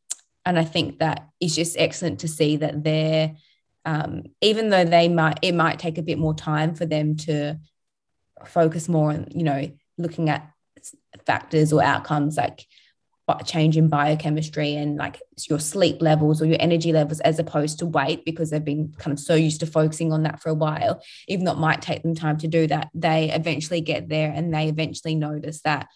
and 0.47 0.59
i 0.59 0.65
think 0.65 0.99
that 1.01 1.29
it's 1.41 1.55
just 1.55 1.77
excellent 1.79 2.21
to 2.21 2.29
see 2.29 2.57
that 2.57 2.83
they're 2.83 3.35
um, 3.87 4.25
even 4.43 4.69
though 4.69 4.85
they 4.85 5.09
might 5.09 5.39
it 5.43 5.55
might 5.55 5.79
take 5.79 5.97
a 5.97 6.03
bit 6.03 6.19
more 6.19 6.35
time 6.35 6.75
for 6.75 6.85
them 6.85 7.17
to 7.17 7.59
focus 8.45 8.89
more 8.89 9.13
on 9.13 9.29
you 9.31 9.45
know 9.45 9.71
looking 9.97 10.29
at 10.29 10.51
factors 11.25 11.73
or 11.73 11.83
outcomes 11.83 12.37
like 12.37 12.67
change 13.45 13.77
in 13.77 13.89
biochemistry 13.89 14.77
and 14.77 14.97
like 14.97 15.21
your 15.49 15.59
sleep 15.59 16.01
levels 16.01 16.41
or 16.41 16.47
your 16.47 16.59
energy 16.61 16.93
levels 16.93 17.19
as 17.21 17.39
opposed 17.39 17.79
to 17.79 17.87
weight 17.87 18.25
because 18.25 18.51
they've 18.51 18.65
been 18.65 18.95
kind 18.99 19.13
of 19.13 19.19
so 19.19 19.35
used 19.35 19.61
to 19.61 19.67
focusing 19.67 20.13
on 20.13 20.23
that 20.23 20.41
for 20.41 20.49
a 20.49 20.55
while. 20.55 21.03
Even 21.27 21.45
though 21.45 21.53
it 21.53 21.59
might 21.59 21.83
take 21.83 22.03
them 22.03 22.15
time 22.15 22.39
to 22.39 22.47
do 22.47 22.69
that. 22.69 22.89
They 22.95 23.33
eventually 23.33 23.81
get 23.81 24.09
there 24.09 24.33
and 24.33 24.55
they 24.55 24.69
eventually 24.69 25.17
notice 25.17 25.63
that 25.63 25.89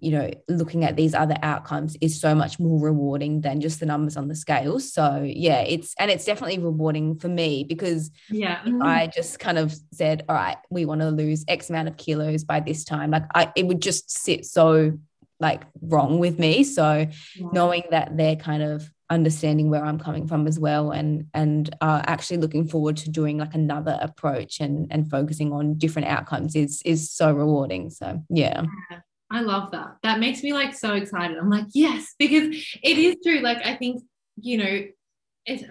you 0.00 0.12
know 0.12 0.30
looking 0.48 0.84
at 0.84 0.96
these 0.96 1.14
other 1.14 1.36
outcomes 1.42 1.96
is 2.00 2.20
so 2.20 2.34
much 2.34 2.58
more 2.58 2.80
rewarding 2.80 3.40
than 3.40 3.60
just 3.60 3.80
the 3.80 3.86
numbers 3.86 4.16
on 4.16 4.28
the 4.28 4.34
scale. 4.34 4.78
So 4.78 5.22
yeah 5.24 5.60
it's 5.60 5.94
and 5.98 6.10
it's 6.10 6.24
definitely 6.24 6.58
rewarding 6.58 7.18
for 7.18 7.28
me 7.28 7.64
because 7.64 8.10
yeah. 8.30 8.60
I 8.82 9.08
just 9.08 9.38
kind 9.38 9.58
of 9.58 9.74
said 9.92 10.24
all 10.28 10.36
right 10.36 10.58
we 10.70 10.84
want 10.84 11.00
to 11.00 11.10
lose 11.10 11.44
x 11.48 11.70
amount 11.70 11.88
of 11.88 11.96
kilos 11.96 12.44
by 12.44 12.60
this 12.60 12.84
time. 12.84 13.10
Like 13.10 13.24
i 13.34 13.52
it 13.56 13.66
would 13.66 13.82
just 13.82 14.10
sit 14.10 14.46
so 14.46 14.98
like 15.40 15.64
wrong 15.82 16.18
with 16.18 16.38
me. 16.38 16.64
So 16.64 17.06
yeah. 17.36 17.46
knowing 17.52 17.84
that 17.90 18.16
they're 18.16 18.36
kind 18.36 18.62
of 18.62 18.90
understanding 19.10 19.70
where 19.70 19.82
i'm 19.82 19.98
coming 19.98 20.26
from 20.26 20.46
as 20.46 20.58
well 20.58 20.90
and 20.90 21.24
and 21.32 21.74
uh, 21.80 22.02
actually 22.06 22.36
looking 22.36 22.68
forward 22.68 22.94
to 22.94 23.08
doing 23.08 23.38
like 23.38 23.54
another 23.54 23.98
approach 24.02 24.60
and 24.60 24.86
and 24.90 25.08
focusing 25.10 25.50
on 25.50 25.78
different 25.78 26.06
outcomes 26.08 26.54
is 26.54 26.82
is 26.84 27.10
so 27.10 27.32
rewarding. 27.32 27.88
So 27.88 28.22
yeah. 28.28 28.64
yeah 28.90 28.98
I 29.30 29.40
love 29.40 29.72
that. 29.72 29.96
That 30.02 30.20
makes 30.20 30.42
me 30.42 30.52
like 30.52 30.74
so 30.74 30.94
excited. 30.94 31.36
I'm 31.36 31.50
like, 31.50 31.66
yes, 31.72 32.14
because 32.18 32.54
it 32.82 32.98
is 32.98 33.16
true. 33.24 33.40
Like, 33.40 33.64
I 33.66 33.74
think, 33.74 34.02
you 34.40 34.58
know, 34.58 34.84
it's 35.46 35.64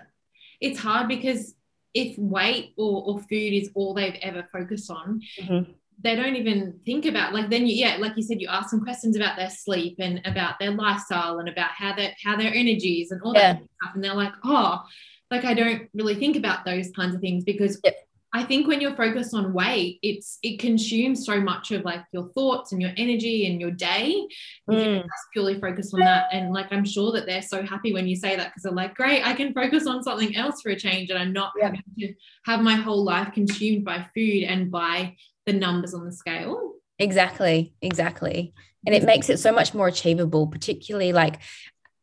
it's 0.60 0.80
hard 0.80 1.08
because 1.08 1.54
if 1.94 2.18
weight 2.18 2.74
or, 2.78 3.04
or 3.06 3.20
food 3.20 3.54
is 3.54 3.70
all 3.76 3.94
they've 3.94 4.18
ever 4.22 4.48
focused 4.52 4.90
on, 4.90 5.22
mm-hmm. 5.40 5.72
they 6.04 6.16
don't 6.16 6.36
even 6.36 6.80
think 6.86 7.06
about 7.06 7.34
like 7.34 7.50
then 7.50 7.66
you 7.68 7.76
yeah, 7.76 7.98
like 8.00 8.18
you 8.18 8.24
said, 8.24 8.42
you 8.42 8.48
ask 8.48 8.70
some 8.70 8.82
questions 8.82 9.16
about 9.16 9.38
their 9.38 9.50
sleep 9.50 9.96
and 10.00 10.22
about 10.26 10.60
their 10.60 10.72
lifestyle 10.72 11.40
and 11.40 11.50
about 11.50 11.72
how 11.72 11.96
their 11.96 12.14
how 12.24 12.36
their 12.36 12.54
energies 12.54 13.12
and 13.12 13.22
all 13.22 13.34
yeah. 13.34 13.54
that 13.54 13.62
stuff. 13.82 13.96
And 13.96 14.04
they're 14.04 14.14
like, 14.14 14.34
oh, 14.44 14.84
like 15.32 15.46
I 15.46 15.54
don't 15.54 15.90
really 15.94 16.16
think 16.16 16.36
about 16.36 16.66
those 16.66 16.92
kinds 16.92 17.16
of 17.16 17.22
things 17.22 17.44
because 17.44 17.80
yep. 17.84 18.07
I 18.34 18.44
think 18.44 18.68
when 18.68 18.82
you're 18.82 18.96
focused 18.96 19.34
on 19.34 19.54
weight, 19.54 20.00
it's 20.02 20.38
it 20.44 20.60
consumes 20.60 21.26
so 21.26 21.40
much 21.40 21.72
of 21.72 21.86
like 21.86 22.02
your 22.12 22.30
thoughts 22.34 22.72
and 22.72 22.82
your 22.82 22.92
energy 22.98 23.48
and 23.48 23.60
your 23.62 23.72
day. 23.72 24.28
Mm. 24.70 25.04
You 25.04 25.04
purely 25.34 25.60
focused 25.60 25.94
on 25.94 26.02
that. 26.02 26.28
And 26.34 26.54
like 26.54 26.72
I'm 26.72 26.84
sure 26.84 27.14
that 27.14 27.26
they're 27.26 27.42
so 27.42 27.64
happy 27.64 27.94
when 27.94 28.08
you 28.08 28.16
say 28.16 28.36
that 28.36 28.50
because 28.50 28.64
they're 28.64 28.74
like, 28.74 28.96
great, 28.96 29.26
I 29.26 29.34
can 29.34 29.54
focus 29.54 29.88
on 29.88 30.04
something 30.04 30.36
else 30.36 30.62
for 30.62 30.70
a 30.70 30.76
change. 30.76 31.10
And 31.10 31.18
I'm 31.18 31.32
not 31.32 31.54
yeah. 31.58 31.66
having 31.66 31.84
to 32.00 32.14
have 32.46 32.62
my 32.62 32.76
whole 32.76 33.04
life 33.04 33.34
consumed 33.34 33.86
by 33.86 34.06
food 34.14 34.44
and 34.44 34.70
by 34.70 35.16
the 35.46 35.54
numbers 35.54 35.94
on 35.94 36.06
the 36.06 36.12
scale. 36.12 36.74
Exactly. 37.00 37.74
Exactly. 37.82 38.54
And 38.86 38.96
it 38.96 39.04
makes 39.04 39.30
it 39.30 39.40
so 39.40 39.52
much 39.52 39.74
more 39.74 39.88
achievable, 39.88 40.48
particularly 40.48 41.12
like 41.12 41.40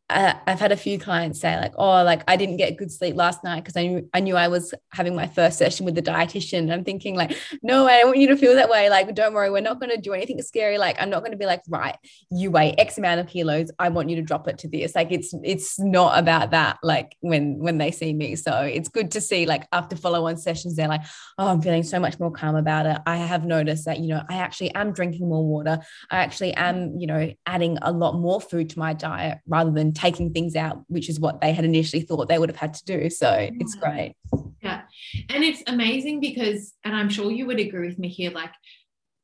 uh, 0.07 0.33
I've 0.45 0.59
had 0.59 0.71
a 0.71 0.77
few 0.77 0.99
clients 0.99 1.41
say 1.41 1.59
like, 1.59 1.73
oh, 1.77 2.03
like 2.03 2.21
I 2.27 2.35
didn't 2.35 2.57
get 2.57 2.77
good 2.77 2.91
sleep 2.91 3.15
last 3.15 3.43
night 3.43 3.61
because 3.63 3.75
I 3.75 3.87
knew 3.87 4.09
I 4.13 4.19
knew 4.19 4.35
I 4.35 4.49
was 4.49 4.71
having 4.91 5.15
my 5.15 5.25
first 5.25 5.57
session 5.57 5.83
with 5.83 5.95
the 5.95 6.01
dietitian. 6.03 6.71
I'm 6.71 6.83
thinking 6.83 7.15
like, 7.15 7.35
no, 7.63 7.87
I 7.87 7.99
don't 7.99 8.09
want 8.09 8.19
you 8.19 8.27
to 8.27 8.37
feel 8.37 8.53
that 8.53 8.69
way. 8.69 8.87
Like, 8.91 9.15
don't 9.15 9.33
worry, 9.33 9.49
we're 9.49 9.61
not 9.61 9.79
going 9.79 9.89
to 9.89 9.99
do 9.99 10.13
anything 10.13 10.39
scary. 10.43 10.77
Like, 10.77 10.97
I'm 11.01 11.09
not 11.09 11.21
going 11.21 11.31
to 11.31 11.37
be 11.37 11.47
like, 11.47 11.63
right, 11.67 11.97
you 12.29 12.51
weigh 12.51 12.73
X 12.73 12.99
amount 12.99 13.19
of 13.19 13.27
kilos. 13.27 13.71
I 13.79 13.89
want 13.89 14.11
you 14.11 14.15
to 14.17 14.21
drop 14.21 14.47
it 14.47 14.59
to 14.59 14.67
this. 14.67 14.93
Like, 14.93 15.11
it's 15.11 15.33
it's 15.43 15.79
not 15.79 16.19
about 16.19 16.51
that. 16.51 16.77
Like 16.83 17.17
when 17.21 17.57
when 17.57 17.79
they 17.79 17.89
see 17.89 18.13
me, 18.13 18.35
so 18.35 18.61
it's 18.61 18.89
good 18.89 19.09
to 19.11 19.21
see 19.21 19.47
like 19.47 19.67
after 19.71 19.95
follow 19.95 20.27
on 20.27 20.37
sessions, 20.37 20.75
they're 20.75 20.87
like, 20.87 21.01
oh, 21.39 21.47
I'm 21.47 21.63
feeling 21.63 21.83
so 21.83 21.99
much 21.99 22.19
more 22.19 22.31
calm 22.31 22.55
about 22.55 22.85
it. 22.85 22.97
I 23.07 23.17
have 23.17 23.43
noticed 23.43 23.85
that 23.85 24.01
you 24.01 24.09
know 24.09 24.21
I 24.29 24.35
actually 24.35 24.69
am 24.75 24.93
drinking 24.93 25.27
more 25.27 25.43
water. 25.43 25.79
I 26.11 26.17
actually 26.17 26.53
am 26.53 26.95
you 26.99 27.07
know 27.07 27.33
adding 27.47 27.79
a 27.81 27.91
lot 27.91 28.19
more 28.19 28.39
food 28.39 28.69
to 28.69 28.77
my 28.77 28.93
diet 28.93 29.39
rather 29.47 29.71
than 29.71 29.94
taking 29.95 30.31
things 30.33 30.55
out, 30.55 30.83
which 30.87 31.09
is 31.09 31.19
what 31.19 31.41
they 31.41 31.53
had 31.53 31.65
initially 31.65 32.01
thought 32.01 32.27
they 32.27 32.37
would 32.37 32.49
have 32.49 32.57
had 32.57 32.73
to 32.75 32.85
do. 32.85 33.09
So 33.09 33.31
it's 33.31 33.75
mm. 33.75 33.81
great. 33.81 34.15
Yeah. 34.61 34.81
And 35.29 35.43
it's 35.43 35.63
amazing 35.67 36.19
because, 36.19 36.73
and 36.83 36.95
I'm 36.95 37.09
sure 37.09 37.31
you 37.31 37.45
would 37.47 37.59
agree 37.59 37.87
with 37.87 37.99
me 37.99 38.09
here, 38.09 38.31
like 38.31 38.51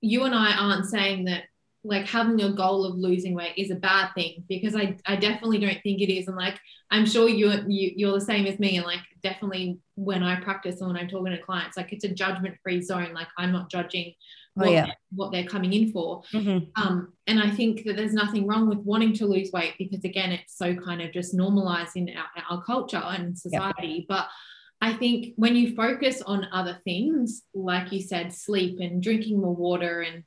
you 0.02 0.24
and 0.24 0.34
I 0.34 0.56
aren't 0.58 0.86
saying 0.86 1.26
that 1.26 1.44
like 1.84 2.06
having 2.06 2.40
a 2.42 2.54
goal 2.54 2.86
of 2.86 2.96
losing 2.96 3.34
weight 3.34 3.54
is 3.58 3.72
a 3.72 3.76
bad 3.76 4.12
thing 4.14 4.44
because 4.48 4.76
I, 4.76 4.98
I 5.06 5.16
definitely 5.16 5.60
don't 5.60 5.82
think 5.82 6.02
it 6.02 6.14
is. 6.14 6.28
And 6.28 6.38
like 6.38 6.60
I'm 6.92 7.06
sure 7.06 7.28
you, 7.28 7.52
you 7.68 7.92
you're 7.96 8.14
the 8.14 8.22
same 8.22 8.46
as 8.46 8.60
me. 8.60 8.78
And 8.78 8.86
like 8.86 9.00
definitely 9.24 9.80
when 9.96 10.22
I 10.22 10.40
practice 10.40 10.80
and 10.80 10.88
when 10.88 10.98
I'm 10.98 11.08
talking 11.08 11.32
to 11.32 11.42
clients, 11.42 11.78
like 11.78 11.92
it's 11.92 12.04
a 12.04 12.10
judgment 12.10 12.56
free 12.62 12.82
zone. 12.82 13.14
Like 13.14 13.30
I'm 13.38 13.52
not 13.52 13.72
judging 13.72 14.14
what, 14.56 14.68
oh, 14.68 14.72
yeah. 14.72 14.86
they're, 14.86 14.96
what 15.16 15.32
they're 15.32 15.46
coming 15.46 15.74
in 15.74 15.92
for. 15.92 16.24
Mm-hmm. 16.34 16.82
Um, 16.82 17.14
and 17.28 17.40
I 17.40 17.50
think 17.50 17.84
that 17.86 17.96
there's 17.96 18.14
nothing 18.14 18.48
wrong 18.48 18.68
with 18.68 18.80
wanting 18.80 19.14
to 19.14 19.26
lose 19.26 19.52
weight 19.52 19.76
because, 19.80 20.04
again, 20.04 20.32
it's 20.32 20.58
so 20.58 20.76
kind 20.76 21.02
of 21.02 21.12
just 21.14 21.34
normalized 21.34 21.96
in 21.96 22.10
our, 22.10 22.58
our 22.58 22.64
culture 22.64 22.98
and 23.04 23.38
society. 23.38 23.88
Yep. 24.00 24.06
But 24.10 24.28
I 24.82 24.94
think 24.94 25.34
when 25.36 25.56
you 25.56 25.76
focus 25.76 26.22
on 26.22 26.48
other 26.52 26.80
things, 26.84 27.44
like 27.54 27.92
you 27.92 28.02
said, 28.02 28.34
sleep 28.34 28.80
and 28.80 29.02
drinking 29.02 29.40
more 29.40 29.56
water 29.56 30.02
and 30.02 30.24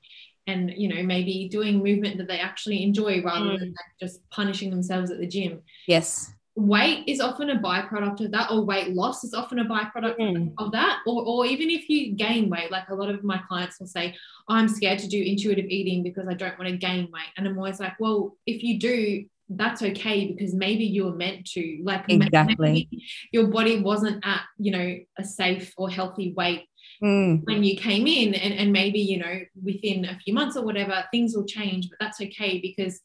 and 0.47 0.71
you 0.77 0.89
know 0.95 1.03
maybe 1.03 1.49
doing 1.51 1.83
movement 1.83 2.19
that 2.19 2.29
they 2.29 2.39
actually 2.39 2.83
enjoy 2.83 3.23
rather 3.23 3.47
Mm. 3.47 3.59
than 3.59 3.69
like 3.69 3.99
just 3.99 4.29
punishing 4.29 4.69
themselves 4.69 5.11
at 5.11 5.19
the 5.19 5.27
gym 5.27 5.63
Yes. 5.89 6.33
Weight 6.57 7.03
is 7.09 7.21
often 7.21 7.51
a 7.51 7.59
byproduct 7.59 8.21
of 8.25 8.31
that 8.31 8.51
or 8.51 8.65
weight 8.65 8.95
loss 8.95 9.25
is 9.25 9.35
often 9.35 9.59
a 9.59 9.65
byproduct 9.65 10.17
Mm. 10.21 10.53
of 10.59 10.71
that 10.73 11.01
or, 11.07 11.25
or 11.27 11.47
even 11.47 11.69
if 11.69 11.89
you 11.89 12.13
gain 12.15 12.49
weight 12.49 12.71
like 12.71 12.89
a 12.91 12.95
lot 12.95 13.11
of 13.11 13.25
my 13.25 13.39
clients 13.49 13.81
will 13.81 13.89
say 13.89 14.15
"Oh, 14.49 14.55
i'm 14.55 14.69
scared 14.69 15.01
to 15.01 15.09
do 15.09 15.21
intuitive 15.21 15.65
eating 15.67 16.05
because 16.05 16.29
i 16.29 16.35
don't 16.35 16.57
want 16.59 16.71
to 16.71 16.77
gain 16.77 17.09
weight 17.13 17.33
and 17.37 17.49
i'm 17.49 17.59
always 17.59 17.81
like 17.81 17.99
well 17.99 18.37
if 18.47 18.63
you 18.63 18.79
do 18.79 19.25
that's 19.49 19.83
okay 19.83 20.33
because 20.33 20.55
maybe 20.55 20.85
you 20.85 21.05
were 21.07 21.17
meant 21.17 21.45
to 21.47 21.81
like 21.83 22.05
Exactly. 22.09 22.89
your 23.33 23.49
body 23.49 23.81
wasn't 23.81 24.25
at 24.25 24.43
you 24.59 24.71
know 24.71 24.97
a 25.19 25.25
safe 25.25 25.73
or 25.77 25.91
healthy 25.91 26.33
weight 26.37 26.63
Mm. 27.03 27.43
when 27.45 27.65
you 27.65 27.77
came 27.77 28.07
in 28.07 28.35
and, 28.35 28.55
and 28.55 28.71
maybe 28.73 29.01
you 29.01 29.19
know 29.19 29.41
within 29.63 30.05
a 30.05 30.17
few 30.23 30.33
months 30.35 30.55
or 30.57 30.65
whatever 30.65 31.03
things 31.11 31.35
will 31.35 31.45
change 31.47 31.89
but 31.89 31.99
that's 31.99 32.21
okay 32.21 32.61
because 32.61 33.01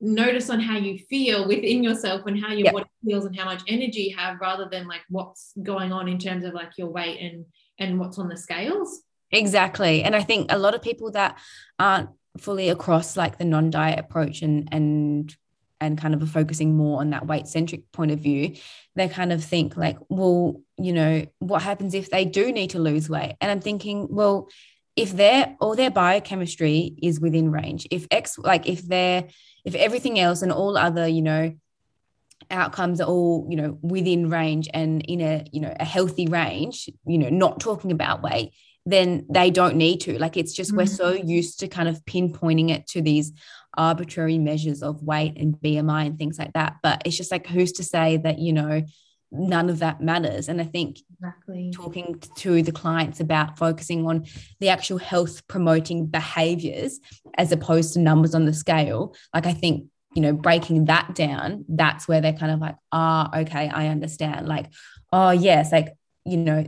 notice 0.00 0.48
on 0.50 0.60
how 0.60 0.76
you 0.76 0.98
feel 1.10 1.46
within 1.48 1.82
yourself 1.82 2.22
and 2.26 2.40
how 2.40 2.52
your 2.52 2.66
Yep. 2.66 2.72
body 2.72 2.86
feels 3.04 3.24
and 3.24 3.36
how 3.36 3.44
much 3.44 3.62
energy 3.66 4.02
you 4.02 4.16
have 4.16 4.40
rather 4.40 4.68
than 4.70 4.86
like 4.86 5.02
what's 5.08 5.52
going 5.62 5.92
on 5.92 6.08
in 6.08 6.18
terms 6.18 6.44
of 6.44 6.54
like 6.54 6.72
your 6.78 6.88
weight 6.88 7.20
and 7.20 7.44
and 7.80 7.98
what's 7.98 8.18
on 8.18 8.28
the 8.28 8.36
scales 8.36 9.02
Exactly. 9.30 10.02
And 10.02 10.16
I 10.16 10.22
think 10.22 10.50
a 10.50 10.58
lot 10.58 10.74
of 10.74 10.80
people 10.80 11.10
that 11.10 11.38
aren't 11.78 12.08
fully 12.38 12.70
across 12.70 13.16
like 13.16 13.36
the 13.36 13.44
non-diet 13.44 13.98
approach 13.98 14.42
and 14.42 14.68
and 14.72 15.36
and 15.80 15.96
kind 15.98 16.14
of 16.14 16.28
focusing 16.30 16.76
more 16.76 17.00
on 17.00 17.10
that 17.10 17.26
weight 17.26 17.46
centric 17.46 17.92
point 17.92 18.10
of 18.10 18.18
view, 18.18 18.56
they 18.96 19.08
kind 19.08 19.32
of 19.32 19.44
think 19.44 19.76
like, 19.76 19.96
well, 20.08 20.60
you 20.76 20.92
know, 20.92 21.24
what 21.38 21.62
happens 21.62 21.94
if 21.94 22.10
they 22.10 22.24
do 22.24 22.50
need 22.50 22.70
to 22.70 22.80
lose 22.80 23.08
weight? 23.08 23.36
And 23.40 23.50
I'm 23.50 23.60
thinking, 23.60 24.08
well, 24.10 24.48
if 24.98 25.12
their 25.12 25.56
all 25.60 25.74
their 25.74 25.90
biochemistry 25.90 26.94
is 27.02 27.20
within 27.20 27.50
range, 27.50 27.86
if 27.90 28.06
X 28.10 28.38
like 28.38 28.68
if 28.68 28.82
they're 28.82 29.24
if 29.64 29.74
everything 29.74 30.18
else 30.18 30.42
and 30.42 30.52
all 30.52 30.76
other, 30.76 31.06
you 31.06 31.22
know, 31.22 31.54
outcomes 32.50 33.00
are 33.00 33.08
all 33.08 33.46
you 33.50 33.56
know 33.56 33.78
within 33.82 34.30
range 34.30 34.68
and 34.72 35.02
in 35.02 35.20
a 35.20 35.44
you 35.52 35.60
know 35.60 35.74
a 35.78 35.84
healthy 35.84 36.26
range 36.26 36.88
you 37.06 37.18
know 37.18 37.28
not 37.28 37.60
talking 37.60 37.92
about 37.92 38.22
weight 38.22 38.52
then 38.86 39.26
they 39.28 39.50
don't 39.50 39.76
need 39.76 40.00
to 40.00 40.18
like 40.18 40.36
it's 40.36 40.54
just 40.54 40.72
we're 40.72 40.84
Mhm. 40.84 40.96
so 40.96 41.12
used 41.12 41.60
to 41.60 41.68
kind 41.68 41.88
of 41.90 42.02
pinpointing 42.06 42.70
it 42.70 42.86
to 42.86 43.02
these 43.02 43.32
arbitrary 43.76 44.38
measures 44.38 44.82
of 44.82 45.02
weight 45.02 45.34
and 45.36 45.56
bmi 45.60 46.06
and 46.06 46.18
things 46.18 46.38
like 46.38 46.54
that 46.54 46.76
but 46.82 47.02
it's 47.04 47.16
just 47.16 47.30
like 47.30 47.46
who's 47.46 47.72
to 47.72 47.84
say 47.84 48.16
that 48.16 48.38
you 48.38 48.54
know 48.54 48.82
none 49.30 49.68
of 49.68 49.80
that 49.80 50.00
matters. 50.00 50.48
And 50.48 50.60
i 50.60 50.64
think 50.64 51.00
exactly. 51.12 51.70
talking 51.74 52.20
to 52.36 52.62
the 52.62 52.72
clients 52.72 53.20
about 53.20 53.58
focusing 53.58 54.06
on 54.06 54.26
the 54.60 54.68
actual 54.68 54.98
health 54.98 55.46
promoting 55.48 56.06
behaviors 56.06 57.00
as 57.36 57.52
opposed 57.52 57.92
to 57.94 58.00
numbers 58.00 58.34
on 58.34 58.44
the 58.46 58.54
scale 58.54 59.14
like 59.34 59.46
i 59.46 59.52
think 59.52 59.86
you 60.14 60.22
know 60.22 60.32
breaking 60.32 60.86
that 60.86 61.14
down 61.14 61.64
that's 61.68 62.08
where 62.08 62.20
they're 62.20 62.32
kind 62.32 62.52
of 62.52 62.60
like 62.60 62.76
ah 62.92 63.40
okay 63.40 63.68
i 63.68 63.88
understand. 63.88 64.48
Like 64.48 64.66
oh 65.12 65.30
yes 65.30 65.72
like 65.72 65.94
you 66.24 66.36
know 66.36 66.64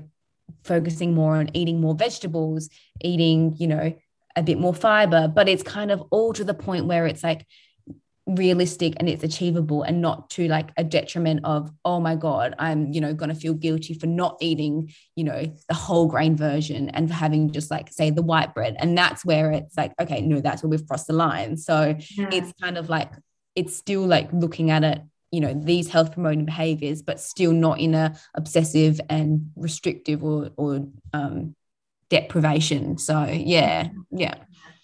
focusing 0.64 1.14
more 1.14 1.36
on 1.36 1.50
eating 1.54 1.80
more 1.80 1.94
vegetables 1.94 2.68
eating 3.02 3.54
you 3.58 3.66
know 3.66 3.94
a 4.36 4.42
bit 4.42 4.58
more 4.58 4.74
fiber. 4.74 5.28
But 5.28 5.48
it's 5.48 5.62
kind 5.62 5.90
of 5.90 6.02
all 6.10 6.32
to 6.34 6.44
the 6.44 6.54
point 6.54 6.86
where 6.86 7.06
it's 7.06 7.22
like 7.22 7.46
realistic 8.36 8.94
and 8.98 9.08
it's 9.08 9.24
achievable 9.24 9.82
and 9.82 10.00
not 10.00 10.30
to 10.30 10.46
like 10.48 10.70
a 10.76 10.84
detriment 10.84 11.40
of 11.44 11.70
oh 11.84 11.98
my 11.98 12.14
god 12.14 12.54
i'm 12.58 12.92
you 12.92 13.00
know 13.00 13.12
going 13.12 13.28
to 13.28 13.34
feel 13.34 13.54
guilty 13.54 13.92
for 13.92 14.06
not 14.06 14.36
eating 14.40 14.92
you 15.16 15.24
know 15.24 15.52
the 15.68 15.74
whole 15.74 16.06
grain 16.06 16.36
version 16.36 16.88
and 16.90 17.08
for 17.08 17.14
having 17.14 17.50
just 17.50 17.70
like 17.70 17.90
say 17.92 18.10
the 18.10 18.22
white 18.22 18.54
bread. 18.54 18.76
And 18.78 18.96
that's 18.96 19.24
where 19.24 19.50
it's 19.52 19.76
like 19.76 19.92
okay 20.00 20.20
no 20.20 20.40
that's 20.40 20.62
where 20.62 20.70
we've 20.70 20.86
crossed 20.86 21.06
the 21.06 21.12
line. 21.12 21.56
So 21.56 21.96
Yeah. 22.16 22.30
it's 22.32 22.52
kind 22.60 22.78
of 22.78 22.88
like 22.88 23.12
it's 23.54 23.76
still 23.76 24.06
like 24.06 24.32
looking 24.32 24.70
at 24.70 24.84
it 24.84 25.02
you 25.30 25.40
know 25.40 25.54
these 25.54 25.88
health 25.88 26.12
promoting 26.12 26.44
behaviors 26.44 27.02
but 27.02 27.20
still 27.20 27.52
not 27.52 27.78
in 27.80 27.94
a 27.94 28.16
obsessive 28.34 29.00
and 29.08 29.50
restrictive 29.56 30.22
or 30.24 30.50
or 30.56 30.86
um 31.12 31.54
deprivation. 32.08 32.98
So 32.98 33.24
yeah. 33.24 33.88
yeah. 34.10 34.34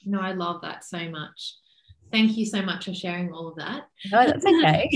No 0.04 0.20
i 0.20 0.32
love 0.32 0.62
that 0.62 0.84
so 0.84 1.08
much 1.10 1.54
thank 2.12 2.36
you 2.36 2.46
so 2.46 2.62
much 2.62 2.84
for 2.84 2.94
sharing 2.94 3.32
all 3.32 3.48
of 3.48 3.56
that 3.56 3.88
no 4.10 4.26
that's 4.26 4.44
okay 4.46 4.88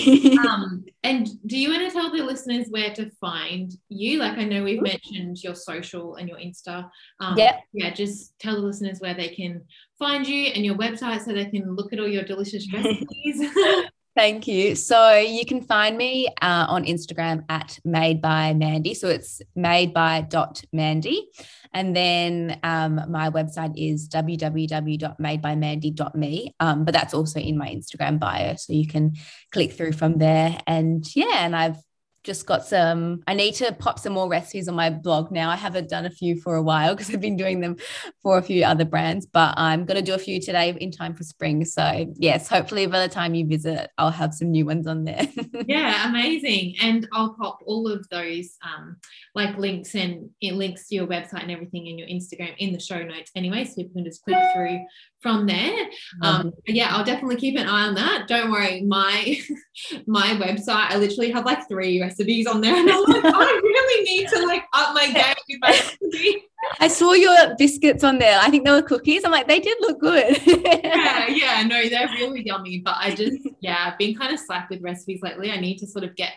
um, 0.48 0.84
and 1.02 1.28
do 1.46 1.56
you 1.56 1.70
want 1.70 1.88
to 1.88 1.90
tell 1.90 2.10
the 2.10 2.22
listeners 2.22 2.66
where 2.68 2.92
to 2.94 3.10
find 3.20 3.72
you? 3.88 4.18
Like 4.18 4.38
I 4.38 4.44
know 4.44 4.64
we've 4.64 4.82
mentioned 4.82 5.42
your 5.42 5.54
social 5.54 6.16
and 6.16 6.28
your 6.28 6.38
Insta. 6.38 6.90
Um, 7.20 7.36
Yeah. 7.38 7.56
Yeah. 7.72 7.92
Just 7.92 8.38
tell 8.38 8.54
the 8.56 8.60
listeners 8.60 9.00
where 9.00 9.14
they 9.14 9.28
can 9.28 9.62
find 9.98 10.26
you 10.26 10.46
and 10.46 10.64
your 10.64 10.76
website 10.76 11.24
so 11.24 11.32
they 11.32 11.46
can 11.46 11.74
look 11.74 11.92
at 11.92 12.00
all 12.00 12.08
your 12.08 12.24
delicious 12.24 12.70
recipes. 12.72 13.40
Thank 14.16 14.48
you. 14.48 14.74
So 14.74 15.16
you 15.16 15.46
can 15.46 15.62
find 15.62 15.96
me 15.96 16.26
uh, 16.42 16.66
on 16.68 16.84
Instagram 16.84 17.44
at 17.48 17.78
made 17.84 18.20
by 18.20 18.54
Mandy. 18.54 18.94
So 18.94 19.06
it's 19.08 19.40
made 19.54 19.94
by 19.94 20.22
dot 20.22 20.64
Mandy. 20.72 21.28
And 21.72 21.94
then 21.94 22.58
um, 22.64 23.00
my 23.08 23.30
website 23.30 23.74
is 23.76 24.08
www.madebymandy.me. 24.08 26.54
Um, 26.58 26.84
but 26.84 26.92
that's 26.92 27.14
also 27.14 27.38
in 27.38 27.56
my 27.56 27.68
Instagram 27.68 28.18
bio. 28.18 28.56
So 28.56 28.72
you 28.72 28.88
can 28.88 29.12
click 29.52 29.70
through 29.72 29.92
from 29.92 30.18
there. 30.18 30.58
And 30.66 31.06
yeah, 31.14 31.44
and 31.44 31.54
I've 31.54 31.78
just 32.22 32.46
got 32.46 32.64
some, 32.64 33.22
I 33.26 33.34
need 33.34 33.54
to 33.54 33.72
pop 33.72 33.98
some 33.98 34.12
more 34.12 34.28
recipes 34.28 34.68
on 34.68 34.74
my 34.74 34.90
blog 34.90 35.30
now. 35.30 35.50
I 35.50 35.56
haven't 35.56 35.88
done 35.88 36.04
a 36.04 36.10
few 36.10 36.40
for 36.40 36.56
a 36.56 36.62
while 36.62 36.94
because 36.96 37.12
I've 37.12 37.20
been 37.20 37.36
doing 37.36 37.60
them 37.60 37.76
for 38.22 38.38
a 38.38 38.42
few 38.42 38.64
other 38.64 38.84
brands, 38.84 39.26
but 39.26 39.54
I'm 39.56 39.84
going 39.84 39.96
to 39.96 40.02
do 40.02 40.14
a 40.14 40.18
few 40.18 40.40
today 40.40 40.76
in 40.80 40.90
time 40.90 41.14
for 41.14 41.24
spring. 41.24 41.64
So, 41.64 42.12
yes, 42.16 42.48
hopefully 42.48 42.86
by 42.86 43.06
the 43.06 43.12
time 43.12 43.34
you 43.34 43.46
visit, 43.46 43.90
I'll 43.98 44.10
have 44.10 44.34
some 44.34 44.50
new 44.50 44.66
ones 44.66 44.86
on 44.86 45.04
there. 45.04 45.26
yeah, 45.66 46.08
amazing. 46.08 46.76
And 46.82 47.08
I'll 47.12 47.34
pop 47.34 47.60
all 47.64 47.88
of 47.88 48.06
those 48.10 48.56
um, 48.62 48.96
like 49.34 49.56
links 49.56 49.94
and 49.94 50.30
it 50.40 50.54
links 50.54 50.88
to 50.88 50.94
your 50.94 51.06
website 51.06 51.42
and 51.42 51.50
everything 51.50 51.86
in 51.86 51.98
your 51.98 52.08
Instagram 52.08 52.54
in 52.58 52.72
the 52.72 52.80
show 52.80 53.02
notes 53.02 53.30
anyway. 53.34 53.64
So 53.64 53.76
people 53.76 53.94
can 53.94 54.04
just 54.04 54.22
click 54.22 54.38
through 54.54 54.80
from 55.20 55.46
there. 55.46 55.86
Um, 56.22 56.52
yeah, 56.66 56.94
I'll 56.94 57.04
definitely 57.04 57.36
keep 57.36 57.58
an 57.58 57.66
eye 57.66 57.86
on 57.86 57.94
that. 57.94 58.26
Don't 58.26 58.50
worry, 58.50 58.82
my 58.82 59.38
my 60.06 60.28
website, 60.28 60.90
I 60.90 60.96
literally 60.96 61.30
have 61.30 61.44
like 61.44 61.68
three 61.68 62.00
recipes 62.10 62.46
on 62.46 62.60
there, 62.60 62.74
and 62.74 62.90
I'm 62.90 63.04
like, 63.04 63.24
I 63.24 63.60
really 63.62 64.04
need 64.04 64.28
to 64.28 64.46
like 64.46 64.64
up 64.72 64.94
my 64.94 65.06
game 65.06 65.34
with 65.48 65.58
my 65.60 65.68
recipe. 65.68 66.44
I 66.78 66.88
saw 66.88 67.12
your 67.12 67.54
biscuits 67.56 68.04
on 68.04 68.18
there. 68.18 68.38
I 68.40 68.50
think 68.50 68.64
they 68.64 68.70
were 68.70 68.82
cookies. 68.82 69.24
I'm 69.24 69.32
like, 69.32 69.48
they 69.48 69.60
did 69.60 69.78
look 69.80 70.00
good. 70.00 70.40
Yeah, 70.46 71.28
yeah, 71.28 71.62
no, 71.62 71.88
they're 71.88 72.08
really 72.08 72.44
yummy. 72.44 72.78
But 72.78 72.96
I 72.98 73.14
just, 73.14 73.38
yeah, 73.60 73.86
I've 73.86 73.98
been 73.98 74.16
kind 74.16 74.32
of 74.32 74.40
slack 74.40 74.68
with 74.70 74.82
recipes 74.82 75.20
lately. 75.22 75.50
I 75.50 75.60
need 75.60 75.78
to 75.78 75.86
sort 75.86 76.04
of 76.04 76.14
get 76.16 76.32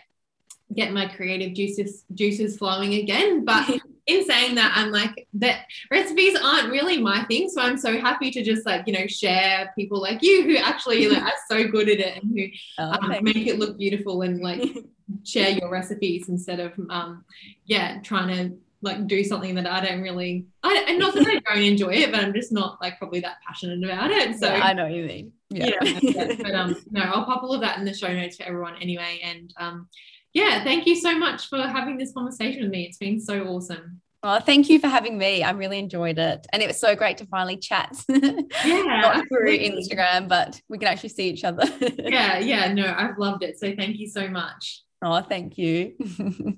get 0.74 0.92
my 0.92 1.06
creative 1.06 1.54
juices 1.54 2.04
juices 2.14 2.56
flowing 2.56 2.94
again. 2.94 3.44
But 3.44 3.68
in 4.06 4.24
saying 4.24 4.54
that, 4.56 4.72
I'm 4.74 4.90
like 4.90 5.26
that 5.34 5.66
recipes 5.90 6.38
aren't 6.42 6.70
really 6.70 7.00
my 7.00 7.24
thing. 7.24 7.48
So 7.48 7.60
I'm 7.62 7.76
so 7.76 7.98
happy 8.00 8.30
to 8.30 8.42
just 8.42 8.66
like, 8.66 8.86
you 8.86 8.92
know, 8.92 9.06
share 9.06 9.72
people 9.76 10.00
like 10.00 10.22
you 10.22 10.42
who 10.44 10.56
actually 10.56 11.08
like, 11.08 11.22
are 11.22 11.32
so 11.48 11.68
good 11.68 11.88
at 11.88 12.00
it 12.00 12.22
and 12.22 12.32
who 12.36 12.46
Oh, 12.78 12.92
um, 12.92 13.24
make 13.24 13.46
it 13.46 13.58
look 13.58 13.78
beautiful 13.78 14.22
and 14.22 14.40
like 14.40 14.62
share 15.24 15.50
your 15.50 15.70
recipes 15.70 16.28
instead 16.28 16.60
of 16.60 16.72
um 16.88 17.24
yeah 17.66 18.00
trying 18.02 18.28
to 18.28 18.56
like 18.80 19.06
do 19.06 19.22
something 19.24 19.54
that 19.54 19.66
I 19.66 19.84
don't 19.84 20.02
really 20.02 20.46
I 20.62 20.84
and 20.88 20.98
not 20.98 21.14
that 21.14 21.26
I 21.26 21.54
don't 21.54 21.62
enjoy 21.62 21.94
it 21.94 22.10
but 22.10 22.22
I'm 22.22 22.32
just 22.34 22.52
not 22.52 22.80
like 22.80 22.98
probably 22.98 23.20
that 23.20 23.36
passionate 23.46 23.82
about 23.84 24.10
it 24.10 24.38
so 24.38 24.52
Yeah, 24.52 24.62
I 24.62 24.72
know 24.72 24.84
what 24.84 24.92
you 24.92 25.04
mean. 25.04 25.32
yeah, 25.50 25.70
yeah. 25.82 26.34
but 26.42 26.54
um 26.54 26.76
no 26.90 27.02
I'll 27.02 27.24
pop 27.24 27.42
all 27.42 27.54
of 27.54 27.60
that 27.62 27.78
in 27.78 27.84
the 27.84 27.94
show 27.94 28.12
notes 28.12 28.36
for 28.36 28.44
everyone 28.44 28.76
anyway 28.80 29.20
and 29.22 29.52
um 29.58 29.88
yeah 30.34 30.62
thank 30.62 30.86
you 30.86 30.94
so 30.94 31.18
much 31.18 31.48
for 31.48 31.58
having 31.62 31.96
this 31.96 32.12
conversation 32.12 32.62
with 32.62 32.70
me 32.70 32.84
it's 32.84 32.98
been 32.98 33.20
so 33.20 33.44
awesome 33.44 34.00
Oh, 34.26 34.40
thank 34.40 34.70
you 34.70 34.78
for 34.78 34.88
having 34.88 35.18
me. 35.18 35.42
I 35.42 35.50
really 35.50 35.78
enjoyed 35.78 36.18
it. 36.18 36.46
And 36.50 36.62
it 36.62 36.66
was 36.66 36.80
so 36.80 36.96
great 36.96 37.18
to 37.18 37.26
finally 37.26 37.58
chat. 37.58 37.94
yeah 38.08 39.00
Not 39.02 39.28
through. 39.28 39.58
Instagram, 39.58 40.28
but 40.28 40.58
we 40.70 40.78
can 40.78 40.88
actually 40.88 41.10
see 41.10 41.28
each 41.28 41.44
other. 41.44 41.64
yeah 41.98 42.38
yeah 42.52 42.72
no 42.72 42.86
I've 42.96 43.18
loved 43.18 43.42
it 43.42 43.58
so 43.58 43.74
thank 43.76 43.98
you 43.98 44.08
so 44.08 44.26
much 44.28 44.80
Oh, 45.02 45.20
thank 45.20 45.58
you. 45.58 45.92